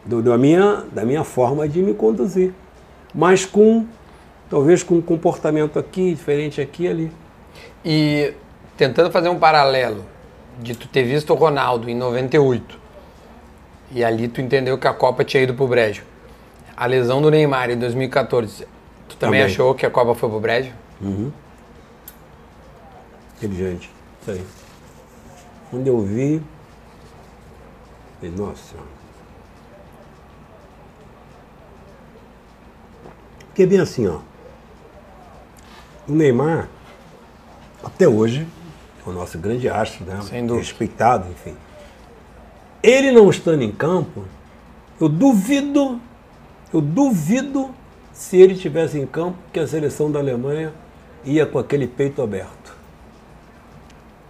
[0.06, 2.54] do, da, minha, da minha forma de me conduzir.
[3.14, 3.86] Mas com,
[4.50, 7.12] talvez com um comportamento aqui, diferente aqui e ali.
[7.84, 8.34] E
[8.78, 10.06] tentando fazer um paralelo
[10.62, 12.86] de tu ter visto o Ronaldo em 98
[13.92, 16.04] e ali tu entendeu que a Copa tinha ido pro brejo.
[16.76, 18.68] A lesão do Neymar em 2014,
[19.08, 19.54] tu também, Também.
[19.54, 20.72] achou que a Copa foi pro brejo?
[23.38, 23.90] Inteligente.
[24.22, 24.46] Isso aí.
[25.70, 26.42] Quando eu vi,
[28.20, 28.76] falei, nossa.
[33.48, 34.20] Porque bem assim, ó.
[36.08, 36.70] O Neymar,
[37.84, 38.48] até hoje,
[39.06, 40.20] é o nosso grande astro, né?
[40.22, 40.66] Sem dúvida.
[40.66, 41.56] Respeitado, enfim.
[42.82, 44.26] Ele não estando em campo,
[45.02, 46.00] eu duvido,
[46.74, 47.74] eu duvido
[48.14, 50.74] se ele estivesse em campo que a seleção da Alemanha
[51.24, 52.65] ia com aquele peito aberto.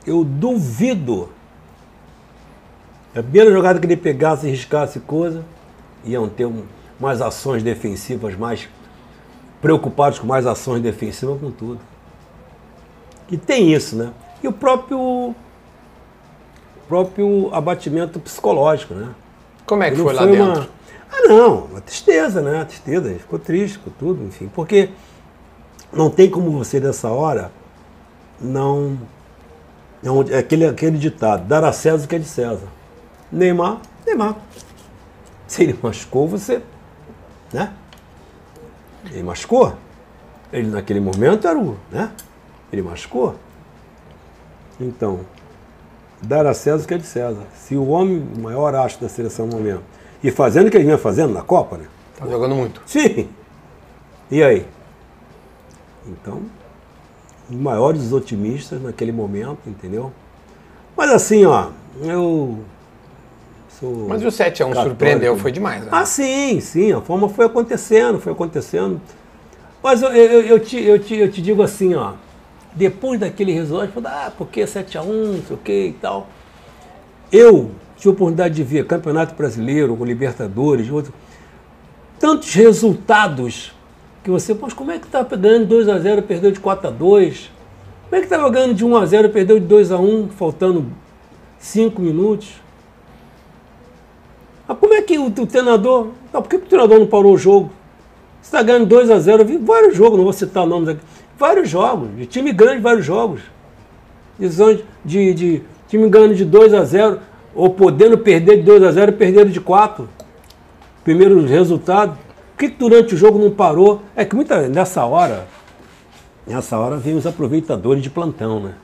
[0.05, 1.29] Eu duvido.
[3.15, 5.43] A primeira jogada que ele pegasse e riscasse coisa,
[6.03, 6.63] iam ter um,
[6.99, 8.67] mais ações defensivas, mais
[9.61, 11.79] preocupados com mais ações defensivas, com tudo.
[13.31, 14.11] E tem isso, né?
[14.43, 15.33] E o próprio,
[16.87, 19.09] próprio abatimento psicológico, né?
[19.65, 20.61] Como é que Não foi lá foi dentro?
[20.61, 20.75] uma-
[21.11, 22.55] Ah, não, uma tristeza, né?
[22.57, 24.49] Uma tristeza, ele ficou triste com tudo, enfim.
[24.53, 24.89] Porque
[25.93, 27.51] não tem como você, nessa hora,
[28.41, 28.97] não.
[30.05, 32.67] Não é aquele, aquele ditado: dar a César o que é de César.
[33.31, 34.35] Neymar, Neymar.
[35.47, 36.61] Se ele machucou, você.
[37.51, 37.73] Né?
[39.11, 39.73] Ele machucou.
[40.53, 41.75] Ele, naquele momento, era o.
[41.91, 42.11] Né?
[42.71, 43.35] Ele machucou.
[44.79, 45.21] Então,
[46.21, 47.43] dar a César o que é de César.
[47.55, 49.83] Se o homem, maior astro da seleção no momento,
[50.23, 51.87] e fazendo o que ele vinha fazendo na Copa, né?
[52.17, 52.81] Tá jogando muito.
[52.85, 53.27] Sim.
[54.29, 54.67] E aí?
[56.07, 56.43] Então,
[57.49, 60.11] os maiores otimistas naquele momento, entendeu?
[60.95, 61.69] Mas assim, ó,
[62.01, 62.59] eu
[63.79, 64.07] sou.
[64.07, 64.83] Mas o 7x1 católico.
[64.83, 65.83] surpreendeu, foi demais.
[65.83, 65.89] Né?
[65.91, 68.99] Ah, sim, sim, a forma foi acontecendo, foi acontecendo.
[69.83, 72.13] Mas eu, eu, eu, te, eu, te, eu te digo assim, ó,
[72.73, 76.27] depois daquele resultado, eu falo, ah, porque 7x1, não sei o que e tal.
[77.31, 81.13] Eu tive a oportunidade de ver Campeonato Brasileiro, com Libertadores, outro,
[82.19, 83.74] tantos resultados
[84.25, 87.49] que você, poxa, como é que tá ganhando 2x0 perdeu de 4x2?
[88.09, 90.87] Como é que estava ganhando de 1x0 perdeu de 2x1, faltando
[91.59, 92.59] 5 minutos?
[94.67, 96.07] Mas como é que o, o treinador.
[96.33, 97.71] Não, por que, o treinador não parou o jogo?
[98.41, 101.01] Você está ganhando 2 a 0 Eu vi vários jogos, não vou citar nomes aqui.
[101.37, 103.41] Vários jogos, de time grande, vários jogos.
[104.39, 107.19] Decisões de, de time ganhando de 2 a 0
[107.53, 110.09] ou podendo perder de 2 a 0 e perderam de 4.
[111.03, 112.24] Primeiro resultado.
[112.55, 114.01] Por que, que durante o jogo não parou?
[114.15, 115.45] É que muita, nessa hora,
[116.47, 118.75] nessa hora vem os aproveitadores de plantão, né?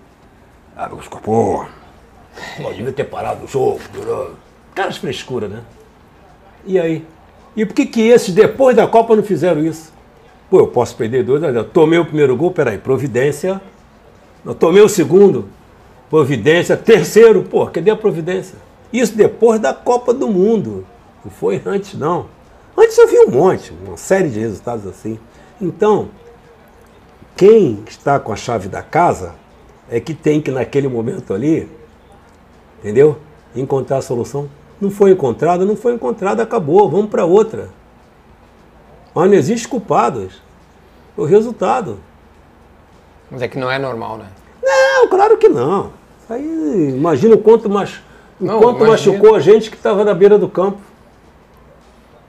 [0.75, 1.65] Ah, os pô,
[2.57, 3.79] pô, devia ter parado o jogo.
[3.93, 4.31] durou.
[4.75, 5.61] Caras frescura, né?
[6.65, 7.05] E aí?
[7.55, 9.93] E por que que esses, depois da Copa, não fizeram isso?
[10.49, 11.63] Pô, eu posso perder dois zero.
[11.63, 13.61] Tomei o primeiro gol, peraí, providência.
[14.45, 15.47] Eu tomei o segundo,
[16.09, 16.75] providência.
[16.75, 18.57] Terceiro, pô, cadê a providência?
[18.91, 20.85] Isso depois da Copa do Mundo.
[21.23, 22.25] Não foi antes, não.
[22.77, 25.19] Antes eu vi um monte, uma série de resultados assim.
[25.59, 26.09] Então,
[27.35, 29.35] quem está com a chave da casa
[29.89, 31.69] é que tem que, naquele momento ali,
[32.79, 33.17] entendeu?
[33.55, 34.49] Encontrar a solução.
[34.79, 37.69] Não foi encontrada, não foi encontrada, acabou, vamos para outra.
[39.13, 40.41] Mas não existe culpados.
[41.17, 41.99] O resultado.
[43.29, 44.25] Mas é que não é normal, né?
[44.63, 45.91] Não, claro que não.
[46.29, 47.99] Aí, imagina o quanto, mach...
[48.39, 49.17] o Não, quanto imagina.
[49.17, 50.79] machucou a gente que estava na beira do campo.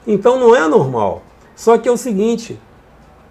[0.07, 1.23] Então não é normal.
[1.55, 2.59] Só que é o seguinte,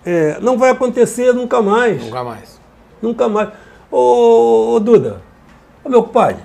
[0.05, 2.03] é, não vai acontecer nunca mais.
[2.03, 2.59] Nunca mais.
[3.01, 3.49] Nunca mais.
[3.91, 5.21] Ô, ô Duda,
[5.83, 6.41] ô meu compadre,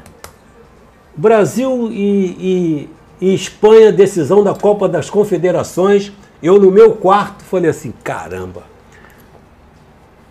[1.17, 2.89] Brasil e,
[3.21, 6.13] e, e Espanha, decisão da Copa das Confederações.
[6.43, 8.65] Eu no meu quarto falei assim, caramba.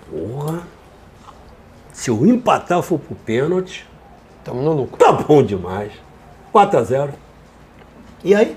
[0.10, 0.62] Porra.
[1.92, 3.88] Se eu empatar for pro pênalti,
[4.44, 4.98] Tamo no lucro.
[4.98, 5.92] tá bom demais.
[6.52, 7.14] 4 a 0
[8.24, 8.56] E aí?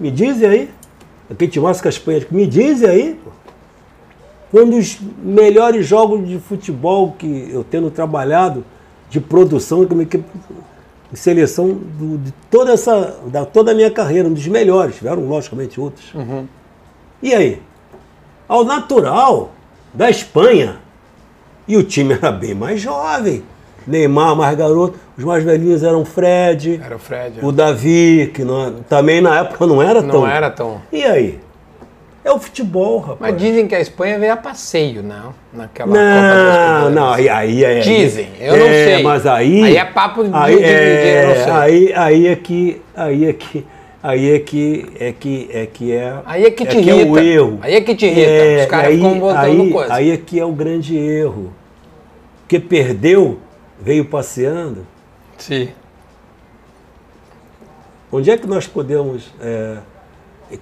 [0.00, 0.70] Me dizem aí.
[1.30, 3.20] Aquele time com a Espanha, me dizem aí.
[4.52, 8.64] um dos melhores jogos de futebol que eu tendo trabalhado,
[9.08, 10.02] de produção, como
[11.12, 14.96] de seleção do- de toda essa, da toda a minha carreira, um dos melhores.
[14.96, 16.12] Tiveram, logicamente, outros.
[17.22, 17.62] E aí?
[18.48, 19.52] Ao natural
[19.94, 20.78] da Espanha.
[21.68, 23.44] E o time era bem mais jovem.
[23.86, 24.98] Neymar mais garoto.
[25.16, 27.38] Os mais velhinhos eram Fred, Era o Fred.
[27.42, 30.20] o Davi, que não- também na época não era tão.
[30.22, 30.80] Não era tão.
[30.92, 31.38] E aí?
[32.22, 33.32] É o futebol, rapaz.
[33.32, 35.32] Mas dizem que a Espanha veio a passeio, não?
[35.54, 37.80] Naquela Copa das Não, não, aí, aí é.
[37.80, 39.02] Dizem, eu não é, sei.
[39.02, 39.64] Mas aí.
[39.64, 40.72] Aí é papo de- aí de- de- de-
[41.08, 41.52] é, não sei.
[41.52, 42.82] Aí, aí é que.
[42.94, 43.66] Aí é que.
[44.02, 46.14] Aí é que é que é que é.
[46.26, 47.22] Aí é que te é o irrita.
[47.24, 47.58] erro.
[47.62, 48.30] Aí é que te irrita.
[48.30, 49.94] É, Os caras aí, ficam botando aí, coisa.
[49.94, 51.52] Aí é que é o grande erro.
[52.42, 53.38] Porque perdeu,
[53.80, 54.86] veio passeando.
[55.38, 55.70] Sim.
[58.12, 59.30] Onde é que nós podemos.
[59.40, 59.78] é,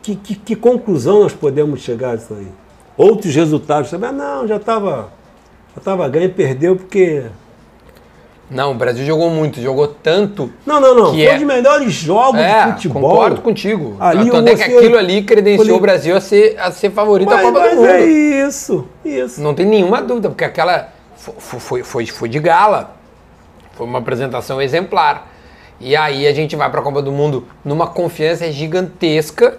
[0.02, 2.48] que, que, que conclusão nós podemos chegar disso aí?
[2.96, 4.10] Outros resultados também.
[4.10, 5.10] Ah, não, já estava.
[5.74, 7.24] Já estava ganho e perdeu porque.
[8.50, 10.50] Não, o Brasil jogou muito, jogou tanto.
[10.64, 11.10] Não, não, não.
[11.10, 13.02] Foi é- um dos melhores jogos É, de futebol.
[13.02, 13.96] concordo contigo.
[14.00, 17.28] Ali Tanto é que aquilo ali credenciou Falei- o Brasil a ser, a ser favorito
[17.28, 17.88] da Mas, Copa mas do Mundo.
[17.88, 19.40] é isso, isso.
[19.42, 22.96] Não tem nenhuma dúvida, porque aquela fo- fo- foi, foi, foi de gala.
[23.78, 25.30] Foi uma apresentação exemplar.
[25.80, 29.56] E aí a gente vai para a Copa do Mundo numa confiança gigantesca.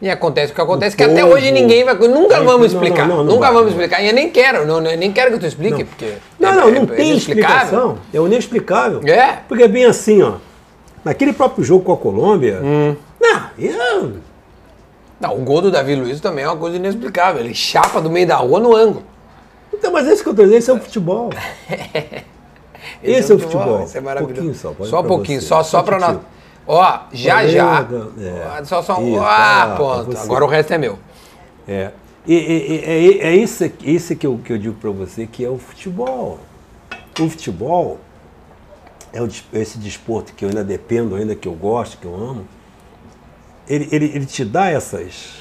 [0.00, 1.94] E acontece o que acontece, O que até povo- hoje ninguém vai.
[1.94, 3.06] Nunca Não, vamos explicar.
[3.06, 4.00] não, não, não nunca vai, vamos explicar.
[4.02, 6.14] E eu nem quero, não, nem quero que tu explique, porque.
[6.38, 7.98] Não, é- não, é- não é tem explicação.
[8.14, 9.02] É inexplicável.
[9.04, 9.40] É.
[9.48, 10.34] Porque é bem assim, ó.
[11.04, 12.60] Naquele próprio jogo com a Colômbia.
[12.62, 12.94] Hum.
[13.20, 14.12] Não, eu,
[15.20, 17.42] Não, o gol do Davi Luiz também é uma coisa inexplicável.
[17.44, 19.02] Ele chapa do meio da rua no ângulo.
[19.74, 21.28] então, mas esse que eu tô dizendo, esse é o futebol.
[23.02, 23.82] Esse é o futebol.
[23.82, 24.54] Esse é maravilhoso.
[24.54, 26.18] Só, só um pouquinho, só, só pra nós.
[26.66, 27.86] Ó, já já.
[28.58, 28.64] É.
[28.64, 29.14] Só, só um.
[29.14, 30.18] Isso, ah, você.
[30.18, 30.98] Agora o resto é meu.
[31.66, 31.90] É.
[32.26, 35.48] E, e- é, é isso, isso que, eu, que eu digo para você, que é
[35.48, 36.38] o futebol.
[37.18, 37.98] O futebol
[39.12, 42.46] é o esse desporto que eu ainda dependo, ainda que eu gosto, que eu amo.
[43.68, 45.40] Ele, ele, ele te dá essas.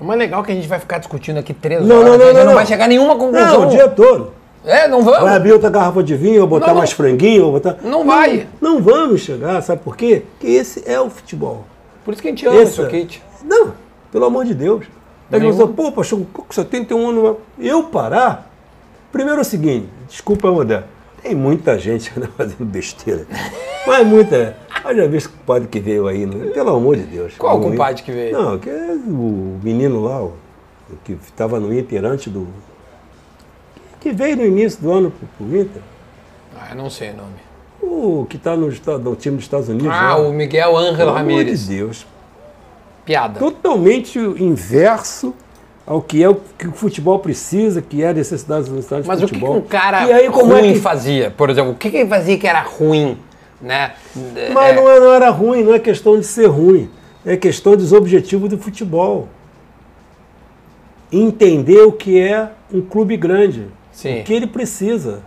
[0.00, 2.10] O mais legal é que a gente vai ficar discutindo aqui três Não, horas.
[2.10, 2.54] não, não, não, não não.
[2.54, 3.60] vai chegar a nenhuma conclusão.
[3.60, 4.32] Não, o dia todo.
[4.64, 5.34] É, não Vai vamos.
[5.34, 6.78] abrir outra garrafa de vinho, botar Não, não.
[6.80, 7.76] mais franguinho, vou botar.
[7.82, 8.46] Não vai.
[8.60, 10.24] Não, não vamos chegar, sabe por quê?
[10.32, 11.64] Porque esse é o futebol.
[12.04, 13.20] Por isso que a gente ama isso é- aqui.
[13.44, 13.72] Não,
[14.12, 14.84] pelo amor de Deus.
[15.30, 18.50] Aí você fala, pô, pastor, com 71 anos, eu parar?
[19.12, 20.84] Primeiro é o seguinte, desculpa, André,
[21.22, 23.26] tem muita gente ainda fazendo besteira.
[23.86, 24.56] Mas muita.
[24.84, 26.50] Haja visto o padre que veio aí, né?
[26.50, 27.34] pelo amor de Deus.
[27.36, 28.32] Qual O- compadre que veio?
[28.38, 30.34] Não, que é o menino lá, o,
[30.90, 32.46] o que estava no Inter antes do.
[34.00, 35.82] Que veio no início do ano pro, pro Inter.
[36.56, 37.34] Ah, não sei o nome.
[37.80, 39.88] O que está no, no time dos Estados Unidos.
[39.90, 40.18] Ah, lá.
[40.18, 42.06] o Miguel Ángel Pelo amor de Deus.
[43.04, 43.38] Piada.
[43.38, 45.34] totalmente inverso
[45.86, 49.08] ao que é o que o futebol precisa, que é a necessidade do estado de
[49.08, 49.56] Mas o que, futebol.
[49.56, 50.80] um cara e aí, como ruim é que...
[50.80, 51.30] fazia?
[51.30, 53.16] Por exemplo, o que, que ele fazia que era ruim?
[53.62, 53.92] Né?
[54.52, 56.90] Mas É, não, é- não era ruim, não é questão de ser ruim.
[57.24, 59.28] É questão dos objetivos do futebol.
[61.10, 63.66] Entender o que é um clube grande.
[63.98, 64.20] Sim.
[64.20, 65.22] O que ele precisa.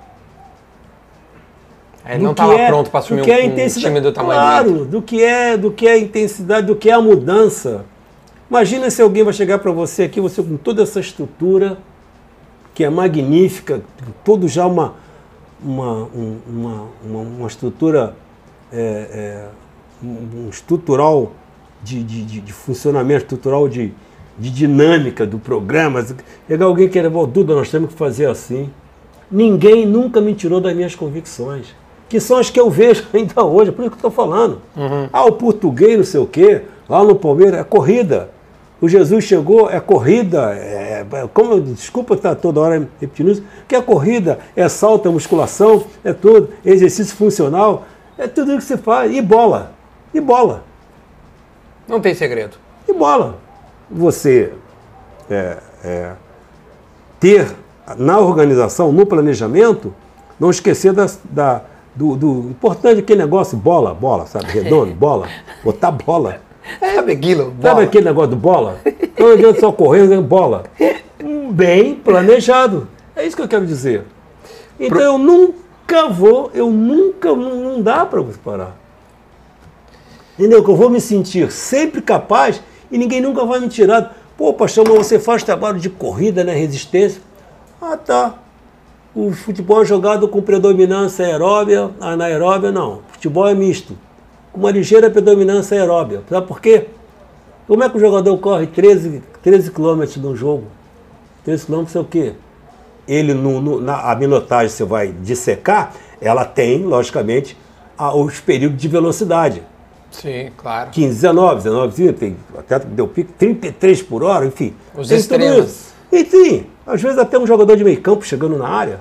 [2.06, 4.14] Ele do não estava é- pronto para do assumir que é um, um time do
[4.14, 4.86] tamanho claro, dele.
[4.86, 7.84] do que é do que é a intensidade, do que é a mudança.
[8.50, 11.80] Imagina se alguém vai chegar para você aqui, você com toda essa estrutura
[12.74, 13.82] que é magnífica,
[14.24, 14.96] todo já uma
[15.64, 18.16] uma, um- uma, uma, uma estrutura
[18.72, 19.48] é, é,
[20.02, 21.34] um estrutural
[21.84, 23.94] de, de, de- de funcionamento, estrutural de,
[24.42, 26.04] de dinâmica do programa.
[26.48, 28.70] Pegar alguém que era, "Ó, Duda, nós temos que fazer assim.
[29.32, 31.68] Ninguém nunca me tirou das minhas convicções,
[32.10, 34.62] que são as que eu vejo ainda hoje, por isso que eu estou falando.
[35.14, 38.30] Ah, o português, não sei o quê, lá no Palmeiras, é corrida.
[38.82, 43.76] O Jesus chegou, é corrida, é, é- como, desculpa estar toda hora repetindo isso, que
[43.76, 47.86] é corrida, é salto, é musculação, é tudo, é exercício funcional,
[48.18, 49.72] é tudo isso que você faz, e bola,
[50.12, 50.64] e bola.
[51.88, 52.58] Não tem segredo.
[52.88, 53.38] E bola.
[53.92, 54.54] Você
[55.30, 56.12] é, é,
[57.20, 57.48] ter
[57.98, 59.94] na organização, no planejamento,
[60.40, 61.62] não esquecer das- da,
[61.94, 64.46] do, do importante aquele negócio, bola, bola, sabe?
[64.46, 65.28] Redondo, bola,
[65.64, 66.40] botar bola.
[66.80, 67.46] Sabe aquilo?
[67.46, 67.84] Sabe Bola.
[67.84, 68.78] aquele negócio do bola?
[69.20, 70.18] Não adianta só correr, né?
[70.22, 70.64] bola.
[71.52, 72.88] Bem planejado.
[73.16, 74.04] É isso que eu quero dizer.
[74.80, 78.78] Então eu nunca vou, eu nunca, não, não dá para você parar.
[80.40, 80.64] Entendeu?
[80.64, 82.62] Que eu vou me sentir sempre capaz
[82.92, 84.16] e ninguém nunca vai me tirar.
[84.38, 86.54] Pô, pastor, mas você faz trabalho de corrida, né?
[86.54, 87.22] Resistência.
[87.82, 88.36] Ah, tá.
[89.14, 93.02] O futebol é jogado com predominância aeróbia, anaeróbia não.
[93.12, 93.98] Futebol é misto.
[94.52, 96.22] Com uma ligeira predominância aeróbia.
[96.30, 96.88] Sabe por quê?
[97.68, 100.66] Como é que o jogador corre 13, 13 quilômetros no jogo?
[101.44, 102.34] 13 quilômetros é o quê?
[103.08, 107.58] Ele, no, no, na a minutagem, você vai dissecar, ela tem, logicamente,
[107.98, 109.64] a, os períodos de velocidade.
[110.12, 110.92] Sim, claro.
[110.92, 114.76] 15, 19, 19, 20, tem, até deu pico, 33 por hora, enfim.
[114.94, 115.92] Os tem extremos.
[116.12, 119.00] E sim, às vezes até um jogador de meio campo chegando na área,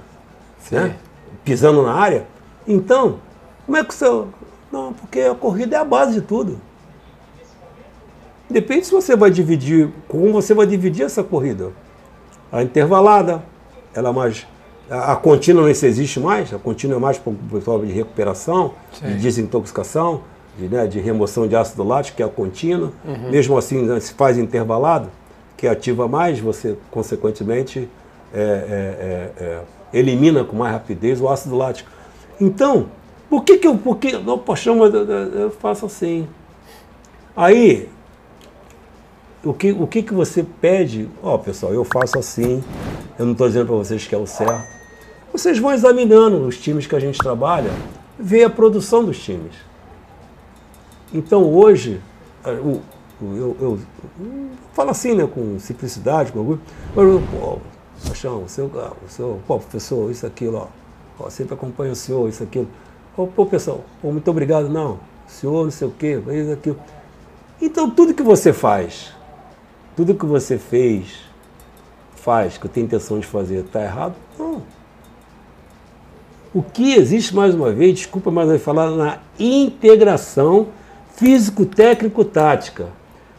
[0.70, 0.94] né?
[1.44, 2.26] pisando na área.
[2.66, 3.18] Então,
[3.66, 4.28] como é que o seu.
[4.70, 6.60] Não, porque a corrida é a base de tudo.
[8.48, 11.70] Depende se você vai dividir, como você vai dividir essa corrida.
[12.52, 13.42] A intervalada,
[13.94, 14.46] ela é mais.
[14.88, 17.92] A, a contínua não se existe mais, a contínua é mais para o pessoal de
[17.92, 19.06] recuperação, Sim.
[19.06, 20.22] de desintoxicação,
[20.60, 22.92] de, né, de remoção de ácido lático, que é a contínua.
[23.30, 25.08] Mesmo assim, né, se faz intervalado,
[25.56, 27.88] que ativa mais, você, consequentemente,
[28.32, 29.60] é, é, é, é,
[29.98, 31.90] elimina com mais rapidez o ácido lático.
[32.40, 32.86] Então,
[33.28, 33.76] por que, que eu.
[33.76, 36.26] Por que, não, paixão, mas eu, eu- faço assim.
[37.36, 37.88] Aí,
[39.44, 41.08] o que, o que, que você pede?
[41.22, 42.62] Ó, pessoal, eu faço assim,
[43.18, 44.64] eu não estou dizendo para vocês que é o certo.
[45.32, 47.70] Vocês vão examinando os times que a gente trabalha,
[48.18, 49.52] ver a produção dos times.
[51.12, 52.00] Então hoje,
[52.44, 52.82] eh, eu,
[53.20, 53.78] eu, eu
[54.72, 56.60] falo assim, né, com simplicidade, com orgulho,
[56.94, 57.58] mas, pô,
[58.06, 60.66] Paixão, o seu, o seu, pô, professor, isso, aquilo, ó,
[61.24, 62.68] ó, sempre acompanha o senhor, isso, aquilo.
[63.14, 65.00] Pô, pô, pessoal, pô, muito obrigado, não, o
[65.30, 66.78] senhor, não sei o quê, isso, aquilo.
[67.60, 69.12] Então tudo que você faz,
[69.96, 71.18] tudo que você fez,
[72.14, 74.14] faz, que eu tenho intenção de fazer, está errado?
[74.38, 74.62] Não.
[76.54, 80.68] O que existe, mais uma vez, desculpa mais uma vez falar, na integração
[81.20, 82.86] físico-técnico-tática.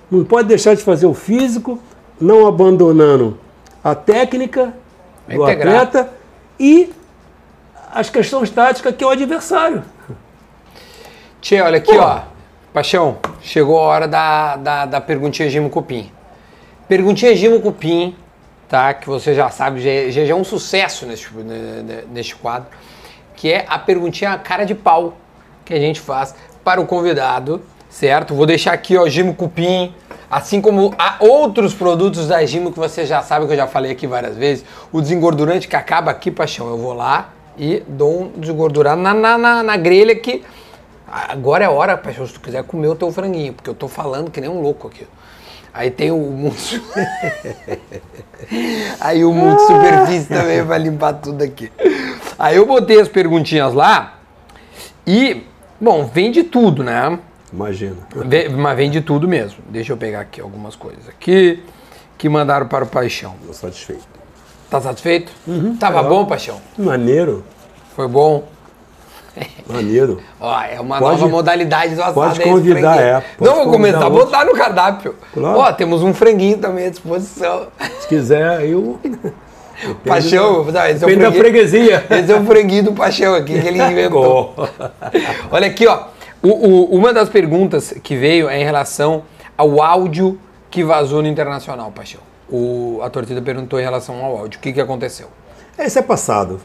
[0.10, 1.80] Não pode deixar de fazer o físico,
[2.20, 3.40] não abandonando
[3.84, 4.74] a técnica
[5.28, 5.82] do Integrar.
[5.82, 6.14] atleta
[6.60, 6.92] e
[7.92, 9.84] as questões táticas que é o adversário.
[11.42, 12.00] Tchê, olha aqui, Pô.
[12.02, 12.22] ó.
[12.74, 16.10] Paixão, chegou a hora da, da, da perguntinha Gimo Cupim.
[16.88, 18.16] Perguntinha Gimo Cupim,
[18.70, 18.94] tá?
[18.94, 22.68] Que você já sabe, já, já já é um sucesso neste, ne- ne- neste quadro,
[23.36, 25.16] que é a perguntinha cara de pau
[25.66, 26.34] que a gente faz
[26.64, 28.34] para o convidado, certo?
[28.34, 29.94] Vou deixar aqui, ó, Gimo Cupim,
[30.30, 33.92] assim como há outros produtos da Gimo que você já sabe, que eu já falei
[33.92, 38.32] aqui várias vezes, o desengordurante que acaba aqui, Paixão, eu vou lá e dou um
[38.36, 40.44] desengordurado na, na, na, na grelha que
[41.12, 44.32] Agora é hora, paixão, se tu quiser comer o teu franguinho, porque eu tô falando
[44.32, 45.06] que nem um louco aqui.
[45.74, 46.56] Aí tem o mundo.
[49.00, 51.70] Aí o mundo superfície também vai limpar tudo aqui.
[52.40, 54.20] Aí eu botei as perguntinhas lá
[55.06, 55.46] e,
[55.80, 57.20] bom, vem de tudo, né?
[57.54, 57.98] Imagina.
[58.58, 59.60] Mas vem de tudo mesmo.
[59.70, 61.62] Deixa eu pegar aqui algumas coisas aqui
[62.18, 63.36] que mandaram para o Paixão.
[63.42, 64.04] Estou satisfeito.
[64.70, 65.32] Tá satisfeito?
[65.80, 66.62] Tava bom, Paixão?
[66.78, 67.44] Maneiro,
[67.96, 68.46] Foi bom?
[69.68, 70.22] maneiro.
[70.40, 72.14] Ó, é uma Pode- nova modalidade do assado.
[72.16, 73.16] pode convidar, franguinho.
[73.18, 75.16] é, pode Não, vou começar a botar no cardápio.
[75.34, 75.60] Claro.
[75.60, 77.68] Ó, temos um franguinho também à disposição.
[78.00, 79.00] Se quiser, eu.
[80.06, 81.44] Paixão, não, esse é o Depende da franguinho.
[81.44, 82.06] freguesia.
[82.10, 84.54] Esse é o franguinho do Paixão aqui que ele inventou.
[85.50, 86.04] Olha aqui, ó.
[86.42, 89.24] O- o- uma das perguntas que veio é em relação
[89.58, 90.40] ao áudio
[90.70, 92.22] que vazou no Internacional, Paixão.
[92.50, 94.58] O, a torcida perguntou em relação ao áudio.
[94.60, 95.28] O que, que aconteceu?
[95.78, 96.60] Esse é passado.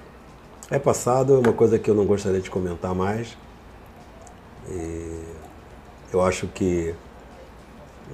[0.71, 3.37] É passado, é uma coisa que eu não gostaria de comentar mais.
[4.69, 5.21] E
[6.13, 6.95] eu acho que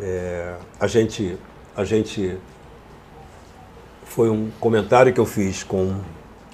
[0.00, 1.38] é, a gente,
[1.76, 2.36] a gente
[4.04, 5.94] foi um comentário que eu fiz com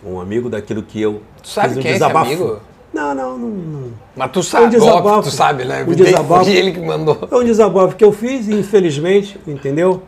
[0.04, 2.26] um amigo daquilo que eu Tu sabe fiz um quem é esse desabafo.
[2.30, 2.60] amigo?
[2.92, 3.90] Não, não, não, não.
[4.16, 5.08] Mas tu sabe, desabafo.
[5.08, 5.82] óbvio tu sabe, né?
[5.82, 6.48] Um Foi desabafo.
[6.50, 7.28] ele que mandou.
[7.30, 10.02] É um desabafo que eu fiz, infelizmente, entendeu?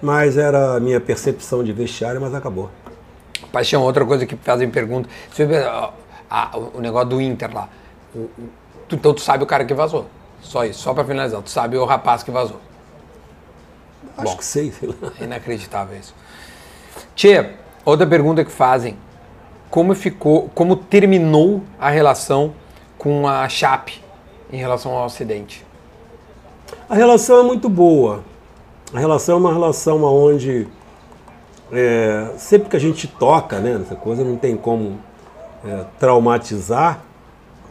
[0.00, 2.70] Mas era a minha percepção de vestiário, mas acabou.
[3.50, 5.08] Paixão, outra coisa que fazem pergunta.
[5.36, 5.90] Vê, ó,
[6.30, 7.68] a- o negócio do Inter lá.
[8.14, 8.30] O- o-
[8.88, 10.06] tu- então tu sabe o cara que vazou.
[10.40, 11.40] Só isso, só pra finalizar.
[11.42, 12.60] Tu sabe o rapaz que vazou.
[14.16, 14.36] Acho Bom.
[14.36, 15.12] que sei, sei lá.
[15.20, 16.14] É inacreditável isso.
[17.16, 17.50] Tchê,
[17.84, 18.96] outra pergunta que fazem.
[19.74, 22.52] Como ficou, como terminou a relação
[22.96, 24.00] com a Chape
[24.52, 25.66] em relação ao acidente?
[26.88, 28.22] A relação é muito boa.
[28.94, 30.68] A relação é uma relação onde
[31.72, 34.96] é, sempre que a gente toca né, nessa coisa não tem como
[35.64, 37.00] é, traumatizar,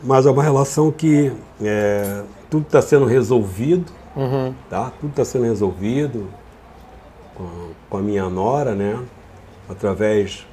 [0.04, 1.32] mas é uma relação que
[1.62, 3.90] é, tudo está sendo resolvido,
[4.70, 4.92] tá?
[5.00, 6.28] Tudo está sendo resolvido
[7.34, 9.00] com, com a minha nora, né?
[9.70, 10.46] Através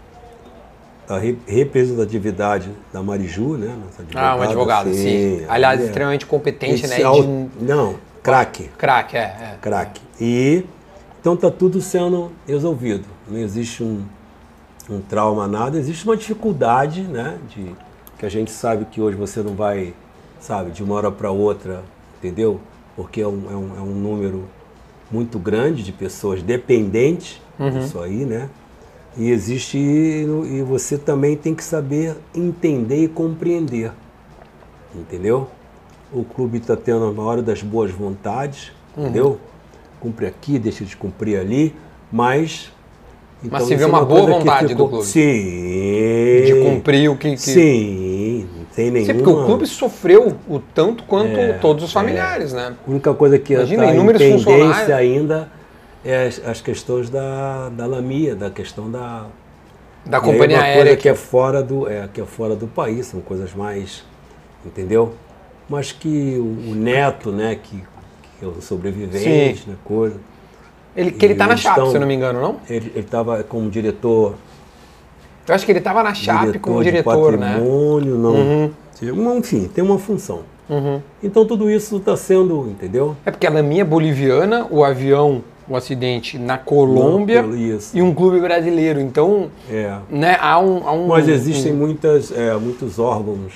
[1.10, 3.76] a re- representatividade da Mariju, né?
[4.14, 5.44] Ah, um advogado, sim.
[5.48, 7.02] Aliás, extremamente competente, né?
[7.02, 7.48] Al- De...
[7.64, 9.58] Não, craque, Craque, é, é.
[9.60, 10.00] craque.
[10.20, 10.64] E
[11.20, 13.06] então tá tudo sendo resolvido.
[13.28, 14.02] Não existe um,
[14.88, 15.76] um trauma, nada.
[15.78, 17.38] Existe uma dificuldade, né?
[17.48, 17.74] De,
[18.18, 19.92] que a gente sabe que hoje você não vai,
[20.40, 21.82] sabe, de uma hora para outra,
[22.18, 22.60] entendeu?
[22.94, 24.44] Porque é um, é, um, é um número
[25.10, 27.40] muito grande de pessoas dependentes
[27.80, 28.48] disso aí, né?
[29.16, 33.90] E existe e você também tem que saber entender e compreender,
[34.94, 35.48] entendeu?
[36.12, 39.38] O clube está tendo a maior das boas vontades, entendeu?
[39.98, 41.74] Cumpre aqui, deixa de cumprir ali,
[42.10, 42.70] mas
[43.42, 45.06] então Mas se vê é uma boa vontade do clube.
[45.06, 46.42] Sim.
[46.44, 47.30] De cumprir o que.
[47.32, 47.40] que...
[47.40, 49.12] Sim, não tem nenhuma.
[49.12, 52.74] Sim, porque o clube sofreu o tanto quanto É, todos os familiares, né?
[52.86, 54.90] A única coisa que Imagina, inúmeros tendência funcionários.
[54.90, 55.48] ainda
[56.04, 59.26] é as, as questões da, da Lamia, da questão da,
[60.04, 60.82] Da E aí companhia uma aérea.
[60.84, 64.04] coisa que é fora do é, que é fora do país, são coisas mais,
[64.64, 65.14] entendeu?
[65.68, 67.76] Mas que o, o neto, né, que,
[68.38, 70.16] que é o sobrevivente, né, coisa,
[70.96, 72.56] Ele, que ele tá na Chape, estão- se eu não me engano, não?
[72.68, 74.34] ele estava como diretor,
[75.46, 77.52] Eu acho que ele tava na Chape diretor como de diretor, né?
[77.52, 78.70] patrimônio, não,
[79.14, 80.42] Uma- enfim, tem uma função.
[80.68, 81.00] Uhum.
[81.22, 83.16] Então tudo isso está sendo, entendeu?
[83.26, 87.54] É porque a Laminha boliviana, o avião, o acidente na Colômbia Não,
[87.94, 89.00] e um clube brasileiro.
[89.00, 89.96] Então, É.
[90.10, 90.86] né, há um.
[90.86, 93.52] Há um Mas existem um- muitas, é, muitos órgãos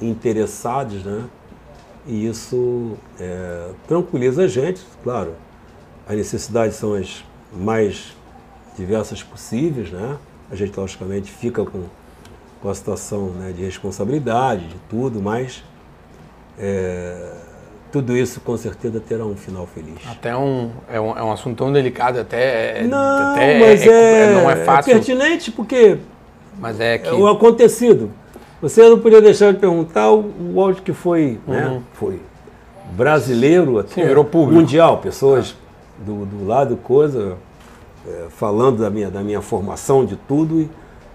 [0.00, 1.24] interessados, né?
[2.06, 5.32] E isso é, tranquiliza a gente, claro.
[6.06, 8.14] As necessidades são as mais
[8.76, 10.16] diversas possíveis, né?
[10.50, 11.84] A gente, logicamente, fica com,
[12.60, 15.62] com a situação né, de responsabilidade, de tudo, mas
[16.58, 17.32] é,
[17.90, 19.96] tudo isso com certeza terá um final feliz.
[20.10, 21.16] Até um é, um.
[21.16, 22.82] é um assunto tão delicado, até.
[22.84, 24.92] Não, até mas é, não é fácil.
[24.92, 25.98] pertinente porque
[26.58, 27.08] mas é que.
[27.08, 28.10] É o acontecido.
[28.60, 31.80] Você não podia deixar de perguntar o, áudio que foi, né?
[31.92, 32.20] Foi
[32.90, 34.60] brasileiro até Sim, virou público.
[34.60, 35.54] mundial, pessoas
[35.98, 37.36] do, do lado coisa
[38.06, 40.70] é, falando da minha da minha formação de tudo e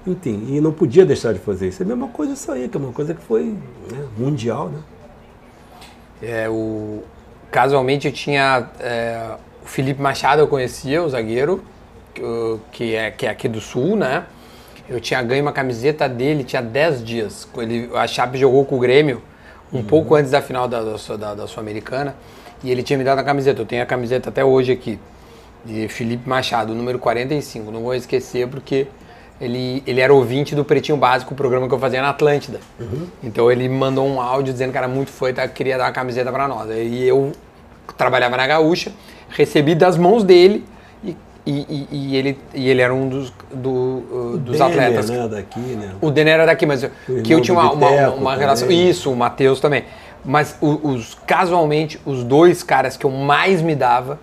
[0.05, 1.81] enfim, e não podia deixar de fazer isso.
[1.81, 3.55] É a mesma coisa isso aí, que é uma coisa que foi
[3.91, 4.79] né, mundial, né?
[6.23, 7.03] É, o,
[7.51, 8.69] casualmente eu tinha.
[8.79, 11.63] é, o Felipe Machado eu conhecia, o zagueiro,
[12.71, 14.25] que, é, que é aqui do sul, né?
[14.87, 17.47] Eu tinha ganho uma camiseta dele, tinha 10 dias.
[17.57, 19.21] Ele, a Chape jogou com o Grêmio
[19.71, 22.15] um pouco antes da final da, da, da Sul-Americana.
[22.63, 23.61] E ele tinha me dado a camiseta.
[23.61, 24.99] Eu tenho a camiseta até hoje aqui.
[25.65, 27.71] De Felipe Machado, número 45.
[27.71, 28.87] Não vou esquecer porque
[29.41, 32.59] ele, ele era ouvinte do Pretinho Básico, o programa que eu fazia na Atlântida.
[33.23, 35.85] Então ele me mandou um áudio dizendo que era muito fã e tá- queria dar
[35.85, 36.69] uma camiseta pra nós.
[36.69, 37.31] E eu
[37.97, 38.91] trabalhava na Gaúcha,
[39.29, 40.63] recebi das mãos dele
[41.03, 41.15] e,
[41.45, 45.09] e, e- ele, e ele era um dos, do, uh, dos Denner, atletas.
[45.09, 45.91] né, daqui, né?
[45.99, 46.85] O Denner era daqui, mas
[47.23, 48.71] que eu tinha uma, uma, uma relação.
[48.71, 49.83] Isso, o Matheus também.
[50.23, 54.17] Mas os, casualmente, os dois caras que eu mais me dava,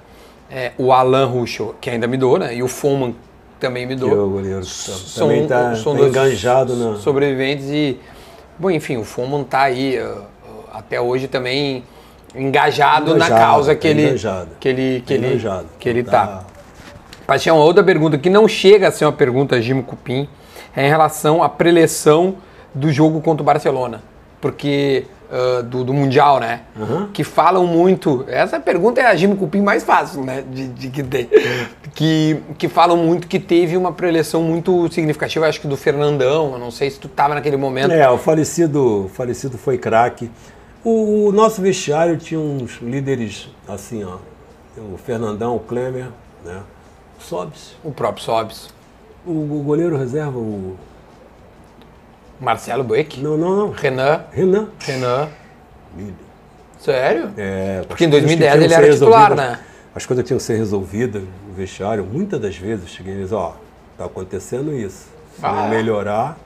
[0.51, 2.55] é, o Alan Ruschel, que ainda me dou, né?
[2.55, 3.13] E o Foman
[3.61, 4.11] também me Que dou.
[4.11, 6.97] é o goleiro São- também está são tá enganjado na.
[6.97, 7.99] sobreviventes e
[8.59, 10.23] bom enfim o Foman tá aí uh,
[10.73, 11.85] até hoje também
[12.35, 14.49] engajado, na Engajado, causa que tá ele engajado.
[14.61, 16.45] que ele que Tá ele que ele Tá- tá.
[17.27, 20.29] Paixão, outra pergunta que não chega a ser uma pergunta Gimo Cupim
[20.75, 22.37] é em relação à preleção
[22.75, 24.03] do jogo contra o Barcelona,
[24.41, 26.63] porque uh, do, do mundial, né?
[26.79, 27.09] Aham.
[27.13, 28.25] Que falam muito.
[28.29, 30.43] Essa pergunta é a Gimo Cupim mais fácil, né?
[30.51, 31.29] De, de que tem.
[31.95, 36.53] Que, que falam muito que teve uma preleção muito significativa, acho que do Fernandão.
[36.53, 37.93] Eu não sei se tu tava naquele momento.
[37.93, 40.31] É, o falecido, o falecido foi craque.
[40.85, 44.17] O, o nosso vestiário tinha uns líderes assim, ó.
[44.77, 46.07] O Fernandão, o Klemer,
[46.45, 46.63] né?
[47.19, 47.77] O Sobs.
[47.85, 48.71] O próprio Sobs.
[49.27, 50.77] O, o goleiro reserva, o.
[52.41, 53.21] Marcelo Bueck.
[53.21, 53.71] Não, não, não.
[53.71, 54.25] Renan.
[54.33, 54.69] Renan.
[54.81, 55.29] Renan.
[56.79, 57.31] Sério?
[57.37, 59.59] É, Porque em as coisas que 2010 tinham ele era titular, né?
[59.95, 62.05] As coisas tinham que ser resolvidas no vestiário.
[62.05, 63.53] Muitas das vezes eu cheguei e disse, ó,
[63.99, 65.09] tá acontecendo isso.
[65.39, 65.53] Se Ah.
[65.53, 66.39] não melhorar,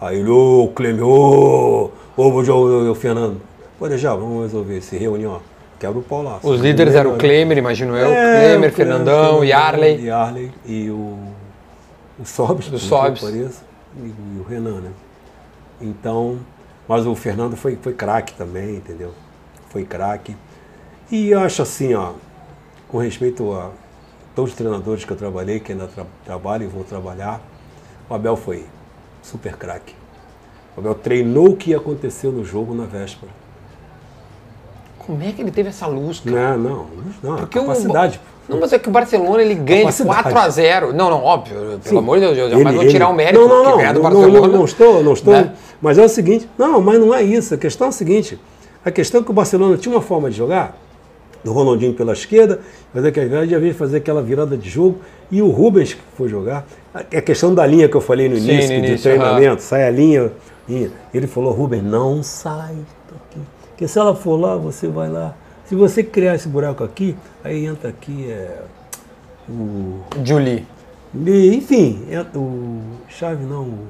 [0.00, 3.40] aí ele, ô, Clêmio, ô, ô, ô, ô, ô, Fernando,
[3.78, 5.38] pode já, vamos resolver, se reúne, ó,
[5.78, 6.40] quebra o pau lá.
[6.42, 8.08] Os líderes eram o Klemer, imagino eu.
[8.12, 10.04] É, Klemer, o Fernandão, Yarley.
[10.06, 11.18] Yarley e o,
[12.18, 13.22] o Sobs, por Sobs.
[13.22, 14.90] e o Renan, né?
[15.80, 16.38] Então,
[16.88, 19.12] mas o Fernando foi, foi craque também, entendeu?
[19.70, 20.36] Foi craque.
[21.10, 22.12] E eu acho assim, ó,
[22.88, 23.70] com respeito a
[24.34, 27.40] todos os treinadores que eu trabalhei, que ainda tra trabalho e vou trabalhar,
[28.08, 28.64] o Abel foi
[29.22, 29.94] super craque.
[30.76, 33.32] O Abel treinou o que aconteceu no jogo na véspera.
[34.98, 36.56] Como é que ele teve essa luz, cara?
[36.56, 36.86] Não, não,
[37.22, 38.20] não, Porque o- capacidade.
[38.48, 40.22] Não, mas é que o Barcelona ele ganha de Capacidade.
[40.22, 41.56] 4 a 0 Não, não, óbvio.
[41.56, 41.98] Pelo Sim.
[41.98, 43.92] amor de Deus, eu Ele- jamais vou ele- tirar o mérito não, não, não, ganhar
[43.94, 44.40] do Barcelona.
[44.40, 45.32] Não, não estou, não estou.
[45.34, 45.52] né?
[45.80, 47.54] Mas é o seguinte, não, mas não é isso.
[47.54, 48.38] A questão é a seguinte:
[48.84, 50.76] a questão é que o Barcelona tinha uma forma de jogar,
[51.42, 52.60] do Ronaldinho pela esquerda,
[52.92, 54.98] fazer aquela já veio fazer aquela virada de jogo,
[55.30, 56.66] e o Rubens que foi jogar.
[56.94, 59.62] A a questão da linha que eu falei no Sim, início, no de início, treinamento,
[59.62, 60.30] sai a linha,
[60.68, 60.90] linha.
[61.12, 62.74] Ele falou, Rubens, não sai
[63.10, 63.40] daqui.
[63.70, 65.34] Porque se ela for lá, você vai lá.
[65.66, 68.62] Se você criar esse buraco aqui, aí entra aqui é,
[69.48, 70.66] o Julie,
[71.16, 73.88] enfim, entra o chave não, o-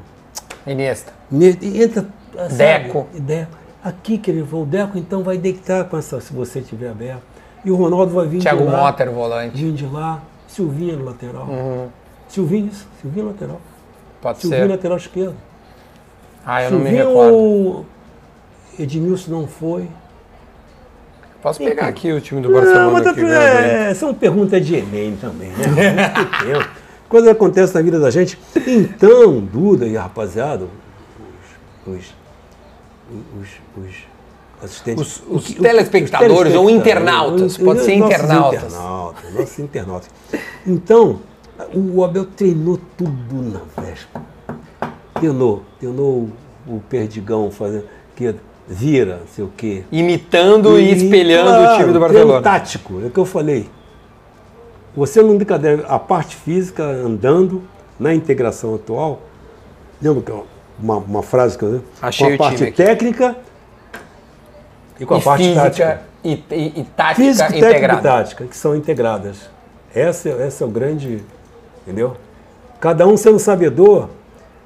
[0.67, 1.13] Iniesta.
[1.33, 3.07] entra sabe, Deco.
[3.15, 3.57] Deco.
[3.83, 7.23] Aqui que ele falou, o Deco então vai deitar com essa, se você tiver aberto.
[7.65, 8.79] E o Ronaldo vai vir Thiago de lá.
[8.81, 9.57] Motter, volante.
[9.63, 10.23] Vir de lá.
[10.47, 11.47] Silvinho no lateral.
[11.47, 11.89] Uhum.
[12.29, 12.87] Silvinho, isso.
[13.01, 13.61] Silvinho lateral.
[14.23, 14.69] Pode Silvinho ser.
[14.71, 15.35] lateral esquerdo.
[16.47, 17.87] Ah, eu não me Silvinho, recordo.
[18.79, 19.89] Edmilson não foi.
[21.45, 22.91] Posso pegar aqui o time do Não, Barcelona.
[22.91, 25.67] mas aqui, é, são perguntas de Enem também, né?
[26.17, 26.69] Muito tempo.
[27.07, 28.39] Coisa que acontece na vida da gente.
[28.67, 30.65] Então, Duda e rapaziada,
[31.87, 32.05] os, os,
[33.39, 33.49] os,
[33.85, 33.95] os
[34.63, 35.03] assistentes.
[35.07, 38.65] Os- os o que- o- telespectadores os ou telespectadores, internautas, os- pode ser internautas.
[38.65, 39.35] internautas.
[39.35, 40.11] Nossos internautas.
[40.67, 41.21] Então,
[41.75, 44.25] o Abel treinou tudo na véspera.
[45.13, 46.31] Treinou, treinou
[46.67, 47.85] o Perdigão fazendo,
[48.17, 48.35] que
[48.69, 49.85] vira, não sei o quê.
[49.93, 52.43] Imitando e, espelhando o time do Barcelona.
[52.43, 53.69] tático, é o que eu falei.
[54.97, 57.63] Você não brincadeira, a parte física andando
[57.99, 59.21] na integração atual,
[60.01, 60.47] lembra que eu-
[60.81, 63.37] uma, uma frase que eu Achei com a parte técnica
[64.99, 66.03] e com a e parte física tática.
[66.25, 68.03] e, e, e tática Física, técnica e integrada.
[68.03, 69.37] tática, que são integradas.
[69.95, 71.23] Esse, é- esse é o grande,
[71.83, 72.17] entendeu?
[72.81, 74.09] Cada um sendo sabedor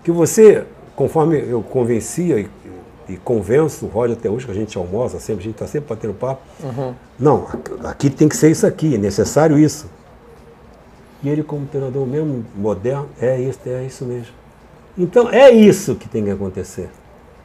[0.03, 0.65] que você,
[0.97, 2.49] conforme eu convencia e,
[3.09, 5.89] e convenço o Roger até hoje, que a gente almoça sempre, a gente está sempre
[5.89, 6.43] batendo papo.
[6.63, 6.95] Uhum.
[7.19, 7.47] Não,
[7.85, 9.89] aqui tem que ser isso aqui, é necessário isso.
[11.23, 14.33] E ele, como treinador mesmo, moderno, é isso, é isso mesmo.
[14.97, 16.91] Então, é isso que tem que acontecer.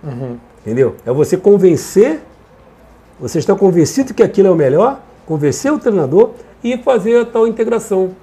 [0.03, 0.37] Uhum.
[0.61, 0.95] Entendeu?
[1.05, 2.21] É você convencer,
[3.19, 6.31] você está convencido que aquilo é o melhor, convencer o treinador
[6.63, 8.15] e fazer a tal integração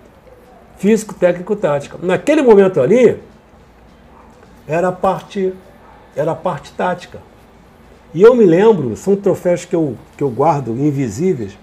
[0.76, 1.98] físico, técnico, tática.
[2.02, 3.20] Naquele momento ali,
[4.66, 5.52] era a parte,
[6.14, 7.18] era a parte tática.
[8.12, 11.56] E eu me lembro, são troféus que eu, que eu guardo, invisíveis,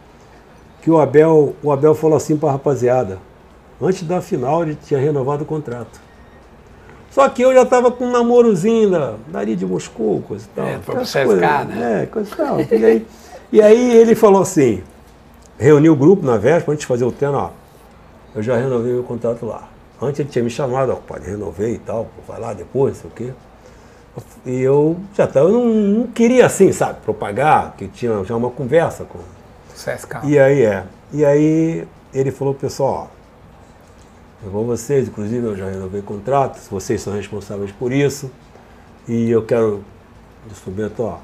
[0.82, 3.20] que o Abel, o Abel falou assim para a rapaziada.
[3.82, 6.00] Antes da final, ele tinha renovado o contrato.
[7.12, 10.66] Só que eu já estava com um namorozinho da, dali de Moscou, coisa e tal.
[10.66, 12.04] É, foi pro coisas, né?
[12.04, 12.60] É, coisa e tal.
[12.60, 13.08] E aí,
[13.52, 14.82] e aí ele falou assim,
[15.58, 17.50] reuniu o grupo na véspera, antes de fazer o treino, ó,
[18.36, 19.68] eu já renovei meu contrato lá.
[20.02, 23.10] Antes ele tinha me chamado, ó, pode renovei e tal, vai lá depois, não sei
[23.10, 23.34] o quê.
[24.46, 28.50] E eu já estava, eu não, não queria assim, sabe, propagar, que tinha já uma
[28.50, 29.20] conversa com,
[29.74, 30.26] CSK.
[30.26, 30.84] e aí é.
[31.14, 33.12] E aí ele falou, pessoal,
[34.44, 38.32] eu vou vocês, inclusive eu já renovei contrato, vocês são responsáveis por isso.
[39.08, 39.84] E eu quero,
[40.48, 41.18] disse Bento, ó,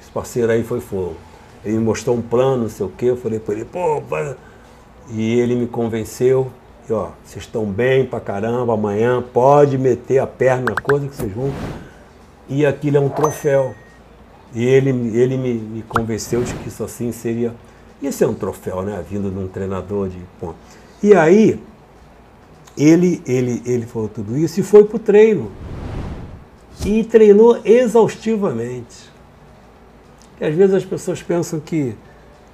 [0.00, 1.16] esse parceiro aí foi fogo.
[1.64, 4.36] Ele me mostrou um plano, não sei o quê, eu falei para ele, pô, pai.
[5.08, 6.50] E ele me convenceu,
[6.88, 11.14] e ó, vocês estão bem pra caramba, amanhã pode meter a perna na coisa que
[11.14, 11.52] vocês vão.
[12.52, 13.74] E aquilo é um troféu.
[14.54, 17.54] E ele, ele me, me convenceu de que isso assim seria.
[18.02, 19.02] Isso é um troféu, né?
[19.08, 20.56] Vindo de um treinador de ponto.
[21.02, 21.58] E aí,
[22.76, 25.50] ele, ele, ele falou tudo isso e foi para o treino.
[26.84, 29.10] E treinou exaustivamente.
[30.36, 31.94] Que às vezes as pessoas pensam que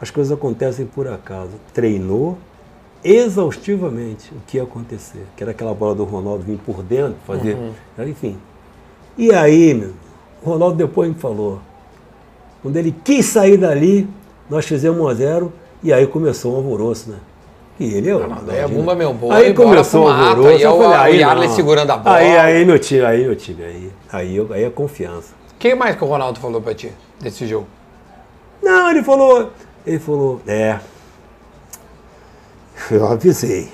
[0.00, 1.52] as coisas acontecem por acaso.
[1.74, 2.38] Treinou
[3.02, 5.26] exaustivamente o que ia acontecer.
[5.36, 7.56] Que era aquela bola do Ronaldo vir por dentro, fazer.
[8.06, 8.38] Enfim.
[9.18, 9.90] E aí, meu,
[10.42, 11.58] o Ronaldo depois me falou.
[12.62, 14.08] Quando ele quis sair dali,
[14.48, 17.18] nós fizemos 1 a 0 e aí começou um alvoroço, né?
[17.80, 20.48] E ele é o mas daí a bomba, meu, boa, Aí começou o alvoroço.
[20.48, 21.54] aí é eu falei, o aí Yarley não.
[21.54, 22.16] segurando a bola.
[22.16, 25.32] Aí, aí no time, aí no time, aí, aí, eu- aí é confiança.
[25.54, 27.66] O que mais que o Ronaldo falou pra ti desse jogo?
[28.62, 29.50] Não, ele falou,
[29.86, 30.78] ele falou, é,
[32.90, 33.68] eu avisei,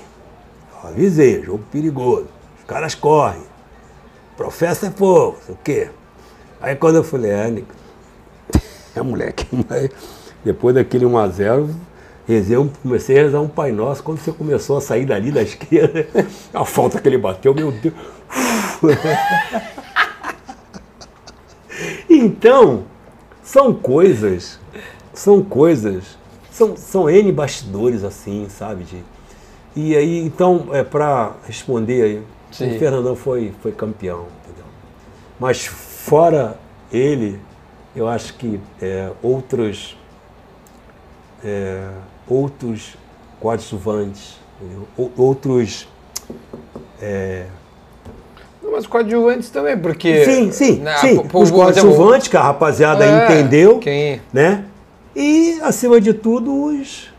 [0.83, 2.27] eu avisei, jogo perigoso,
[2.59, 3.41] os caras correm,
[4.37, 5.89] professa é sei o quê.
[6.61, 7.63] Aí quando eu falei, é,
[8.95, 9.89] é moleque, mas
[10.43, 11.69] depois daquele 1x0,
[12.27, 15.41] rezei um- comecei a rezar um Pai Nosso, quando você começou a sair dali da
[15.43, 16.07] esquerda,
[16.53, 17.93] a falta que ele bateu, meu Deus.
[22.09, 22.83] Então,
[23.43, 24.59] são coisas,
[25.13, 26.17] são coisas,
[26.51, 28.83] são, são N bastidores assim, sabe?
[28.85, 29.03] De,
[29.75, 32.21] e aí, então, é, para responder aí,
[32.57, 32.75] Sim.
[32.75, 34.65] o Fernandão foi, foi campeão, entendeu?
[35.39, 36.57] Mas fora
[36.91, 37.39] ele,
[37.95, 39.97] eu acho que é, outros,
[41.43, 41.87] é,
[42.27, 42.95] outros
[43.39, 44.87] coadjuvantes, entendeu?
[45.17, 45.87] Outros.
[47.01, 47.45] é,
[48.71, 50.25] Mas coadjuvantes também, porque.
[50.25, 51.17] sim, sim, né, sim.
[51.27, 54.65] pô, Os coadjuvantes que a rapaziada É, entendeu, quem- né?
[55.15, 57.13] E, acima de tudo, os.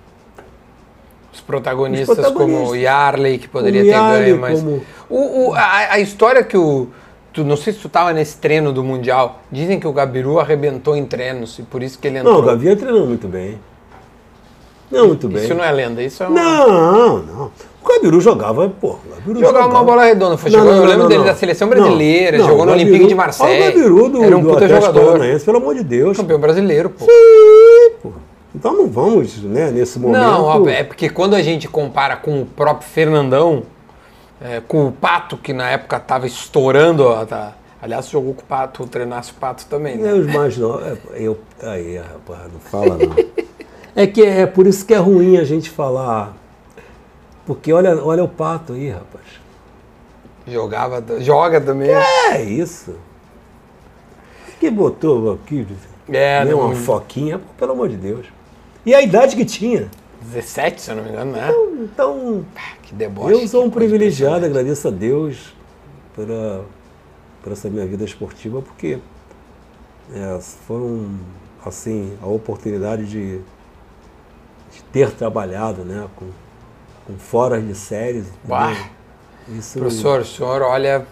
[1.32, 2.60] Os protagonistas, Os protagonistas.
[2.64, 4.60] como o Yarley, que poderia Como ter Yarley, ganho, mas.
[4.60, 6.88] como- O, o- a, a história que o.
[7.32, 9.40] Tu, não sei se tu tava nesse treino do Mundial.
[9.52, 12.32] Dizem que o Gabiru arrebentou em treinos e por isso que ele entrou.
[12.34, 13.58] Não, o Gavinha treinou muito bem.
[14.90, 15.44] Não, muito bem.
[15.44, 16.30] Isso não é lenda, isso é um.
[16.32, 17.50] Não, não.
[17.84, 18.96] O Gabiru jogava, pô.
[19.16, 22.72] Gabiru Jogava uma bola redonda, foi, jogou- eu lembro dele da seleção brasileira, jogou no
[22.72, 23.62] Olympique de Marseille.
[23.62, 25.12] O Gabiru do, Era um do puta Atlético jogador.
[25.12, 26.16] Paranaense, pelo amor de Deus.
[26.16, 27.04] Campeão brasileiro, pô.
[27.04, 28.12] Sim, pô.
[28.54, 30.20] Então não vamos, né, nesse momento.
[30.22, 33.64] Não, é porque quando a gente compara com o próprio Fernandão,
[34.40, 38.44] é, com o Pato, que na época tava estourando, ó, tá- aliás, jogou com o
[38.44, 40.10] Pato, treinasse o Pato também, né?
[40.10, 40.84] É os mais novos.
[40.86, 43.16] é, eu, aí, rapaz, não fala não.
[43.94, 46.34] É que é por isso que é ruim a gente falar.
[47.46, 49.24] Porque olha, olha o pato aí, rapaz.
[50.46, 51.90] Jogava, joga também.
[51.90, 52.94] É isso.
[54.60, 55.66] Que botou aqui,
[56.08, 58.26] É, né, não- uma foquinha, pelo amor de Deus.
[58.84, 59.88] E a idade que tinha.
[60.32, 61.50] 17, se eu não me engano, né?
[61.82, 62.44] Então,
[62.82, 63.32] Que deboche.
[63.32, 65.54] eu sou um privilegiado, agradeço a Deus
[66.14, 66.64] pela,
[67.42, 68.98] por essa minha vida esportiva, porque
[70.12, 71.10] é, foram,
[71.64, 73.38] assim, a oportunidade de,
[74.72, 76.26] de ter trabalhado, né, com,
[77.06, 78.26] com fora de séries.
[78.44, 78.74] Bah.
[79.48, 81.06] Isso Professor, o senhor olha.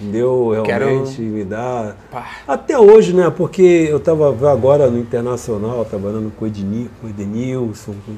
[0.00, 1.96] deu Quero- realmente, me dá...
[2.08, 7.08] Pá, Até hoje, né, porque eu estava agora no Internacional, trabalhando com o Edni- com
[7.08, 8.14] o Edenilson, com...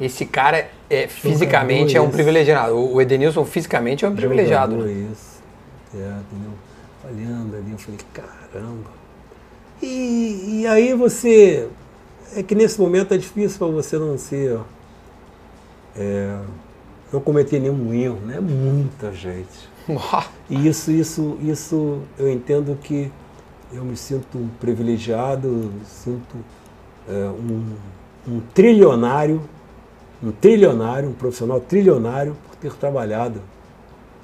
[0.00, 0.04] É.
[0.04, 2.12] esse cara é, fisicamente é um esse.
[2.14, 2.74] privilegiado.
[2.74, 4.76] O Edenilson fisicamente é um privilegiado.
[4.76, 4.92] Né?
[5.12, 5.42] Isso.
[5.94, 6.52] É, entendeu?
[7.04, 8.90] Olhando ali, eu falei, caramba.
[9.82, 11.68] E, e aí você.
[12.34, 14.58] É que nesse momento é difícil para você não ser.
[15.96, 16.38] é,
[17.12, 18.40] não cometer nenhum erro, né?
[18.40, 19.70] Muita gente.
[20.48, 23.10] E isso, isso, isso eu entendo que
[23.72, 26.36] eu me sinto privilegiado, sinto
[27.08, 27.74] é, um,
[28.26, 29.42] um trilionário,
[30.22, 33.40] um trilionário, um profissional trilionário por ter trabalhado,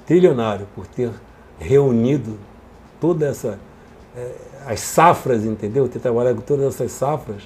[0.05, 1.11] trilionário por ter
[1.59, 2.37] reunido
[2.99, 3.59] toda essa
[4.15, 4.31] é,
[4.65, 5.87] as safras, entendeu?
[5.87, 7.43] Ter trabalhado com todas essas safras,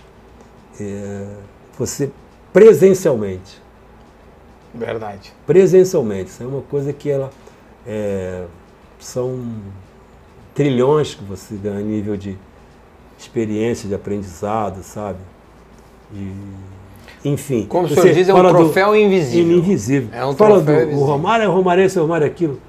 [0.80, 1.28] é,
[1.78, 2.12] você
[2.52, 3.62] presencialmente
[4.74, 5.34] Verdade.
[5.46, 6.30] presencialmente.
[6.30, 7.32] Isso é uma coisa que ela
[7.86, 8.46] é,
[9.00, 9.46] são
[10.54, 12.38] trilhões que você ganha a nível de
[13.18, 15.20] experiência, de aprendizado, sabe?
[16.14, 16.32] De,
[17.30, 17.66] enfim.
[17.68, 19.58] Como o senhor diz, é um fala do- troféu invisível.
[19.58, 20.10] Invisível.
[20.12, 21.04] É um fala troféu do invisível.
[21.04, 22.60] o Romário, é Romário esse, o Romário é aquilo.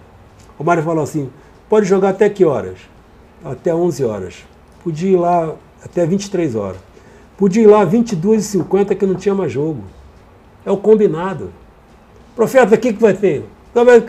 [0.56, 1.28] O Romário falou assim,
[1.68, 2.78] pode jogar até que horas?
[3.44, 4.34] Até 11 horas.
[4.82, 5.54] Podia ir lá
[5.84, 6.76] até 23 horas.
[7.36, 9.82] Podia ir lá 22h50 que não tinha mais jogo.
[10.64, 11.50] É o combinado.
[12.36, 13.44] Profeta, o que, que vai ter?
[13.74, 14.04] Mas-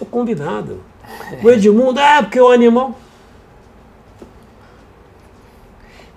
[0.00, 0.80] O combinado.
[1.42, 2.94] O Edmundo, ah, porque é um animal.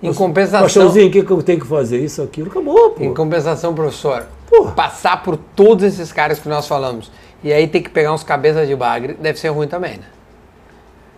[0.02, 2.00] Em compensação, Paixãozinho, o que, que eu tenho que fazer?
[2.00, 2.50] Isso, aquilo.
[2.50, 3.04] Acabou, pô.
[3.04, 4.72] em compensação, professor, Porra.
[4.72, 7.12] passar por todos esses caras que nós falamos
[7.44, 10.04] e aí ter que pegar uns cabeças de bagre deve ser ruim também, né?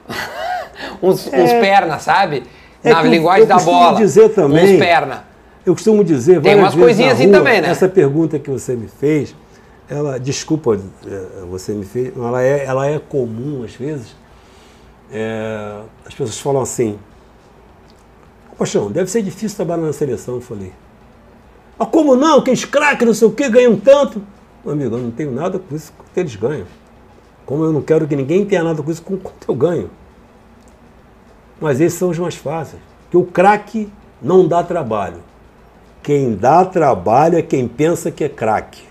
[1.02, 2.44] uns, uns perna, sabe?
[2.84, 3.98] É Na eu- linguagem eu da costumo bola.
[3.98, 5.24] dizer também- Uns perna.
[5.66, 7.70] Eu costumo dizer Tem umas coisinhas assim rua, também, né?
[7.70, 9.34] Essa pergunta que você me fez,
[9.90, 10.78] ela, desculpa,
[11.08, 14.14] eh, você me fez, ela é, ela é comum às vezes.
[15.10, 17.00] É, as pessoas falam assim,
[18.64, 20.72] Poxão, deve ser difícil trabalhar na seleção, eu falei.
[21.78, 22.42] Ah, como não?
[22.42, 24.24] Que os craques, não sei o quê, ganham tanto.
[24.64, 26.66] Meu amigo, eu não tenho nada com isso que eles ganham.
[27.46, 29.90] Como eu não quero que ninguém tenha nada com isso com quanto eu ganho.
[31.60, 32.82] Mas esses são os mais fáceis.
[33.12, 33.92] Que o craque
[34.22, 35.20] não dá trabalho.
[36.02, 38.84] Quem dá trabalho é quem pensa que é craque.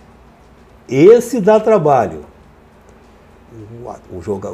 [0.87, 2.27] Esse dá trabalho.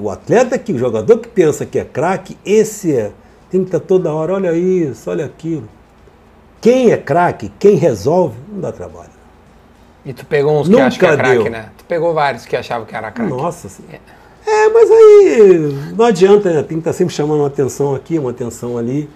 [0.00, 3.12] O atleta que, o jogador que pensa que é craque, esse é.
[3.50, 5.68] Tem que estar toda hora, olha isso, olha aquilo.
[6.60, 9.10] Quem é craque, quem resolve, não dá trabalho.
[10.04, 11.70] E tu pegou uns que Nunca acham que é craque, né?
[11.76, 13.30] Tu pegou vários que achavam que era craque.
[13.30, 14.00] Nossa senhora.
[14.46, 16.62] É, mas aí não adianta, né?
[16.62, 19.08] Tem que estar sempre chamando uma atenção aqui, uma atenção ali.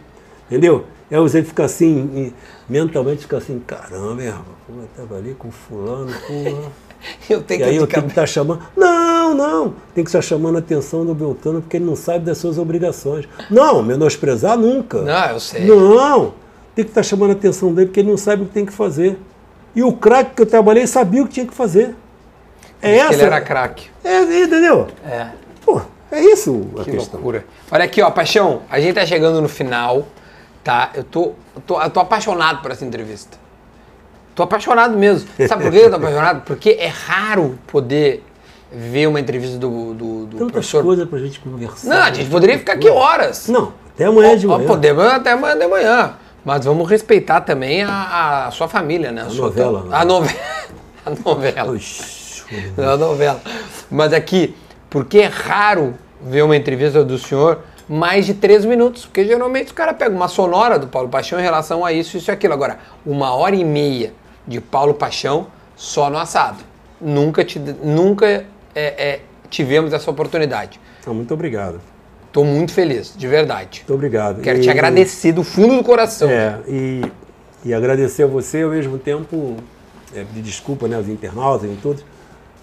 [0.47, 0.85] Entendeu?
[1.11, 2.35] É você fica assim, e
[2.73, 6.73] mentalmente fica assim, caramba, pô, eu tava ali com fulano, porra.
[7.29, 8.61] Eu tenho E que aí eu tenho que estar chamando.
[8.77, 9.75] Não, não.
[9.95, 13.27] Tem que estar chamando a atenção do Beltrano porque ele não sabe das suas obrigações.
[13.51, 15.03] Não, menosprezar nunca.
[15.03, 15.65] Não, eu sei.
[15.67, 16.35] Não.
[16.75, 18.73] Tem que estar chamando a atenção dele porque ele não sabe o que tem que
[18.73, 19.19] fazer.
[19.75, 21.95] E o craque que eu trabalhei sabia o que tinha que fazer.
[22.81, 23.15] É essa.
[23.15, 23.89] ele era craque.
[24.05, 24.87] É, entendeu?
[25.05, 25.29] É.
[25.65, 25.81] Pô,
[26.11, 27.15] é isso a Que questão.
[27.21, 27.45] loucura.
[27.71, 30.07] Olha aqui, ó, Paixão, a gente tá chegando no final,
[30.65, 30.91] tá?
[30.95, 33.39] Eu tô, eu tô, eu tô apaixonado por essa entrevista.
[34.35, 35.29] Tô apaixonado mesmo.
[35.47, 36.43] Sabe por que eu tô apaixonado?
[36.45, 38.25] Porque é raro poder
[38.71, 40.83] ver uma entrevista do, do, do Tantas professor.
[40.83, 41.89] coisas pra gente conversar.
[41.89, 43.49] Não, a gente poderia ficar aqui horas.
[43.49, 44.67] Não, até amanhã de manhã.
[44.67, 46.15] Podemos até amanhã de manhã.
[46.45, 49.23] Mas vamos respeitar também a, a sua família, né?
[49.23, 49.89] A, sua- novela, né?
[49.93, 50.41] A novela.
[51.05, 51.73] A novela.
[51.73, 52.45] Oxi,
[52.79, 53.41] A novela.
[53.91, 54.55] Mas aqui,
[54.89, 55.95] porque é raro
[56.25, 59.05] ver uma entrevista do senhor mais de três minutos.
[59.05, 62.31] Porque geralmente o cara pega uma sonora do Paulo Paixão em relação a isso, isso
[62.31, 62.55] e aquilo.
[62.55, 64.13] Agora, uma hora e meia
[64.47, 65.47] de Paulo Paixão
[65.77, 66.59] só no assado.
[67.01, 68.45] Nunca, te, nunca é,
[68.75, 69.21] é,
[69.51, 70.81] tivemos essa oportunidade.
[71.01, 71.81] Então, muito obrigado.
[72.27, 73.81] Estou muito feliz, de verdade.
[73.81, 74.41] Muito obrigado.
[74.41, 76.31] Quero E- te agradecer do fundo do coração.
[76.31, 77.03] É, e,
[77.65, 79.57] e agradecer a você ao mesmo tempo,
[80.15, 82.03] é, pedir desculpa né, aos internautas e tudo,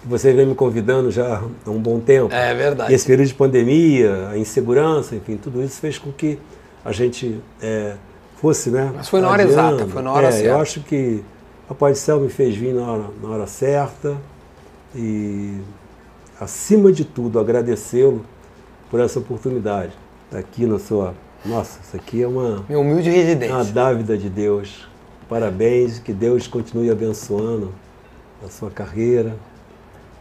[0.02, 2.34] que você vem me convidando já há um bom tempo.
[2.34, 2.90] É verdade.
[2.90, 6.38] E esse período de pandemia, a insegurança, enfim, tudo isso fez com que
[6.84, 7.94] a gente é,
[8.40, 8.90] fosse, né?
[8.96, 9.76] Mas foi na hora adiando.
[9.76, 10.48] exata, foi na hora é, certa.
[10.48, 11.22] Eu acho que
[11.70, 14.16] Papai do Céu me fez vir na hora, na hora certa
[14.92, 15.60] e,
[16.40, 18.26] acima de tudo, agradecê-lo
[18.90, 19.92] por essa oportunidade.
[20.32, 21.14] Aqui na sua.
[21.46, 22.64] Nossa, isso aqui é uma.
[22.68, 23.52] Meu humilde residente.
[23.52, 24.88] uma dávida de Deus.
[25.28, 27.72] Parabéns, que Deus continue abençoando
[28.44, 29.36] a sua carreira.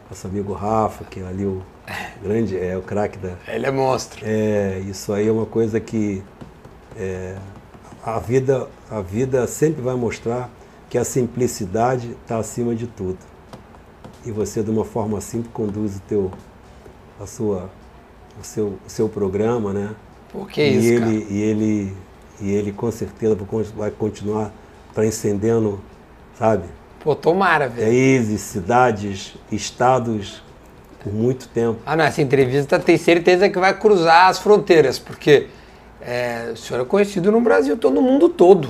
[0.08, 1.64] Nosso amigo Rafa, que é ali o
[2.22, 3.34] grande, é o craque da.
[3.48, 4.20] Ele é monstro.
[4.24, 6.22] É, isso aí é uma coisa que
[6.96, 7.36] é,
[8.06, 10.48] a, vida, a vida sempre vai mostrar
[10.90, 13.20] que a simplicidade está acima de tudo.
[14.26, 16.32] E você, de uma forma simples, conduz o, teu,
[17.22, 17.70] a sua,
[18.40, 19.92] o, seu, o seu programa, né?
[20.32, 21.12] Pô, que e isso, ele, cara.
[21.14, 21.98] E ele,
[22.42, 23.38] e ele com certeza
[23.76, 24.52] vai continuar
[24.94, 25.80] transcendendo,
[26.38, 26.64] sabe?
[27.00, 27.88] Pô, tomara, velho.
[27.88, 30.42] Países, cidades, estados
[31.02, 31.80] por muito tempo.
[31.86, 35.48] Ah, não, essa entrevista tem certeza que vai cruzar as fronteiras, porque
[36.02, 38.70] é, o senhor é conhecido no Brasil, todo no mundo todo.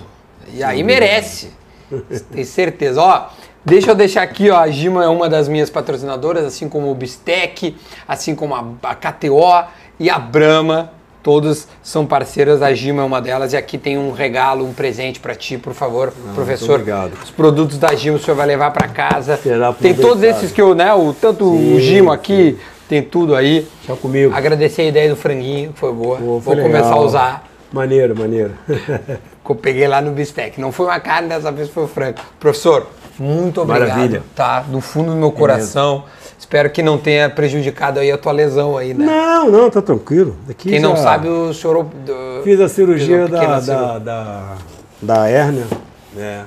[0.54, 1.59] E aí merece.
[2.32, 3.02] Tem certeza.
[3.02, 3.28] Ó,
[3.64, 6.96] deixa eu deixar aqui, ó, a Gima é uma das minhas patrocinadoras, assim como o
[6.96, 7.76] Bistec,
[8.08, 9.66] assim como a, a KTO
[10.00, 10.92] e a Brahma.
[11.22, 13.52] Todas são parceiras, a Gima é uma delas.
[13.52, 16.76] E aqui tem um regalo, um presente pra ti, por favor, professor.
[16.76, 17.12] obrigado.
[17.22, 19.36] Os produtos da Gima o senhor vai levar pra casa.
[19.36, 22.58] Será tem todos esses que eu, né, o, tanto o Sim, Gimo aqui,
[22.88, 23.68] tem tudo aí.
[23.86, 24.34] Tchau comigo.
[24.34, 26.18] Agradecer a ideia do franguinho, que foi boa.
[26.18, 27.06] Pô, Vou foi começar a legal.
[27.06, 27.50] usar.
[27.72, 28.54] Maneiro, maneiro.
[29.50, 30.62] Que eu peguei lá no bistec.
[30.62, 32.20] Não foi uma carne, dessa vez foi o frango.
[32.40, 32.86] Professor,
[33.18, 33.90] muito obrigado.
[33.90, 34.22] Maravilha.
[34.36, 34.60] Tá?
[34.62, 36.04] Do fundo do meu coração.
[36.38, 39.04] Espero que não tenha prejudicado aí a tua lesão aí, né?
[39.06, 40.36] não, não, tá tranquilo.
[40.48, 41.84] Aqui Quem não já sabe, o senhor.
[41.84, 44.00] do- Fiz a cirurgia pequena da, cirurgia.
[44.00, 44.56] da, da,
[45.02, 45.66] da hérnia,
[46.14, 46.46] né?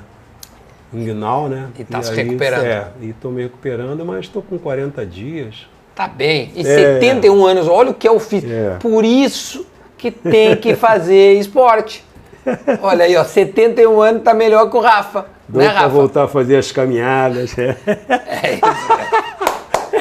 [0.94, 1.68] Inguinal, né?
[1.78, 2.64] E tá se aí, recuperando.
[2.64, 5.66] É, e tô me recuperando, mas estou com 40 dias.
[5.94, 6.52] Tá bem.
[6.54, 7.00] E É.
[7.00, 8.44] 71 anos, olha o que eu fiz.
[8.44, 8.76] É.
[8.80, 9.66] Por isso
[9.98, 12.04] que tem que fazer esporte.
[12.82, 15.26] Olha aí, ó, 71 anos tá melhor que o Rafa.
[15.48, 15.88] Doido né, Rafa?
[15.88, 17.54] voltar a fazer as caminhadas.
[17.58, 19.92] É isso.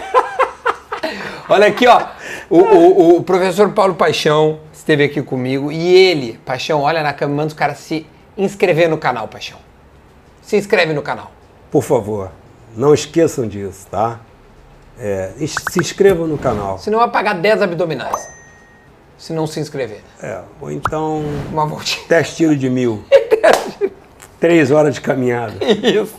[1.49, 2.01] Olha aqui, ó.
[2.49, 7.35] O, o- o professor Paulo Paixão esteve aqui comigo e ele, Paixão, olha na câmera,
[7.37, 8.05] manda os caras se
[8.37, 9.57] inscrever no canal, Paixão.
[10.41, 11.31] Se inscreve no canal.
[11.69, 12.31] Por favor,
[12.75, 14.19] não esqueçam disso, tá?
[14.99, 16.77] É, se inscrevam no canal.
[16.77, 18.27] Senão vai pagar 10 abdominais.
[19.21, 20.01] Se não se inscrever.
[20.19, 21.21] É, ou então,
[21.51, 22.03] Uma voltinha.
[22.09, 23.03] 10 tiros de mil.
[24.39, 25.53] Três horas de caminhada.
[25.63, 26.15] Isso.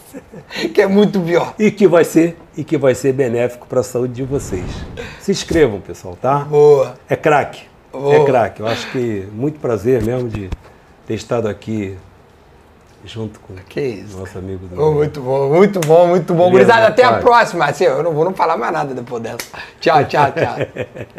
[0.73, 1.53] Que é muito pior.
[1.59, 4.65] E que vai ser, e que vai ser benéfico para a saúde de vocês.
[5.19, 6.45] Se inscrevam, pessoal, tá?
[6.45, 6.95] Boa.
[7.09, 7.65] É craque.
[7.93, 8.61] É craque.
[8.61, 10.49] Eu acho que muito prazer mesmo de
[11.05, 11.99] ter estado aqui
[13.05, 14.17] junto com Que isso.
[14.17, 16.51] nosso amigo do Oh, muito bom, muito bom, muito bom.
[16.53, 17.65] Beleza, Gurizada, até a próxima.
[17.65, 19.39] Assim, eu não vou não falar mais nada depois dessa.
[19.81, 20.57] Tchau, tchau, tchau.